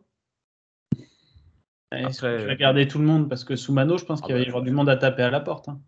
Après, 1.90 2.12
tu 2.12 2.20
vas 2.22 2.28
euh, 2.28 2.54
garder 2.56 2.86
tout 2.86 2.98
le 2.98 3.04
monde? 3.04 3.28
Parce 3.28 3.44
que 3.44 3.56
Soumano, 3.56 3.96
je 3.98 4.04
pense 4.04 4.20
Ah 4.22 4.26
qu'il 4.26 4.34
va 4.34 4.40
y 4.40 4.44
bah, 4.44 4.48
avoir 4.48 4.62
du 4.62 4.70
monde 4.70 4.88
à 4.90 4.96
taper 4.96 5.22
à 5.22 5.30
la 5.30 5.40
porte. 5.40 5.68
hein. 5.68 5.80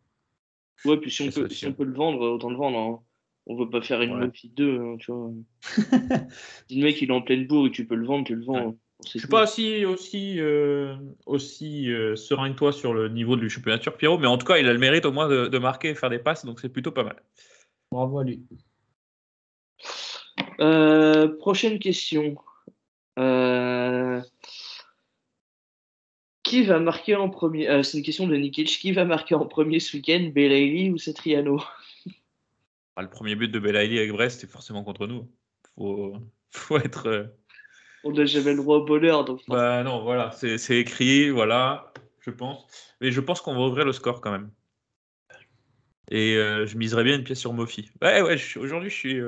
Ouais, 0.86 0.96
puis 0.96 1.10
si 1.10 1.22
on, 1.22 1.30
peut, 1.30 1.48
si 1.50 1.66
on 1.66 1.68
hein. 1.68 1.72
peut 1.72 1.84
le 1.84 1.92
vendre, 1.92 2.20
autant 2.26 2.48
le 2.50 2.56
vendre. 2.56 2.78
hein. 2.78 3.00
On 3.46 3.56
va 3.56 3.66
pas 3.66 3.82
faire 3.82 4.00
une 4.00 4.12
Ouais. 4.14 4.26
Mofi 4.26 4.48
2, 4.50 4.80
hein, 4.80 4.96
tu 4.98 5.12
vois. 5.12 5.30
si 6.68 6.76
le 6.78 6.84
mec 6.84 7.00
il 7.02 7.10
est 7.10 7.12
en 7.12 7.20
pleine 7.22 7.46
bourre 7.46 7.66
et 7.66 7.70
que 7.70 7.74
tu 7.76 7.86
peux 7.86 7.96
le 7.96 8.06
vendre, 8.06 8.24
tu 8.24 8.34
le 8.34 8.44
vends. 8.44 8.76
Je 9.04 9.18
suis 9.18 9.28
pas 9.28 9.44
aussi, 9.44 9.84
aussi, 9.86 10.38
euh, 10.40 10.94
aussi 11.24 11.90
euh, 11.90 12.16
serein 12.16 12.50
que 12.52 12.56
toi 12.56 12.70
sur 12.70 12.92
le 12.92 13.08
niveau 13.08 13.36
du 13.36 13.48
championnat 13.48 13.78
Pierrot, 13.78 14.18
mais 14.18 14.26
en 14.26 14.36
tout 14.36 14.46
cas, 14.46 14.58
il 14.58 14.68
a 14.68 14.72
le 14.72 14.78
mérite 14.78 15.06
au 15.06 15.12
moins 15.12 15.26
de, 15.26 15.48
de 15.48 15.58
marquer 15.58 15.90
et 15.90 15.94
faire 15.94 16.10
des 16.10 16.18
passes, 16.18 16.44
donc 16.44 16.60
c'est 16.60 16.68
plutôt 16.68 16.92
pas 16.92 17.04
mal. 17.04 17.16
Bravo 17.90 18.18
à 18.18 18.24
lui. 18.24 18.42
Euh, 20.60 21.28
prochaine 21.38 21.78
question. 21.78 22.36
Euh, 23.18 24.20
Qui 26.42 26.64
va 26.64 26.78
marquer 26.78 27.16
en 27.16 27.30
premier 27.30 27.68
euh, 27.68 27.82
C'est 27.82 27.98
une 27.98 28.04
question 28.04 28.26
de 28.26 28.36
Nikic. 28.36 28.68
Qui 28.68 28.92
va 28.92 29.04
marquer 29.04 29.34
en 29.34 29.46
premier 29.46 29.80
ce 29.80 29.96
week-end 29.96 30.30
Belaïli 30.34 30.90
ou 30.90 30.98
Cetriano 30.98 31.60
Ah, 32.96 33.02
le 33.02 33.10
premier 33.10 33.34
but 33.34 33.48
de 33.48 33.58
Belaïli 33.58 33.98
avec 33.98 34.12
Brest, 34.12 34.40
c'est 34.40 34.50
forcément 34.50 34.84
contre 34.84 35.06
nous. 35.06 35.30
Faut, 35.76 36.14
faut 36.50 36.76
être. 36.76 37.32
On 38.04 38.12
n'a 38.12 38.26
jamais 38.26 38.52
le 38.52 38.58
droit 38.58 38.78
au 38.78 38.84
bonheur. 38.84 39.24
Donc... 39.24 39.40
Bah 39.48 39.82
non, 39.82 40.02
voilà, 40.02 40.32
c'est 40.32 40.78
écrit, 40.78 41.30
voilà, 41.30 41.92
je 42.20 42.30
pense. 42.30 42.66
Mais 43.00 43.10
je 43.10 43.20
pense 43.20 43.40
qu'on 43.40 43.54
va 43.54 43.60
ouvrir 43.60 43.86
le 43.86 43.92
score 43.92 44.20
quand 44.20 44.32
même. 44.32 44.50
Et 46.10 46.34
je 46.34 46.76
miserais 46.76 47.04
bien 47.04 47.16
une 47.16 47.24
pièce 47.24 47.40
sur 47.40 47.52
Mofi. 47.52 47.90
Ouais, 48.02 48.20
ouais, 48.20 48.36
aujourd'hui, 48.56 48.90
je 48.90 48.94
suis. 48.94 49.20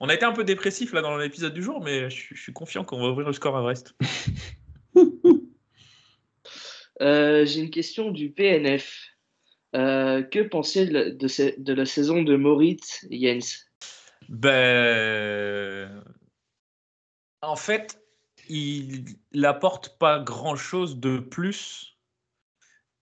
On 0.00 0.08
a 0.08 0.14
été 0.14 0.24
un 0.24 0.32
peu 0.32 0.44
dépressif 0.44 0.92
là 0.92 1.00
dans 1.02 1.16
l'épisode 1.16 1.54
du 1.54 1.62
jour, 1.62 1.82
mais 1.82 2.10
je, 2.10 2.14
suis- 2.16 2.36
je 2.36 2.42
suis 2.42 2.52
confiant 2.52 2.84
qu'on 2.84 3.00
va 3.00 3.08
ouvrir 3.08 3.26
le 3.26 3.32
score 3.32 3.56
à 3.56 3.62
Brest. 3.62 3.94
Euh, 7.02 7.44
J'ai 7.44 7.60
une 7.60 7.70
question 7.70 8.10
du 8.10 8.30
PNF. 8.30 9.08
Euh, 9.74 10.22
que 10.22 10.38
pensez 10.40 10.86
de, 10.86 11.10
de, 11.10 11.60
de 11.60 11.72
la 11.74 11.84
saison 11.84 12.22
de 12.22 12.36
Moritz 12.36 13.04
Jens? 13.10 13.66
Ben. 14.30 16.02
En 17.42 17.56
fait, 17.56 18.02
il 18.48 19.04
n'apporte 19.34 19.98
pas 19.98 20.20
grand-chose 20.20 20.98
de 20.98 21.18
plus 21.18 21.98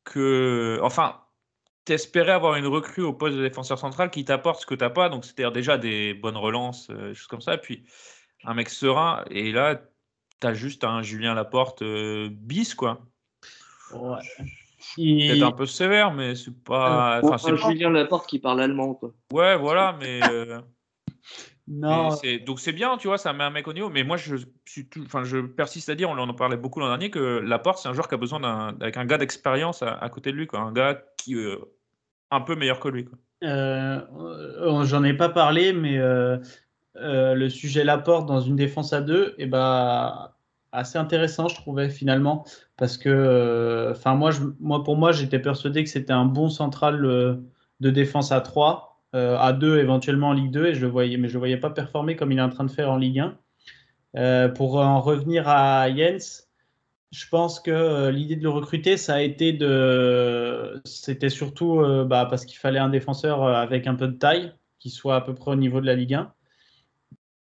que. 0.02 0.80
Enfin, 0.82 1.23
t'espérais 1.84 2.32
avoir 2.32 2.56
une 2.56 2.66
recrue 2.66 3.02
au 3.02 3.12
poste 3.12 3.36
de 3.36 3.42
défenseur 3.42 3.78
central 3.78 4.10
qui 4.10 4.24
t'apporte 4.24 4.60
ce 4.60 4.66
que 4.66 4.74
t'as 4.74 4.90
pas, 4.90 5.08
donc 5.08 5.24
c'est-à-dire 5.24 5.52
déjà 5.52 5.78
des 5.78 6.14
bonnes 6.14 6.36
relances, 6.36 6.88
euh, 6.90 7.08
des 7.08 7.14
choses 7.14 7.26
comme 7.26 7.40
ça, 7.40 7.58
puis 7.58 7.84
un 8.44 8.54
mec 8.54 8.68
serein, 8.70 9.24
et 9.30 9.52
là, 9.52 9.80
t'as 10.40 10.52
juste 10.54 10.84
un 10.84 11.02
Julien 11.02 11.34
Laporte 11.34 11.82
euh, 11.82 12.28
bis, 12.30 12.74
quoi. 12.74 13.00
Ouais. 13.92 14.18
Peut-être 14.96 15.42
un 15.42 15.52
peu 15.52 15.66
sévère, 15.66 16.12
mais 16.12 16.34
c'est 16.34 16.62
pas. 16.62 17.20
Enfin, 17.22 17.38
c'est 17.38 17.50
pas- 17.52 17.70
Julien 17.70 17.90
Laporte 17.90 18.28
qui 18.28 18.38
parle 18.38 18.60
allemand. 18.60 18.94
Quoi. 18.94 19.12
Ouais, 19.32 19.56
voilà, 19.56 19.96
mais. 19.98 20.20
euh, 20.30 20.60
Non. 21.66 22.10
mais 22.22 22.38
donc 22.40 22.60
c'est 22.60 22.74
bien, 22.74 22.98
tu 22.98 23.08
vois, 23.08 23.16
ça 23.16 23.32
met 23.32 23.42
un 23.42 23.48
mec 23.48 23.66
au 23.66 23.72
niveau. 23.72 23.88
Mais 23.88 24.04
moi, 24.04 24.18
je 24.18 24.36
suis 24.66 24.86
tout, 24.86 25.02
enfin, 25.06 25.24
je 25.24 25.38
persiste 25.38 25.88
à 25.88 25.94
dire, 25.94 26.10
on 26.10 26.18
en 26.18 26.34
parlait 26.34 26.58
beaucoup 26.58 26.78
l'an 26.78 26.88
dernier, 26.88 27.08
que 27.10 27.38
Laporte, 27.38 27.78
c'est 27.78 27.88
un 27.88 27.94
joueur 27.94 28.06
qui 28.06 28.14
a 28.14 28.18
besoin 28.18 28.38
d'un, 28.40 28.76
avec 28.82 28.98
un 28.98 29.06
gars 29.06 29.16
d'expérience 29.16 29.82
à, 29.82 29.94
à 29.94 30.08
côté 30.10 30.30
de 30.30 30.36
lui, 30.36 30.46
quoi, 30.46 30.60
un 30.60 30.72
gars 30.72 31.00
qui 31.16 31.34
euh, 31.36 31.56
un 32.34 32.40
peu 32.40 32.56
meilleur 32.56 32.80
que 32.80 32.88
lui. 32.88 33.08
Euh, 33.42 34.00
J'en 34.84 35.04
ai 35.04 35.14
pas 35.14 35.28
parlé, 35.28 35.72
mais 35.72 35.98
euh, 35.98 36.38
euh, 36.96 37.34
le 37.34 37.48
sujet 37.48 37.84
Laporte 37.84 38.26
dans 38.26 38.40
une 38.40 38.56
défense 38.56 38.92
à 38.92 39.00
deux, 39.00 39.34
et 39.38 39.46
ben 39.46 40.30
assez 40.72 40.98
intéressant, 40.98 41.48
je 41.48 41.54
trouvais 41.54 41.88
finalement, 41.88 42.44
parce 42.76 42.98
que, 42.98 43.90
enfin 43.92 44.14
moi, 44.14 44.32
je, 44.32 44.40
moi 44.58 44.82
pour 44.82 44.96
moi, 44.96 45.12
j'étais 45.12 45.38
persuadé 45.38 45.84
que 45.84 45.90
c'était 45.90 46.12
un 46.12 46.24
bon 46.24 46.48
central 46.48 47.00
de 47.80 47.90
défense 47.90 48.32
à 48.32 48.40
3, 48.40 48.94
euh, 49.14 49.36
à 49.38 49.52
2 49.52 49.78
éventuellement 49.78 50.28
en 50.30 50.32
Ligue 50.32 50.50
2, 50.50 50.66
et 50.66 50.74
je 50.74 50.80
le 50.80 50.88
voyais, 50.88 51.16
mais 51.16 51.28
je 51.28 51.34
le 51.34 51.38
voyais 51.38 51.56
pas 51.56 51.70
performer 51.70 52.16
comme 52.16 52.32
il 52.32 52.38
est 52.38 52.42
en 52.42 52.48
train 52.48 52.64
de 52.64 52.70
faire 52.70 52.90
en 52.90 52.96
Ligue 52.96 53.20
1. 53.20 53.38
Euh, 54.16 54.48
pour 54.48 54.76
en 54.76 55.00
revenir 55.00 55.48
à 55.48 55.88
Jens, 55.94 56.43
je 57.14 57.28
pense 57.28 57.60
que 57.60 57.70
euh, 57.70 58.10
l'idée 58.10 58.36
de 58.36 58.42
le 58.42 58.50
recruter, 58.50 58.96
ça 58.96 59.14
a 59.14 59.20
été 59.20 59.52
de. 59.52 60.80
C'était 60.84 61.30
surtout 61.30 61.80
euh, 61.80 62.04
bah, 62.04 62.26
parce 62.28 62.44
qu'il 62.44 62.58
fallait 62.58 62.80
un 62.80 62.88
défenseur 62.88 63.44
euh, 63.44 63.54
avec 63.54 63.86
un 63.86 63.94
peu 63.94 64.08
de 64.08 64.16
taille, 64.16 64.52
qui 64.80 64.90
soit 64.90 65.16
à 65.16 65.20
peu 65.20 65.34
près 65.34 65.52
au 65.52 65.56
niveau 65.56 65.80
de 65.80 65.86
la 65.86 65.94
Ligue 65.94 66.14
1. 66.14 66.32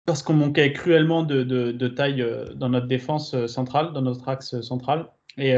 Parce 0.05 0.23
qu'on 0.23 0.35
manquait 0.35 0.73
cruellement 0.73 1.23
de, 1.23 1.43
de- 1.43 1.89
taille 1.89 2.25
dans 2.55 2.69
notre 2.69 2.87
défense 2.87 3.47
centrale, 3.47 3.93
dans 3.93 4.03
notre 4.03 4.29
axe 4.29 4.61
central. 4.61 5.11
Et, 5.37 5.53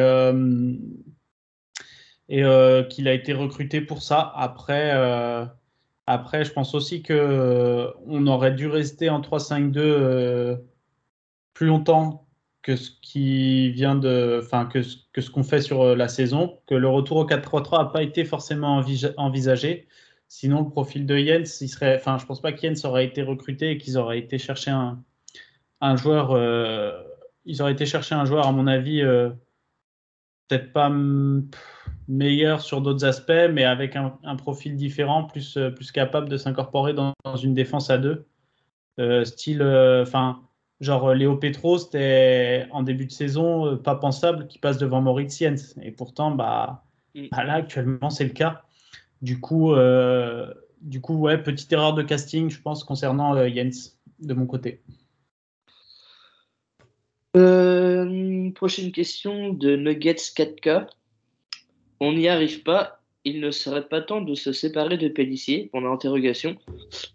qu'il 2.29 3.09
a 3.09 3.13
été 3.13 3.33
recruté 3.35 3.81
pour 3.83 4.01
ça. 4.01 4.33
Après, 4.37 4.91
après 6.09 6.43
je 6.47 6.53
pense 6.53 6.75
aussi 6.75 7.03
que 7.03 7.13
euh, 7.13 7.91
on 8.07 8.27
aurait 8.27 8.55
dû 8.55 8.67
rester 8.67 9.11
en 9.11 9.21
3-5-2 9.21 9.73
euh, 9.77 10.57
plus 11.53 11.67
longtemps 11.67 12.28
que 12.69 12.77
ce 12.77 12.91
qui 13.01 13.71
vient 13.71 13.95
de, 13.95 14.41
enfin 14.45 14.67
que, 14.67 14.83
ce- 14.83 14.99
que 15.15 15.23
ce 15.23 15.31
qu'on 15.31 15.43
fait 15.43 15.63
sur 15.63 15.81
euh, 15.81 15.97
la 15.97 16.07
saison, 16.07 16.59
que 16.67 16.75
le 16.75 16.87
retour 16.87 17.17
au 17.17 17.25
4-3-3 17.25 17.79
n'a 17.79 17.85
pas 17.87 18.03
été 18.03 18.27
forcément 18.27 18.79
envisa- 18.79 19.15
envisagé. 19.17 19.89
Sinon, 20.29 20.65
le 20.65 20.69
profil 20.69 21.07
de 21.07 21.17
Jens, 21.17 21.63
il 21.63 21.69
serait, 21.69 21.97
enfin, 21.97 22.19
je 22.19 22.27
pense 22.27 22.43
pas 22.43 22.53
que 22.53 22.87
aurait 22.87 23.07
été 23.07 23.23
recruté 23.23 23.71
et 23.71 23.79
qu'ils 23.79 23.97
auraient 23.97 24.19
été 24.19 24.37
chercher 24.37 24.71
un, 24.71 25.03
un 25.81 25.97
joueur. 25.97 26.33
euh, 26.33 26.93
ils 27.47 27.63
auraient 27.63 27.73
été 27.73 27.87
chercher 27.87 28.15
un 28.15 28.27
joueur, 28.27 28.47
à 28.47 28.53
mon 28.53 28.67
avis, 28.67 29.01
euh, 29.01 29.31
peut-être 30.49 30.71
pas 30.75 30.91
meilleur 32.07 32.61
sur 32.61 32.83
d'autres 32.83 33.07
aspects, 33.07 33.49
mais 33.51 33.65
avec 33.65 33.97
un, 33.97 34.19
profil 34.37 34.77
différent, 34.77 35.25
plus, 35.25 35.59
plus 35.75 35.91
capable 35.91 36.29
de 36.29 36.37
s'incorporer 36.37 36.93
dans, 36.93 37.15
une 37.43 37.55
défense 37.55 37.89
à 37.89 37.97
deux. 37.97 38.27
Style, 39.25 39.63
enfin, 40.03 40.48
genre 40.81 41.09
euh, 41.09 41.15
Léo 41.15 41.37
Petro, 41.37 41.79
c'était 41.79 42.67
en 42.71 42.83
début 42.83 43.07
de 43.07 43.13
saison 43.13 43.67
euh, 43.67 43.77
pas 43.77 43.97
pensable 43.97 44.47
qu'il 44.47 44.61
passe 44.61 44.79
devant 44.79 45.01
Moritz 45.01 45.39
Jens. 45.39 45.77
Et 45.83 45.91
pourtant, 45.91 46.31
bah, 46.31 46.85
bah 47.15 47.45
là, 47.45 47.55
actuellement, 47.55 48.11
c'est 48.11 48.25
le 48.25 48.31
cas. 48.31 48.63
Du 49.23 49.41
coup, 49.41 49.73
euh, 49.73 50.53
du 50.81 51.01
coup, 51.01 51.15
ouais, 51.15 51.43
petite 51.43 51.73
erreur 51.73 51.95
de 51.95 52.03
casting, 52.03 52.51
je 52.51 52.61
pense, 52.61 52.85
concernant 52.85 53.35
euh, 53.35 53.49
Jens, 53.49 53.99
de 54.21 54.35
mon 54.35 54.47
côté. 54.47 54.81
Euh, 57.37 58.51
prochaine 58.53 58.93
question 58.93 59.53
de 59.53 59.77
Nuggets 59.77 60.15
4K. 60.15 60.87
On 62.01 62.13
n'y 62.13 62.29
arrive 62.29 62.63
pas. 62.63 63.01
Il 63.25 63.41
ne 63.41 63.51
serait 63.51 63.87
pas 63.87 64.01
temps 64.01 64.21
de 64.21 64.35
se 64.35 64.53
séparer 64.53 64.97
de 64.97 65.09
Pellissier? 65.09 65.69
Pendant 65.73 65.91
l'interrogation. 65.91 66.57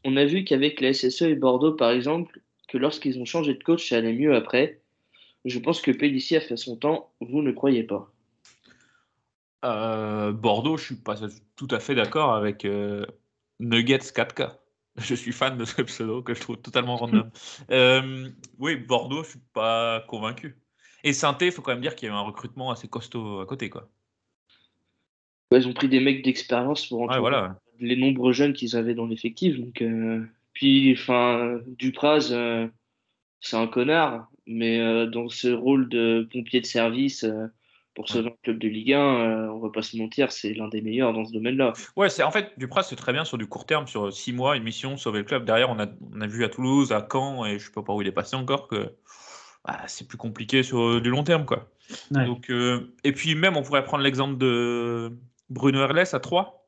On 0.03 0.17
a 0.17 0.25
vu 0.25 0.43
qu'avec 0.43 0.81
la 0.81 0.93
SSE 0.93 1.23
et 1.23 1.35
Bordeaux, 1.35 1.73
par 1.73 1.91
exemple, 1.91 2.41
que 2.73 2.79
lorsqu'ils 2.79 3.19
ont 3.19 3.25
changé 3.25 3.53
de 3.53 3.63
coach, 3.63 3.87
ça 3.87 3.97
allait 3.97 4.13
mieux 4.13 4.35
après. 4.35 4.81
Je 5.45 5.59
pense 5.59 5.79
que 5.79 5.91
Pellissier 5.91 6.37
a 6.37 6.41
fait 6.41 6.57
son 6.57 6.75
temps. 6.75 7.13
Vous 7.21 7.43
ne 7.43 7.51
croyez 7.51 7.83
pas 7.83 8.11
Euh, 9.63 10.31
Bordeaux, 10.31 10.77
je 10.77 10.85
suis 10.85 10.95
pas 10.95 11.17
tout 11.55 11.67
à 11.69 11.79
fait 11.79 11.93
d'accord 11.93 12.33
avec 12.33 12.65
euh, 12.65 13.05
Nuggets 13.59 13.97
4K. 13.99 14.57
Je 14.97 15.15
suis 15.15 15.31
fan 15.31 15.57
de 15.57 15.65
ce 15.65 15.81
pseudo 15.81 16.21
que 16.21 16.35
je 16.35 16.41
trouve 16.41 16.57
totalement 16.57 16.97
random. 16.97 17.31
Euh, 17.71 18.29
oui, 18.59 18.75
Bordeaux, 18.75 19.23
je 19.23 19.29
suis 19.31 19.39
pas 19.51 20.01
convaincu. 20.07 20.55
Et 21.03 21.13
Sainté, 21.13 21.47
il 21.47 21.51
faut 21.51 21.63
quand 21.63 21.71
même 21.71 21.81
dire 21.81 21.95
qu'il 21.95 22.07
y 22.07 22.11
a 22.11 22.13
eu 22.13 22.17
un 22.17 22.21
recrutement 22.21 22.69
assez 22.69 22.87
costaud 22.87 23.39
à 23.39 23.47
côté, 23.47 23.71
quoi. 23.71 23.89
Ouais, 25.51 25.59
Ils 25.59 25.67
ont 25.67 25.73
pris 25.73 25.89
des 25.89 25.99
mecs 25.99 26.23
d'expérience 26.23 26.85
pour 26.85 27.07
voilà. 27.07 27.59
les 27.79 27.95
nombreux 27.95 28.33
jeunes 28.33 28.53
qu'ils 28.53 28.75
avaient 28.75 28.93
dans 28.93 29.07
l'effectif. 29.07 29.59
Donc, 29.59 29.81
euh, 29.81 30.23
puis, 30.53 30.93
enfin, 30.93 31.59
Dupraz, 31.67 32.29
euh, 32.31 32.67
c'est 33.41 33.57
un 33.57 33.67
connard, 33.67 34.27
mais 34.47 34.79
euh, 34.79 35.05
dans 35.05 35.29
ce 35.29 35.49
rôle 35.49 35.89
de 35.89 36.27
pompier 36.31 36.61
de 36.61 36.65
service 36.65 37.23
euh, 37.23 37.47
pour 37.95 38.09
sauver 38.09 38.29
un 38.29 38.35
club 38.41 38.57
de 38.57 38.67
Ligue 38.67 38.93
1, 38.93 38.99
euh, 38.99 39.47
on 39.49 39.59
va 39.59 39.69
pas 39.69 39.81
se 39.81 39.97
mentir, 39.97 40.31
c'est 40.31 40.53
l'un 40.53 40.67
des 40.67 40.81
meilleurs 40.81 41.13
dans 41.13 41.25
ce 41.25 41.31
domaine-là. 41.31 41.73
Ouais, 41.95 42.09
c'est 42.09 42.23
en 42.23 42.31
fait 42.31 42.53
Dupraz, 42.57 42.83
c'est 42.83 42.95
très 42.95 43.13
bien 43.13 43.25
sur 43.25 43.37
du 43.37 43.45
court 43.45 43.65
terme, 43.65 43.87
sur 43.87 44.11
six 44.11 44.33
mois, 44.33 44.57
une 44.57 44.63
mission, 44.63 44.97
sauver 44.97 45.19
le 45.19 45.25
club. 45.25 45.45
Derrière, 45.45 45.69
on 45.69 45.79
a, 45.79 45.87
on 46.13 46.21
a 46.21 46.27
vu 46.27 46.43
à 46.43 46.49
Toulouse, 46.49 46.91
à 46.91 47.07
Caen, 47.11 47.45
et 47.45 47.59
je 47.59 47.65
sais 47.65 47.71
pas 47.71 47.83
par 47.83 47.95
où 47.95 48.01
il 48.01 48.07
est 48.07 48.13
passé 48.13 48.35
encore 48.35 48.67
que 48.67 48.93
bah, 49.65 49.79
c'est 49.87 50.07
plus 50.07 50.17
compliqué 50.17 50.63
sur 50.63 51.01
du 51.01 51.09
long 51.09 51.23
terme, 51.23 51.45
quoi. 51.45 51.69
Ouais. 52.11 52.25
Donc, 52.25 52.49
euh, 52.49 52.93
et 53.03 53.11
puis 53.11 53.35
même, 53.35 53.57
on 53.57 53.63
pourrait 53.63 53.83
prendre 53.83 54.03
l'exemple 54.03 54.37
de 54.37 55.11
Bruno 55.49 55.81
Herles 55.81 56.07
à 56.13 56.19
3, 56.19 56.62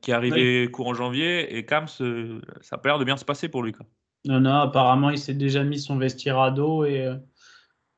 qui 0.00 0.10
est 0.10 0.14
arrivé 0.14 0.70
courant 0.70 0.94
janvier, 0.94 1.56
et 1.56 1.64
Kams, 1.66 1.86
euh, 2.00 2.40
ça 2.60 2.76
a 2.76 2.78
pas 2.78 2.88
l'air 2.90 2.98
de 2.98 3.04
bien 3.04 3.16
se 3.16 3.24
passer 3.24 3.48
pour 3.48 3.62
lui, 3.62 3.72
quoi. 3.72 3.86
Non, 4.24 4.40
non, 4.40 4.54
apparemment, 4.54 5.10
il 5.10 5.18
s'est 5.18 5.34
déjà 5.34 5.62
mis 5.64 5.78
son 5.78 5.96
vestiaire 5.96 6.38
à 6.38 6.50
dos 6.50 6.84
et, 6.84 7.02
euh, 7.06 7.16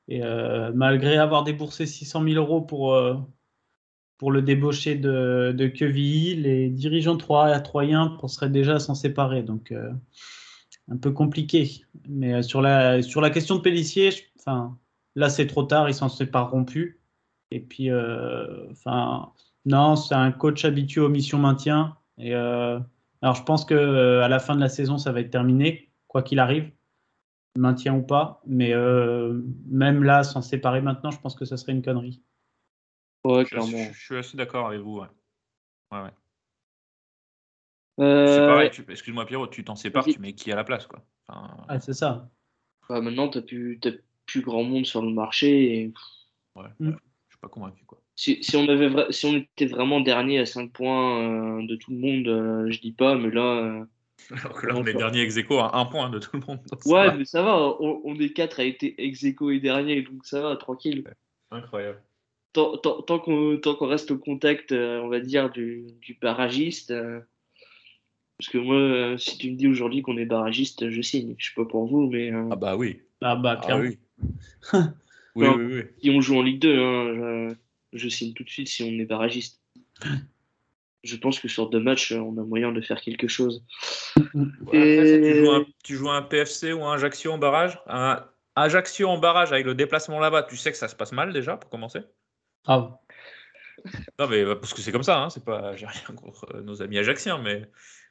et 0.08 0.22
euh, 0.22 0.70
malgré 0.74 1.16
avoir 1.16 1.44
déboursé 1.44 1.86
600 1.86 2.22
000 2.22 2.34
euros 2.36 2.60
pour, 2.60 2.94
euh, 2.94 3.14
pour 4.18 4.30
le 4.32 4.42
débaucher 4.42 4.96
de, 4.96 5.54
de 5.56 5.66
Quevilly, 5.66 6.36
les 6.36 6.68
dirigeants 6.68 7.16
Troy- 7.16 7.58
troyens 7.60 8.18
seraient 8.26 8.50
déjà 8.50 8.74
à 8.76 8.78
s'en 8.80 8.94
séparer. 8.94 9.42
Donc, 9.42 9.72
euh, 9.72 9.90
un 10.90 10.96
peu 10.96 11.10
compliqué. 11.12 11.82
Mais 12.08 12.34
euh, 12.34 12.42
sur, 12.42 12.60
la, 12.60 13.02
sur 13.02 13.20
la 13.20 13.30
question 13.30 13.56
de 13.56 13.60
Pellissier, 13.60 14.10
je- 14.10 14.22
enfin, 14.38 14.78
là, 15.14 15.30
c'est 15.30 15.46
trop 15.46 15.62
tard, 15.62 15.88
ils 15.88 15.94
s'en 15.94 16.08
sépareront 16.08 16.64
plus. 16.64 17.00
Et 17.50 17.60
puis, 17.60 17.90
euh, 17.90 18.70
enfin, 18.70 19.32
non, 19.70 19.96
c'est 19.96 20.14
un 20.14 20.32
coach 20.32 20.64
habitué 20.64 21.00
aux 21.00 21.08
missions 21.08 21.38
maintien. 21.38 21.96
Et 22.18 22.34
euh, 22.34 22.78
Alors, 23.22 23.34
je 23.36 23.42
pense 23.44 23.64
que 23.64 23.74
euh, 23.74 24.22
à 24.22 24.28
la 24.28 24.38
fin 24.38 24.54
de 24.54 24.60
la 24.60 24.68
saison, 24.68 24.98
ça 24.98 25.12
va 25.12 25.20
être 25.20 25.30
terminé, 25.30 25.90
quoi 26.08 26.22
qu'il 26.22 26.38
arrive, 26.38 26.70
maintien 27.56 27.94
ou 27.94 28.02
pas. 28.02 28.42
Mais 28.46 28.72
euh, 28.74 29.40
même 29.66 30.02
là, 30.04 30.22
s'en 30.24 30.42
séparer 30.42 30.80
maintenant, 30.80 31.10
je 31.10 31.20
pense 31.20 31.34
que 31.34 31.44
ça 31.44 31.56
serait 31.56 31.72
une 31.72 31.82
connerie. 31.82 32.22
Ouais, 33.24 33.42
Je, 33.42 33.48
suis 33.48 33.56
assez- 33.58 33.70
clairement. 33.70 33.92
je 33.92 34.00
suis 34.04 34.16
assez 34.16 34.36
d'accord 34.36 34.66
avec 34.68 34.80
vous. 34.80 35.00
Ouais. 35.00 35.06
Ouais, 35.92 36.02
ouais. 36.02 36.10
Euh, 38.00 38.26
C'est 38.26 38.46
pareil, 38.46 38.70
tu- 38.70 38.84
excuse-moi 38.88 39.26
Pierrot, 39.26 39.48
tu 39.48 39.62
t'en 39.64 39.76
sépares, 39.76 40.04
tu 40.04 40.18
mets 40.18 40.32
qui 40.34 40.50
à 40.52 40.56
la 40.56 40.64
place 40.64 40.86
quoi. 40.86 41.04
Enfin, 41.28 41.56
Ah, 41.68 41.80
c'est 41.80 41.92
ça. 41.92 42.30
bah, 42.88 43.00
maintenant, 43.02 43.28
t'as 43.28 43.42
plus, 43.42 43.78
t'as 43.80 43.90
plus 44.26 44.40
grand 44.40 44.62
monde 44.64 44.86
sur 44.86 45.02
le 45.02 45.12
marché. 45.12 45.80
Et... 45.82 45.92
ouais, 46.56 46.68
Mm. 46.78 46.88
ouais, 46.90 46.94
je 47.28 47.34
suis 47.34 47.40
pas 47.40 47.48
convaincu 47.48 47.84
quoi. 47.84 48.00
Si, 48.20 48.36
si 48.42 48.54
on 48.54 48.68
avait 48.68 48.90
vra- 48.90 49.10
si 49.10 49.24
on 49.24 49.34
était 49.38 49.64
vraiment 49.64 49.98
dernier 50.00 50.40
à 50.40 50.44
5 50.44 50.72
points 50.72 51.58
euh, 51.62 51.66
de 51.66 51.74
tout 51.74 51.90
le 51.90 51.96
monde, 51.96 52.28
euh, 52.28 52.70
je 52.70 52.78
dis 52.78 52.92
pas, 52.92 53.14
mais 53.14 53.30
là. 53.30 53.80
euh, 53.80 53.84
Alors 54.30 54.60
que 54.60 54.66
là, 54.66 54.74
on 54.76 54.84
est 54.84 54.92
dernier 54.92 55.22
ex 55.22 55.38
aequo 55.38 55.58
à 55.58 55.78
un 55.78 55.86
point 55.86 56.10
de 56.10 56.18
tout 56.18 56.36
le 56.36 56.42
monde. 56.46 56.58
donc 56.70 56.84
Ouais, 56.84 57.16
mais 57.16 57.24
ça 57.24 57.40
va, 57.42 57.56
on, 57.80 58.02
on 58.04 58.14
est 58.16 58.34
4 58.34 58.60
à 58.60 58.66
être 58.66 58.82
ex 58.82 59.24
aequo 59.24 59.50
et 59.50 59.58
dernier, 59.58 60.02
donc 60.02 60.26
ça 60.26 60.42
va, 60.42 60.54
tranquille. 60.56 61.02
Incroyable. 61.50 62.02
Tant, 62.52 62.76
tant, 62.76 63.00
tant 63.00 63.20
qu'on 63.20 63.86
reste 63.86 64.10
au 64.10 64.18
contact, 64.18 64.72
euh, 64.72 65.00
on 65.00 65.08
va 65.08 65.20
dire, 65.20 65.48
du, 65.48 65.86
du 66.02 66.18
barragiste. 66.20 66.90
euh, 66.90 67.20
parce 68.36 68.50
que 68.50 68.58
moi, 68.58 68.76
euh, 68.76 69.16
si 69.16 69.38
tu 69.38 69.50
me 69.50 69.56
dis 69.56 69.66
aujourd'hui 69.66 70.02
qu'on 70.02 70.18
est 70.18 70.26
barragiste, 70.26 70.90
je 70.90 71.00
signe. 71.00 71.36
Je 71.38 71.46
sais 71.48 71.54
pas 71.56 71.64
pour 71.64 71.86
vous, 71.86 72.10
mais 72.10 72.30
euh, 72.30 72.48
Ah 72.50 72.56
bah 72.56 72.76
oui. 72.76 73.00
Ah, 73.22 73.36
bah, 73.36 73.56
Ah 73.62 73.64
clairement. 73.64 73.84
oui. 73.84 73.98
oui, 75.36 75.48
oui, 75.48 75.64
oui. 75.72 75.82
si 76.02 76.10
on 76.10 76.20
joue 76.20 76.36
en 76.36 76.42
Ligue 76.42 76.60
2, 76.60 76.78
hein, 76.78 77.14
je, 77.14 77.54
je 77.92 78.08
signe 78.08 78.32
tout 78.34 78.44
de 78.44 78.50
suite 78.50 78.68
si 78.68 78.82
on 78.82 78.86
est 78.98 79.04
barragiste. 79.04 79.60
Je 81.02 81.16
pense 81.16 81.40
que 81.40 81.48
sur 81.48 81.70
deux 81.70 81.80
matchs, 81.80 82.12
on 82.12 82.36
a 82.38 82.42
moyen 82.44 82.72
de 82.72 82.80
faire 82.82 83.00
quelque 83.00 83.26
chose. 83.26 83.64
Ouais, 84.16 84.24
après, 84.62 85.06
ça, 85.06 85.18
tu, 85.18 85.34
joues 85.38 85.50
un, 85.50 85.66
tu 85.82 85.96
joues 85.96 86.10
un 86.10 86.22
PFC 86.22 86.72
ou 86.72 86.84
un 86.84 86.94
Ajaccio 86.94 87.32
en 87.32 87.38
barrage. 87.38 87.78
Un 87.86 88.24
Ajaccio 88.54 89.08
en 89.08 89.16
barrage 89.18 89.50
avec 89.52 89.64
le 89.64 89.74
déplacement 89.74 90.18
là-bas, 90.20 90.42
tu 90.42 90.56
sais 90.56 90.70
que 90.70 90.76
ça 90.76 90.88
se 90.88 90.94
passe 90.94 91.12
mal 91.12 91.32
déjà 91.32 91.56
pour 91.56 91.70
commencer? 91.70 92.00
Grave. 92.64 92.92
Non 94.18 94.28
mais 94.28 94.42
euh, 94.44 94.56
parce 94.56 94.74
que 94.74 94.82
c'est 94.82 94.92
comme 94.92 95.02
ça, 95.02 95.22
hein, 95.22 95.30
c'est 95.30 95.42
pas 95.42 95.74
j'ai 95.74 95.86
rien 95.86 96.14
contre 96.14 96.54
euh, 96.54 96.60
nos 96.60 96.82
amis 96.82 96.98
ajacciens, 96.98 97.38
mais 97.38 97.70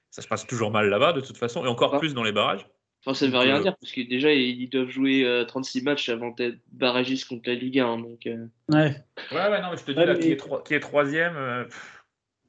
ça 0.09 0.23
se 0.23 0.27
passe 0.27 0.47
toujours 0.47 0.71
mal 0.71 0.89
là-bas 0.89 1.13
de 1.13 1.21
toute 1.21 1.37
façon, 1.37 1.63
et 1.63 1.67
encore 1.67 1.93
Ah. 1.93 1.99
plus 1.99 2.15
dans 2.15 2.23
les 2.23 2.31
barrages. 2.31 2.67
Enfin, 3.09 3.17
ça 3.17 3.25
veut 3.25 3.31
Donc, 3.31 3.41
rien 3.41 3.57
euh, 3.57 3.61
dire, 3.63 3.75
parce 3.77 3.91
que 3.91 4.01
déjà, 4.01 4.31
ils 4.31 4.69
doivent 4.69 4.89
jouer 4.89 5.23
euh, 5.25 5.43
36 5.43 5.81
matchs 5.81 6.09
avant 6.09 6.29
d'être 6.29 6.59
barragistes 6.71 7.27
contre 7.27 7.49
la 7.49 7.55
Ligue 7.55 7.79
1. 7.79 7.97
Donc, 7.97 8.27
euh, 8.27 8.45
Ouais. 8.69 9.03
Ouais, 9.31 9.49
ouais, 9.49 9.61
non, 9.61 9.71
mais 9.71 9.77
je 9.77 9.83
te 9.83 9.91
dis 9.91 9.97
Ouais, 9.97 10.05
là, 10.05 10.13
mais- 10.13 10.19
qui, 10.19 10.31
est 10.31 10.35
troi- 10.37 10.61
qui 10.63 10.75
est 10.75 10.79
troisième. 10.79 11.35
euh, 11.35 11.65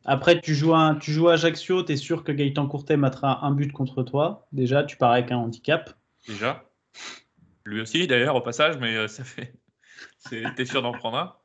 Après, 0.05 0.39
tu 0.39 0.55
joues 0.55 0.75
à, 0.75 0.99
tu 1.01 1.13
joues 1.13 1.29
à 1.31 1.35
Ajaccio, 1.35 1.83
tu 1.83 1.93
es 1.93 1.97
sûr 1.97 2.25
que 2.25 2.33
Gaëtan 2.33 2.67
Courtet 2.67 2.99
mettra 2.99 3.43
un 3.47 3.53
but 3.53 3.73
contre 3.73 4.03
toi? 4.03 4.47
Déjà, 4.53 4.85
tu 4.85 4.99
pars 4.99 5.13
avec 5.13 5.33
un 5.33 5.39
handicap. 5.39 5.95
déjà. 6.29 6.63
Lui 7.65 7.81
aussi, 7.81 8.07
d'ailleurs, 8.07 8.37
au 8.37 8.43
passage, 8.43 8.77
mais 8.79 8.95
euh, 8.97 9.09
ça 9.09 9.25
fait. 9.25 9.55
T'es 10.57 10.67
sûr 10.67 10.83
d'en 10.83 10.93
prendre 10.93 11.17
un 11.17 11.37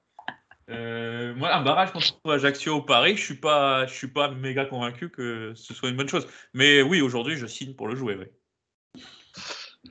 Euh, 0.71 1.33
Moi, 1.35 1.53
un 1.55 1.61
barrage 1.63 1.93
contre 1.93 2.19
Ajaccio 2.29 2.75
ou 2.77 2.81
Paris, 2.81 3.15
je 3.15 3.23
suis 3.23 3.35
pas, 3.35 3.85
je 3.87 3.93
suis 3.93 4.07
pas 4.09 4.29
méga 4.31 4.65
convaincu 4.65 5.09
que 5.09 5.53
ce 5.55 5.73
soit 5.73 5.87
une 5.87 5.95
bonne 5.95 6.09
chose. 6.09 6.27
Mais 6.53 6.81
oui, 6.81 6.99
aujourd'hui, 6.99 7.37
je 7.37 7.45
signe 7.45 7.75
pour 7.75 7.87
le 7.87 7.95
jouer. 7.95 8.15
oui. 8.19 8.25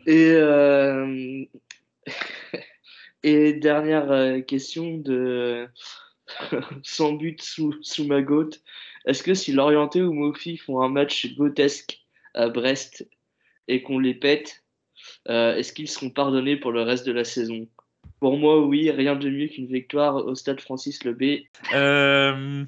Et, 0.07 0.30
euh, 0.32 1.45
et 3.22 3.53
dernière 3.55 4.11
euh, 4.11 4.40
question 4.40 4.99
de 4.99 5.68
sans 6.82 7.12
but 7.12 7.40
sous, 7.42 7.74
sous 7.82 8.07
ma 8.07 8.22
goutte. 8.22 8.62
Est-ce 9.07 9.22
que 9.22 9.34
si 9.34 9.53
Lorienté 9.53 10.03
ou 10.03 10.12
Mofi 10.12 10.57
font 10.57 10.80
un 10.80 10.88
match 10.88 11.34
grotesque 11.34 12.01
à 12.34 12.49
Brest 12.49 13.09
et 13.68 13.82
qu'on 13.82 13.99
les 13.99 14.14
pète, 14.14 14.64
euh, 15.28 15.57
est-ce 15.57 15.72
qu'ils 15.72 15.88
seront 15.88 16.11
pardonnés 16.11 16.57
pour 16.57 16.72
le 16.72 16.82
reste 16.82 17.07
de 17.07 17.12
la 17.12 17.24
saison? 17.24 17.68
Pour 18.20 18.38
moi, 18.38 18.64
oui, 18.64 18.90
rien 18.90 19.16
de 19.16 19.28
mieux 19.28 19.49
qu'une 19.49 19.66
victoire 19.66 20.16
au 20.16 20.34
stade 20.34 20.61
Francis 20.61 21.05
Lebé. 21.05 21.49
Euh, 21.74 22.64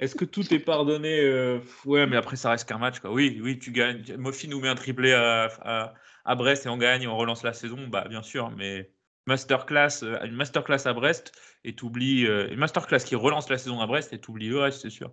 Est-ce 0.00 0.14
que 0.14 0.24
tout 0.24 0.52
est 0.52 0.58
pardonné 0.58 1.20
Euh, 1.20 1.60
Ouais, 1.84 2.06
mais 2.06 2.16
après, 2.16 2.36
ça 2.36 2.50
reste 2.50 2.68
qu'un 2.68 2.78
match. 2.78 2.96
Oui, 3.04 3.40
oui, 3.42 3.58
tu 3.58 3.72
gagnes. 3.72 4.02
Mofi 4.16 4.48
nous 4.48 4.60
met 4.60 4.68
un 4.68 4.74
triplé 4.74 5.12
à, 5.12 6.34
Brest 6.36 6.66
et 6.66 6.68
on 6.68 6.76
gagne, 6.76 7.06
on 7.06 7.16
relance 7.16 7.42
la 7.42 7.52
saison. 7.52 7.86
Bah, 7.88 8.06
bien 8.08 8.22
sûr, 8.22 8.50
mais 8.56 8.90
masterclass, 9.26 10.02
euh, 10.02 10.24
une 10.24 10.34
masterclass 10.34 10.86
à 10.86 10.92
Brest 10.92 11.32
et 11.64 11.74
t'oublies 11.74 12.26
euh, 12.26 12.48
une 12.50 12.58
masterclass 12.58 13.00
qui 13.00 13.14
relance 13.14 13.48
la 13.48 13.58
saison 13.58 13.80
à 13.80 13.86
Brest 13.86 14.12
et 14.12 14.18
t'oublies 14.18 14.48
le 14.48 14.60
reste, 14.60 14.82
c'est 14.82 14.90
sûr. 14.90 15.12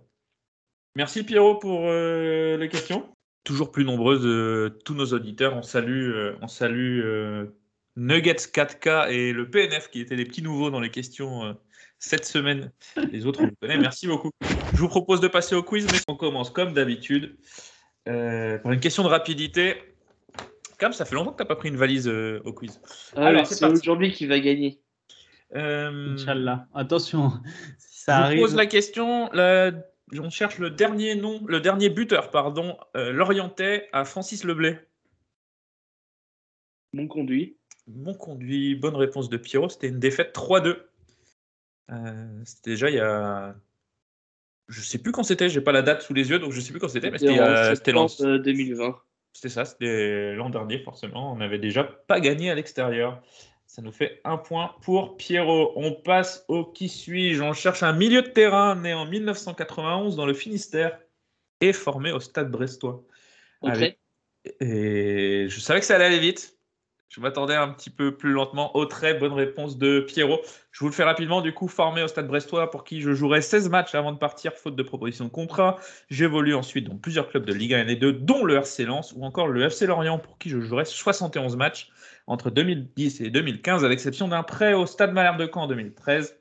Merci 0.96 1.24
Pierrot 1.24 1.56
pour 1.56 1.88
euh, 1.88 2.56
les 2.56 2.68
questions. 2.68 3.08
Toujours 3.44 3.72
plus 3.72 3.84
nombreuses, 3.84 4.72
tous 4.84 4.94
nos 4.94 5.06
auditeurs. 5.06 5.56
On 5.56 5.62
salue, 5.62 6.36
on 6.40 6.46
salue 6.46 7.02
Nuggets 7.96 8.34
4K 8.34 9.10
et 9.10 9.32
le 9.32 9.50
PNF 9.50 9.90
qui 9.90 10.00
étaient 10.00 10.14
les 10.14 10.26
petits 10.26 10.42
nouveaux 10.42 10.70
dans 10.70 10.78
les 10.78 10.90
questions 10.90 11.56
cette 12.02 12.24
semaine. 12.24 12.72
Les 13.12 13.26
autres, 13.26 13.40
on 13.42 13.46
les 13.46 13.54
connaît. 13.60 13.78
Merci 13.78 14.08
beaucoup. 14.08 14.30
Je 14.72 14.78
vous 14.78 14.88
propose 14.88 15.20
de 15.20 15.28
passer 15.28 15.54
au 15.54 15.62
quiz, 15.62 15.86
mais 15.92 15.98
on 16.08 16.16
commence 16.16 16.50
comme 16.50 16.72
d'habitude 16.72 17.36
euh, 18.08 18.58
par 18.58 18.72
une 18.72 18.80
question 18.80 19.04
de 19.04 19.08
rapidité. 19.08 19.76
Cam, 20.78 20.92
ça 20.92 21.04
fait 21.04 21.14
longtemps 21.14 21.30
que 21.30 21.36
tu 21.36 21.42
n'as 21.44 21.46
pas 21.48 21.54
pris 21.56 21.68
une 21.68 21.76
valise 21.76 22.08
euh, 22.08 22.42
au 22.44 22.52
quiz. 22.52 22.80
Ah, 23.14 23.26
Alors, 23.26 23.46
c'est 23.46 23.64
aujourd'hui 23.64 24.10
qui 24.12 24.26
va 24.26 24.40
gagner. 24.40 24.80
Euh, 25.54 26.14
Inch'Allah. 26.14 26.66
Attention, 26.74 27.30
ça 27.78 28.14
je 28.14 28.18
vous 28.20 28.24
arrive. 28.26 28.40
pose 28.40 28.54
la 28.56 28.66
question. 28.66 29.30
la- 29.32 29.70
On 30.18 30.28
cherche 30.30 30.58
le 30.58 30.70
dernier 30.70 31.14
nom, 31.14 31.40
le 31.46 31.60
dernier 31.60 31.88
buteur, 31.88 32.30
pardon, 32.30 32.76
euh, 32.96 33.12
l'Orientais 33.12 33.88
à 33.92 34.04
Francis 34.04 34.42
Leblay. 34.42 34.84
Mon 36.94 37.06
conduit. 37.06 37.56
Mon 37.86 38.14
conduit, 38.14 38.74
bonne 38.74 38.96
réponse 38.96 39.28
de 39.28 39.36
Pierrot. 39.36 39.68
C'était 39.68 39.88
une 39.88 40.00
défaite 40.00 40.34
3-2. 40.34 40.78
Euh, 41.90 42.42
c'était 42.44 42.70
déjà 42.70 42.90
il 42.90 42.96
y 42.96 43.00
a. 43.00 43.54
Je 44.68 44.80
sais 44.80 44.98
plus 44.98 45.12
quand 45.12 45.22
c'était, 45.24 45.48
j'ai 45.48 45.60
pas 45.60 45.72
la 45.72 45.82
date 45.82 46.02
sous 46.02 46.14
les 46.14 46.30
yeux, 46.30 46.38
donc 46.38 46.52
je 46.52 46.60
sais 46.60 46.70
plus 46.70 46.80
quand 46.80 46.88
c'était, 46.88 47.10
mais 47.10 47.18
c'était 47.18 47.74
c'était 47.74 47.92
l'an- 47.92 48.08
septembre, 48.08 48.34
euh, 48.34 48.38
2020. 48.38 48.96
C'était 49.34 49.48
ça, 49.48 49.64
c'était 49.64 50.34
l'an 50.34 50.50
dernier, 50.50 50.78
forcément. 50.78 51.32
On 51.32 51.36
n'avait 51.36 51.58
déjà 51.58 51.84
pas 51.84 52.20
gagné 52.20 52.50
à 52.50 52.54
l'extérieur. 52.54 53.22
Ça 53.66 53.80
nous 53.80 53.92
fait 53.92 54.20
un 54.24 54.36
point 54.36 54.74
pour 54.82 55.16
Pierrot. 55.16 55.72
On 55.76 55.92
passe 55.92 56.44
au 56.48 56.64
qui 56.64 56.88
suis-je? 56.90 57.42
On 57.42 57.54
cherche 57.54 57.82
un 57.82 57.94
milieu 57.94 58.20
de 58.22 58.28
terrain 58.28 58.76
né 58.76 58.92
en 58.92 59.06
1991 59.06 60.16
dans 60.16 60.26
le 60.26 60.34
Finistère 60.34 60.98
et 61.62 61.72
formé 61.72 62.12
au 62.12 62.20
stade 62.20 62.50
brestois. 62.50 63.02
Entrée. 63.62 63.98
Et 64.60 65.46
je 65.48 65.60
savais 65.60 65.80
que 65.80 65.86
ça 65.86 65.94
allait 65.94 66.04
aller 66.06 66.18
vite. 66.18 66.58
Je 67.14 67.20
m'attendais 67.20 67.54
un 67.54 67.68
petit 67.68 67.90
peu 67.90 68.16
plus 68.16 68.32
lentement. 68.32 68.74
Au 68.74 68.86
très 68.86 69.12
bonne 69.12 69.34
réponse 69.34 69.76
de 69.76 70.00
Pierrot. 70.00 70.40
Je 70.70 70.80
vous 70.80 70.86
le 70.86 70.94
fais 70.94 71.04
rapidement. 71.04 71.42
Du 71.42 71.52
coup, 71.52 71.68
formé 71.68 72.02
au 72.02 72.08
Stade 72.08 72.26
Brestois 72.26 72.70
pour 72.70 72.84
qui 72.84 73.02
je 73.02 73.12
jouerai 73.12 73.42
16 73.42 73.68
matchs 73.68 73.94
avant 73.94 74.12
de 74.12 74.16
partir, 74.16 74.54
faute 74.54 74.76
de 74.76 74.82
proposition 74.82 75.26
de 75.26 75.30
contrat. 75.30 75.76
J'évolue 76.08 76.54
ensuite 76.54 76.88
dans 76.88 76.96
plusieurs 76.96 77.28
clubs 77.28 77.44
de 77.44 77.52
Ligue 77.52 77.74
1 77.74 77.88
et 77.88 77.96
2, 77.96 78.14
dont 78.14 78.46
le 78.46 78.54
RC 78.54 78.86
Lens 78.86 79.12
ou 79.14 79.24
encore 79.24 79.48
le 79.48 79.62
FC 79.62 79.84
Lorient 79.84 80.18
pour 80.18 80.38
qui 80.38 80.48
je 80.48 80.58
jouerai 80.60 80.86
71 80.86 81.54
matchs 81.56 81.90
entre 82.26 82.48
2010 82.48 83.20
et 83.20 83.28
2015, 83.28 83.84
à 83.84 83.88
l'exception 83.90 84.28
d'un 84.28 84.42
prêt 84.42 84.72
au 84.72 84.86
Stade 84.86 85.12
Malherbe 85.12 85.38
de 85.38 85.50
Caen 85.52 85.64
en 85.64 85.68
2013. 85.68 86.38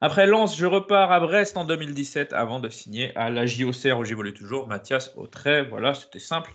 Après 0.00 0.26
Lens, 0.28 0.56
je 0.56 0.66
repars 0.66 1.10
à 1.10 1.18
Brest 1.18 1.56
en 1.56 1.64
2017 1.64 2.32
avant 2.32 2.60
de 2.60 2.68
signer 2.68 3.16
à 3.16 3.28
la 3.28 3.46
JOCR 3.46 3.98
où 3.98 4.04
j'évolue 4.04 4.34
toujours. 4.34 4.68
Mathias 4.68 5.12
Autrey, 5.16 5.62
voilà, 5.62 5.94
c'était 5.94 6.20
simple. 6.20 6.52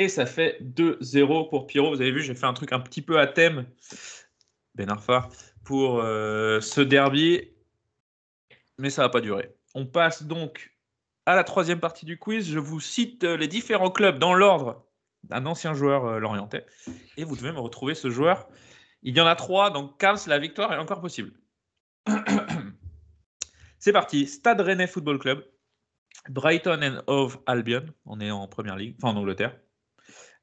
Et 0.00 0.08
ça 0.08 0.24
fait 0.24 0.56
2-0 0.62 1.50
pour 1.50 1.66
Pierrot. 1.66 1.90
Vous 1.90 2.00
avez 2.00 2.10
vu, 2.10 2.22
j'ai 2.22 2.34
fait 2.34 2.46
un 2.46 2.54
truc 2.54 2.72
un 2.72 2.80
petit 2.80 3.02
peu 3.02 3.20
à 3.20 3.26
thème, 3.26 3.66
Ben 4.74 4.88
Arfa, 4.88 5.28
pour 5.62 6.00
euh, 6.00 6.58
ce 6.62 6.80
derby. 6.80 7.50
Mais 8.78 8.88
ça 8.88 9.02
va 9.02 9.10
pas 9.10 9.20
durer. 9.20 9.54
On 9.74 9.84
passe 9.84 10.22
donc 10.22 10.74
à 11.26 11.34
la 11.36 11.44
troisième 11.44 11.80
partie 11.80 12.06
du 12.06 12.18
quiz. 12.18 12.50
Je 12.50 12.58
vous 12.58 12.80
cite 12.80 13.24
euh, 13.24 13.36
les 13.36 13.46
différents 13.46 13.90
clubs 13.90 14.18
dans 14.18 14.32
l'ordre 14.32 14.86
d'un 15.24 15.44
ancien 15.44 15.74
joueur 15.74 16.06
euh. 16.06 16.60
Et 17.18 17.24
vous 17.24 17.36
devez 17.36 17.52
me 17.52 17.60
retrouver 17.60 17.94
ce 17.94 18.08
joueur. 18.08 18.48
Il 19.02 19.14
y 19.14 19.20
en 19.20 19.26
a 19.26 19.36
trois, 19.36 19.68
donc 19.68 20.00
Carls, 20.00 20.20
la 20.28 20.38
victoire 20.38 20.72
est 20.72 20.78
encore 20.78 21.02
possible. 21.02 21.32
C'est 23.78 23.92
parti. 23.92 24.26
Stade 24.26 24.62
Rennais 24.62 24.86
Football 24.86 25.18
Club, 25.18 25.44
Brighton 26.30 26.80
and 26.82 27.02
Hove 27.06 27.38
Albion, 27.44 27.84
on 28.06 28.18
est 28.18 28.30
en 28.30 28.48
première 28.48 28.76
ligue, 28.76 28.96
enfin 28.98 29.14
en 29.14 29.20
Angleterre. 29.20 29.54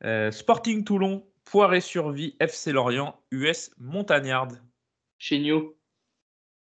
Euh, 0.03 0.31
Sporting 0.31 0.83
Toulon, 0.83 1.25
Poiré-sur-Vie, 1.45 2.35
FC 2.39 2.71
Lorient, 2.71 3.19
US 3.31 3.71
Montagnard. 3.77 4.49
Chéniaud. 5.17 5.77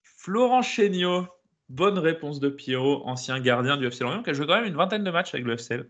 Florent 0.02 0.62
Chéniaud, 0.62 1.26
bonne 1.68 1.98
réponse 1.98 2.40
de 2.40 2.48
Pierrot, 2.48 3.02
ancien 3.06 3.40
gardien 3.40 3.76
du 3.76 3.86
FC 3.86 4.04
Lorient, 4.04 4.22
qui 4.22 4.30
a 4.30 4.32
joué 4.32 4.46
quand 4.46 4.56
même 4.56 4.66
une 4.66 4.76
vingtaine 4.76 5.04
de 5.04 5.10
matchs 5.10 5.34
avec 5.34 5.46
le 5.46 5.56
FCL. 5.56 5.88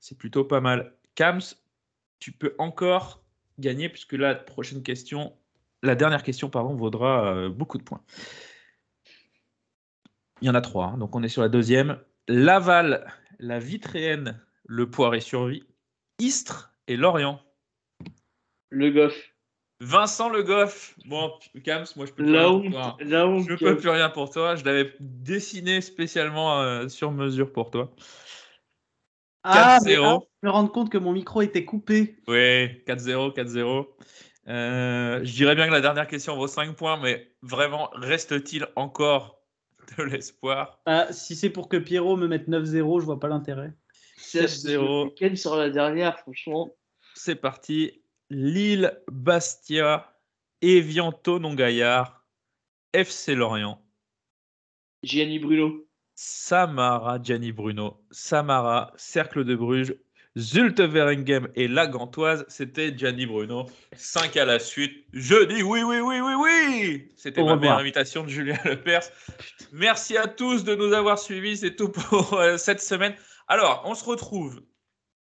C'est 0.00 0.18
plutôt 0.18 0.44
pas 0.44 0.60
mal. 0.60 0.94
Kams, 1.14 1.40
tu 2.18 2.32
peux 2.32 2.54
encore 2.58 3.22
gagner, 3.58 3.88
puisque 3.88 4.12
la 4.12 4.34
prochaine 4.34 4.82
question, 4.82 5.34
la 5.82 5.94
dernière 5.94 6.22
question, 6.22 6.50
pardon, 6.50 6.74
vaudra 6.74 7.34
euh, 7.34 7.48
beaucoup 7.48 7.78
de 7.78 7.82
points. 7.82 8.02
Il 10.42 10.46
y 10.46 10.50
en 10.50 10.54
a 10.54 10.60
trois, 10.60 10.86
hein, 10.86 10.98
donc 10.98 11.14
on 11.16 11.22
est 11.22 11.28
sur 11.28 11.42
la 11.42 11.48
deuxième. 11.48 11.98
Laval 12.28 13.06
la 13.38 13.58
Vitréenne, 13.58 14.40
le 14.66 14.90
Poiré 14.90 15.20
Survie, 15.20 15.64
Istres 16.18 16.72
et 16.88 16.96
Lorient. 16.96 17.40
Le 18.70 18.90
Goff. 18.90 19.14
Vincent 19.80 20.28
Le 20.30 20.42
Goff. 20.42 20.94
Bon, 21.04 21.32
Kams, 21.64 21.84
moi 21.96 22.06
je 22.06 22.12
peux 22.12 22.24
plus 22.24 22.32
La 22.32 22.48
rien 22.48 22.60
pour 22.62 22.70
toi. 22.70 22.96
la 23.00 23.26
honte, 23.26 23.46
Je 23.48 23.54
peux 23.56 23.76
plus 23.76 23.88
rien 23.90 24.08
pour 24.08 24.30
toi. 24.30 24.56
Je 24.56 24.64
l'avais 24.64 24.94
dessiné 25.00 25.80
spécialement 25.80 26.60
euh, 26.60 26.88
sur 26.88 27.12
mesure 27.12 27.52
pour 27.52 27.70
toi. 27.70 27.90
Ah, 29.44 29.78
mais 29.84 29.96
4-0. 29.96 30.02
ah, 30.04 30.18
je 30.42 30.46
me 30.48 30.52
rends 30.52 30.66
compte 30.66 30.90
que 30.90 30.98
mon 30.98 31.12
micro 31.12 31.42
était 31.42 31.64
coupé. 31.64 32.16
Oui, 32.26 32.82
4-0, 32.86 33.34
4-0. 33.34 33.86
Euh, 34.48 35.20
je 35.24 35.32
dirais 35.34 35.54
bien 35.54 35.66
que 35.66 35.72
la 35.72 35.80
dernière 35.80 36.06
question 36.06 36.36
vaut 36.36 36.46
5 36.48 36.74
points, 36.74 36.96
mais 37.00 37.32
vraiment, 37.42 37.90
reste-t-il 37.94 38.66
encore 38.76 39.40
de 39.98 40.04
l'espoir? 40.04 40.80
Ah, 40.86 41.06
si 41.12 41.36
c'est 41.36 41.50
pour 41.50 41.68
que 41.68 41.76
Pierrot 41.76 42.16
me 42.16 42.26
mette 42.28 42.48
9-0, 42.48 43.00
je 43.00 43.04
vois 43.04 43.20
pas 43.20 43.28
l'intérêt. 43.28 43.72
7-0. 44.18 45.14
Quelle 45.14 45.36
sera 45.36 45.58
la 45.58 45.70
dernière, 45.70 46.18
franchement 46.20 46.74
C'est 47.14 47.36
parti. 47.36 48.02
Lille, 48.30 49.00
Bastia, 49.08 50.12
Evian, 50.62 51.12
Tonon-Gaillard, 51.12 52.24
FC 52.92 53.34
Lorient, 53.34 53.80
Gianni 55.02 55.38
Bruno. 55.38 55.86
Samara, 56.14 57.18
Gianni 57.22 57.52
Bruno, 57.52 58.00
Samara, 58.10 58.92
Cercle 58.96 59.44
de 59.44 59.54
Bruges, 59.54 59.94
Zulte 60.38 60.80
Veringhem 60.80 61.48
et 61.54 61.68
la 61.68 61.86
Gantoise, 61.86 62.44
c'était 62.48 62.96
Gianni 62.96 63.26
Bruno. 63.26 63.66
5 63.96 64.36
à 64.36 64.44
la 64.44 64.58
suite. 64.58 65.04
Je 65.12 65.44
dis 65.44 65.62
oui, 65.62 65.82
oui, 65.82 66.00
oui, 66.00 66.20
oui, 66.20 66.32
oui. 66.34 67.08
C'était 67.16 67.42
ma 67.42 67.56
meilleure 67.56 67.78
invitation 67.78 68.24
de 68.24 68.28
Julien 68.28 68.58
Lepers. 68.64 69.08
Merci 69.72 70.16
à 70.16 70.26
tous 70.26 70.64
de 70.64 70.74
nous 70.74 70.92
avoir 70.92 71.18
suivis. 71.18 71.58
C'est 71.58 71.74
tout 71.74 71.88
pour 71.88 72.34
euh, 72.34 72.58
cette 72.58 72.82
semaine. 72.82 73.14
Alors, 73.48 73.82
on 73.84 73.94
se 73.94 74.04
retrouve 74.04 74.62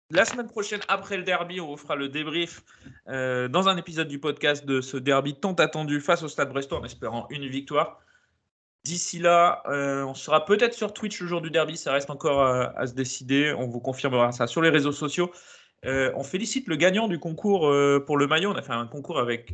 la 0.09 0.26
semaine 0.26 0.47
prochaine 0.47 0.82
après 0.88 1.18
le 1.18 1.24
derby. 1.24 1.59
On 1.59 1.68
vous 1.68 1.78
fera 1.78 1.95
le 1.95 2.09
débrief 2.09 2.61
euh, 3.07 3.47
dans 3.47 3.70
un 3.70 3.78
épisode 3.78 4.07
du 4.07 4.20
podcast 4.20 4.66
de 4.66 4.82
ce 4.82 4.97
derby 4.97 5.36
tant 5.36 5.53
attendu 5.53 5.99
face 5.99 6.24
au 6.24 6.28
Stade 6.28 6.49
Brestois 6.49 6.80
en 6.80 6.84
espérant 6.84 7.28
une 7.30 7.47
victoire. 7.47 7.99
D'ici 8.84 9.18
là, 9.18 9.64
euh, 9.68 10.03
on 10.03 10.14
sera 10.14 10.45
peut-être 10.45 10.74
sur 10.74 10.93
Twitch 10.93 11.22
le 11.22 11.28
jour 11.28 11.41
du 11.41 11.49
derby, 11.49 11.78
ça 11.78 11.93
reste 11.93 12.09
encore 12.09 12.41
à, 12.41 12.78
à 12.78 12.86
se 12.86 12.93
décider. 12.93 13.53
On 13.57 13.68
vous 13.68 13.80
confirmera 13.80 14.32
ça 14.34 14.45
sur 14.45 14.61
les 14.61 14.70
réseaux 14.70 14.91
sociaux. 14.91 15.32
Euh, 15.86 16.11
on 16.16 16.24
félicite 16.24 16.68
le 16.68 16.76
gagnant 16.76 17.07
du 17.07 17.20
concours 17.20 17.68
euh, 17.68 18.03
pour 18.05 18.18
le 18.18 18.28
maillot. 18.28 18.51
On 18.51 18.55
a 18.55 18.61
fait 18.61 18.74
un 18.74 18.88
concours 18.88 19.20
avec 19.20 19.53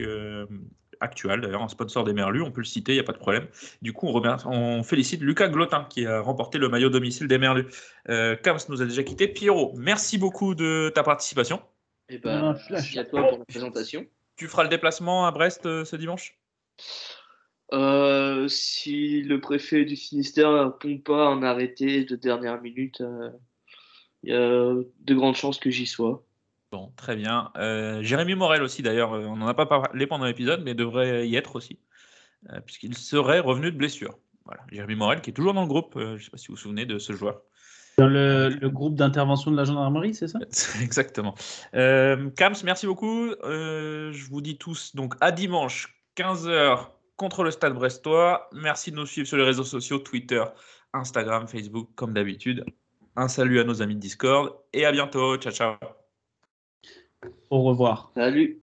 Actual, 1.01 1.39
d'ailleurs, 1.39 1.61
un 1.61 1.69
sponsor 1.69 2.03
des 2.03 2.13
Merlus. 2.13 2.41
On 2.41 2.51
peut 2.51 2.61
le 2.61 2.65
citer, 2.65 2.91
il 2.91 2.95
n'y 2.95 3.01
a 3.01 3.05
pas 3.05 3.13
de 3.13 3.17
problème. 3.19 3.47
Du 3.81 3.93
coup, 3.93 4.07
on, 4.07 4.11
remercie- 4.11 4.45
on 4.47 4.83
félicite 4.83 5.21
Lucas 5.21 5.47
Glotin 5.47 5.85
qui 5.89 6.05
a 6.05 6.19
remporté 6.19 6.57
le 6.57 6.67
maillot 6.67 6.89
domicile 6.89 7.27
des 7.27 7.37
Merlus. 7.37 7.67
Euh, 8.09 8.35
Kams 8.35 8.59
nous 8.67 8.81
a 8.81 8.85
déjà 8.85 9.03
quitté. 9.03 9.27
Pierrot, 9.29 9.73
merci 9.77 10.17
beaucoup 10.17 10.55
de 10.55 10.91
ta 10.93 11.03
participation. 11.03 11.61
Et 12.09 12.17
ben, 12.17 12.57
merci 12.69 12.99
à 12.99 13.05
toi 13.05 13.27
pour 13.29 13.37
la 13.37 13.45
présentation. 13.45 14.05
Tu 14.35 14.47
feras 14.47 14.63
le 14.63 14.69
déplacement 14.69 15.25
à 15.25 15.31
Brest 15.31 15.65
euh, 15.65 15.85
ce 15.85 15.95
dimanche? 15.95 16.37
Euh, 17.71 18.47
si 18.47 19.21
le 19.21 19.39
préfet 19.39 19.85
du 19.85 19.95
Finistère 19.95 20.51
ne 20.51 20.63
répond 20.63 20.97
pas 20.97 21.27
un 21.27 21.43
arrêté 21.43 22.03
de 22.03 22.15
dernière 22.15 22.61
minute, 22.61 23.01
euh, 23.01 23.29
il 24.23 24.31
y 24.31 24.35
a 24.35 24.73
de 24.73 25.13
grandes 25.13 25.35
chances 25.35 25.59
que 25.59 25.69
j'y 25.69 25.85
sois. 25.85 26.25
Bon, 26.72 26.91
très 26.95 27.15
bien. 27.15 27.51
Euh, 27.57 28.03
Jérémy 28.03 28.36
Morel 28.36 28.61
aussi, 28.61 28.84
d'ailleurs, 28.84 29.13
euh, 29.13 29.26
on 29.26 29.38
n'en 29.38 29.47
a 29.47 29.55
pas 29.55 29.65
parlé 29.65 30.05
pendant 30.05 30.26
l'épisode, 30.26 30.61
mais 30.63 30.76
devrait 30.76 31.28
y 31.28 31.36
être 31.36 31.55
aussi, 31.55 31.80
euh, 32.51 32.59
puisqu'il 32.61 32.95
serait 32.95 33.39
revenu 33.39 33.72
de 33.72 33.78
blessure. 33.78 34.20
Voilà. 34.45 34.61
Jérémy 34.72 34.95
Morel, 34.95 35.22
qui 35.22 35.32
est 35.32 35.34
toujours 35.34 35.53
dans 35.53 35.63
le 35.63 35.67
groupe, 35.67 35.95
euh, 35.95 36.17
je 36.17 36.22
ne 36.22 36.26
sais 36.26 36.30
pas 36.30 36.38
si 36.38 36.47
vous 36.47 36.53
vous 36.53 36.61
souvenez 36.61 36.86
de 36.86 36.99
ce 36.99 37.13
joueur. 37.13 37.41
Dans 37.97 38.07
le, 38.07 38.49
le 38.49 38.70
groupe 38.70 38.95
d'intervention 38.95 39.51
de 39.51 39.57
la 39.57 39.65
gendarmerie, 39.65 40.13
c'est 40.13 40.28
ça? 40.28 40.39
Exactement. 40.82 41.36
Kams, 41.74 42.55
merci 42.63 42.86
beaucoup. 42.86 43.34
Je 43.43 44.30
vous 44.30 44.41
dis 44.41 44.57
tous 44.57 44.95
donc 44.95 45.15
à 45.20 45.32
dimanche, 45.32 46.01
15h, 46.15 46.88
contre 47.17 47.43
le 47.43 47.51
Stade 47.51 47.74
Brestois. 47.74 48.47
Merci 48.53 48.91
de 48.91 48.95
nous 48.95 49.05
suivre 49.05 49.28
sur 49.28 49.36
les 49.36 49.43
réseaux 49.43 49.65
sociaux, 49.65 49.99
Twitter, 49.99 50.43
Instagram, 50.93 51.47
Facebook, 51.47 51.89
comme 51.95 52.13
d'habitude. 52.13 52.63
Un 53.17 53.28
salut 53.28 53.59
à 53.59 53.65
nos 53.65 53.82
amis 53.82 53.95
de 53.95 53.99
Discord 53.99 54.53
et 54.72 54.86
à 54.86 54.93
bientôt. 54.93 55.36
Ciao, 55.36 55.51
ciao. 55.51 55.98
Au 57.49 57.63
revoir. 57.63 58.11
Salut. 58.15 58.57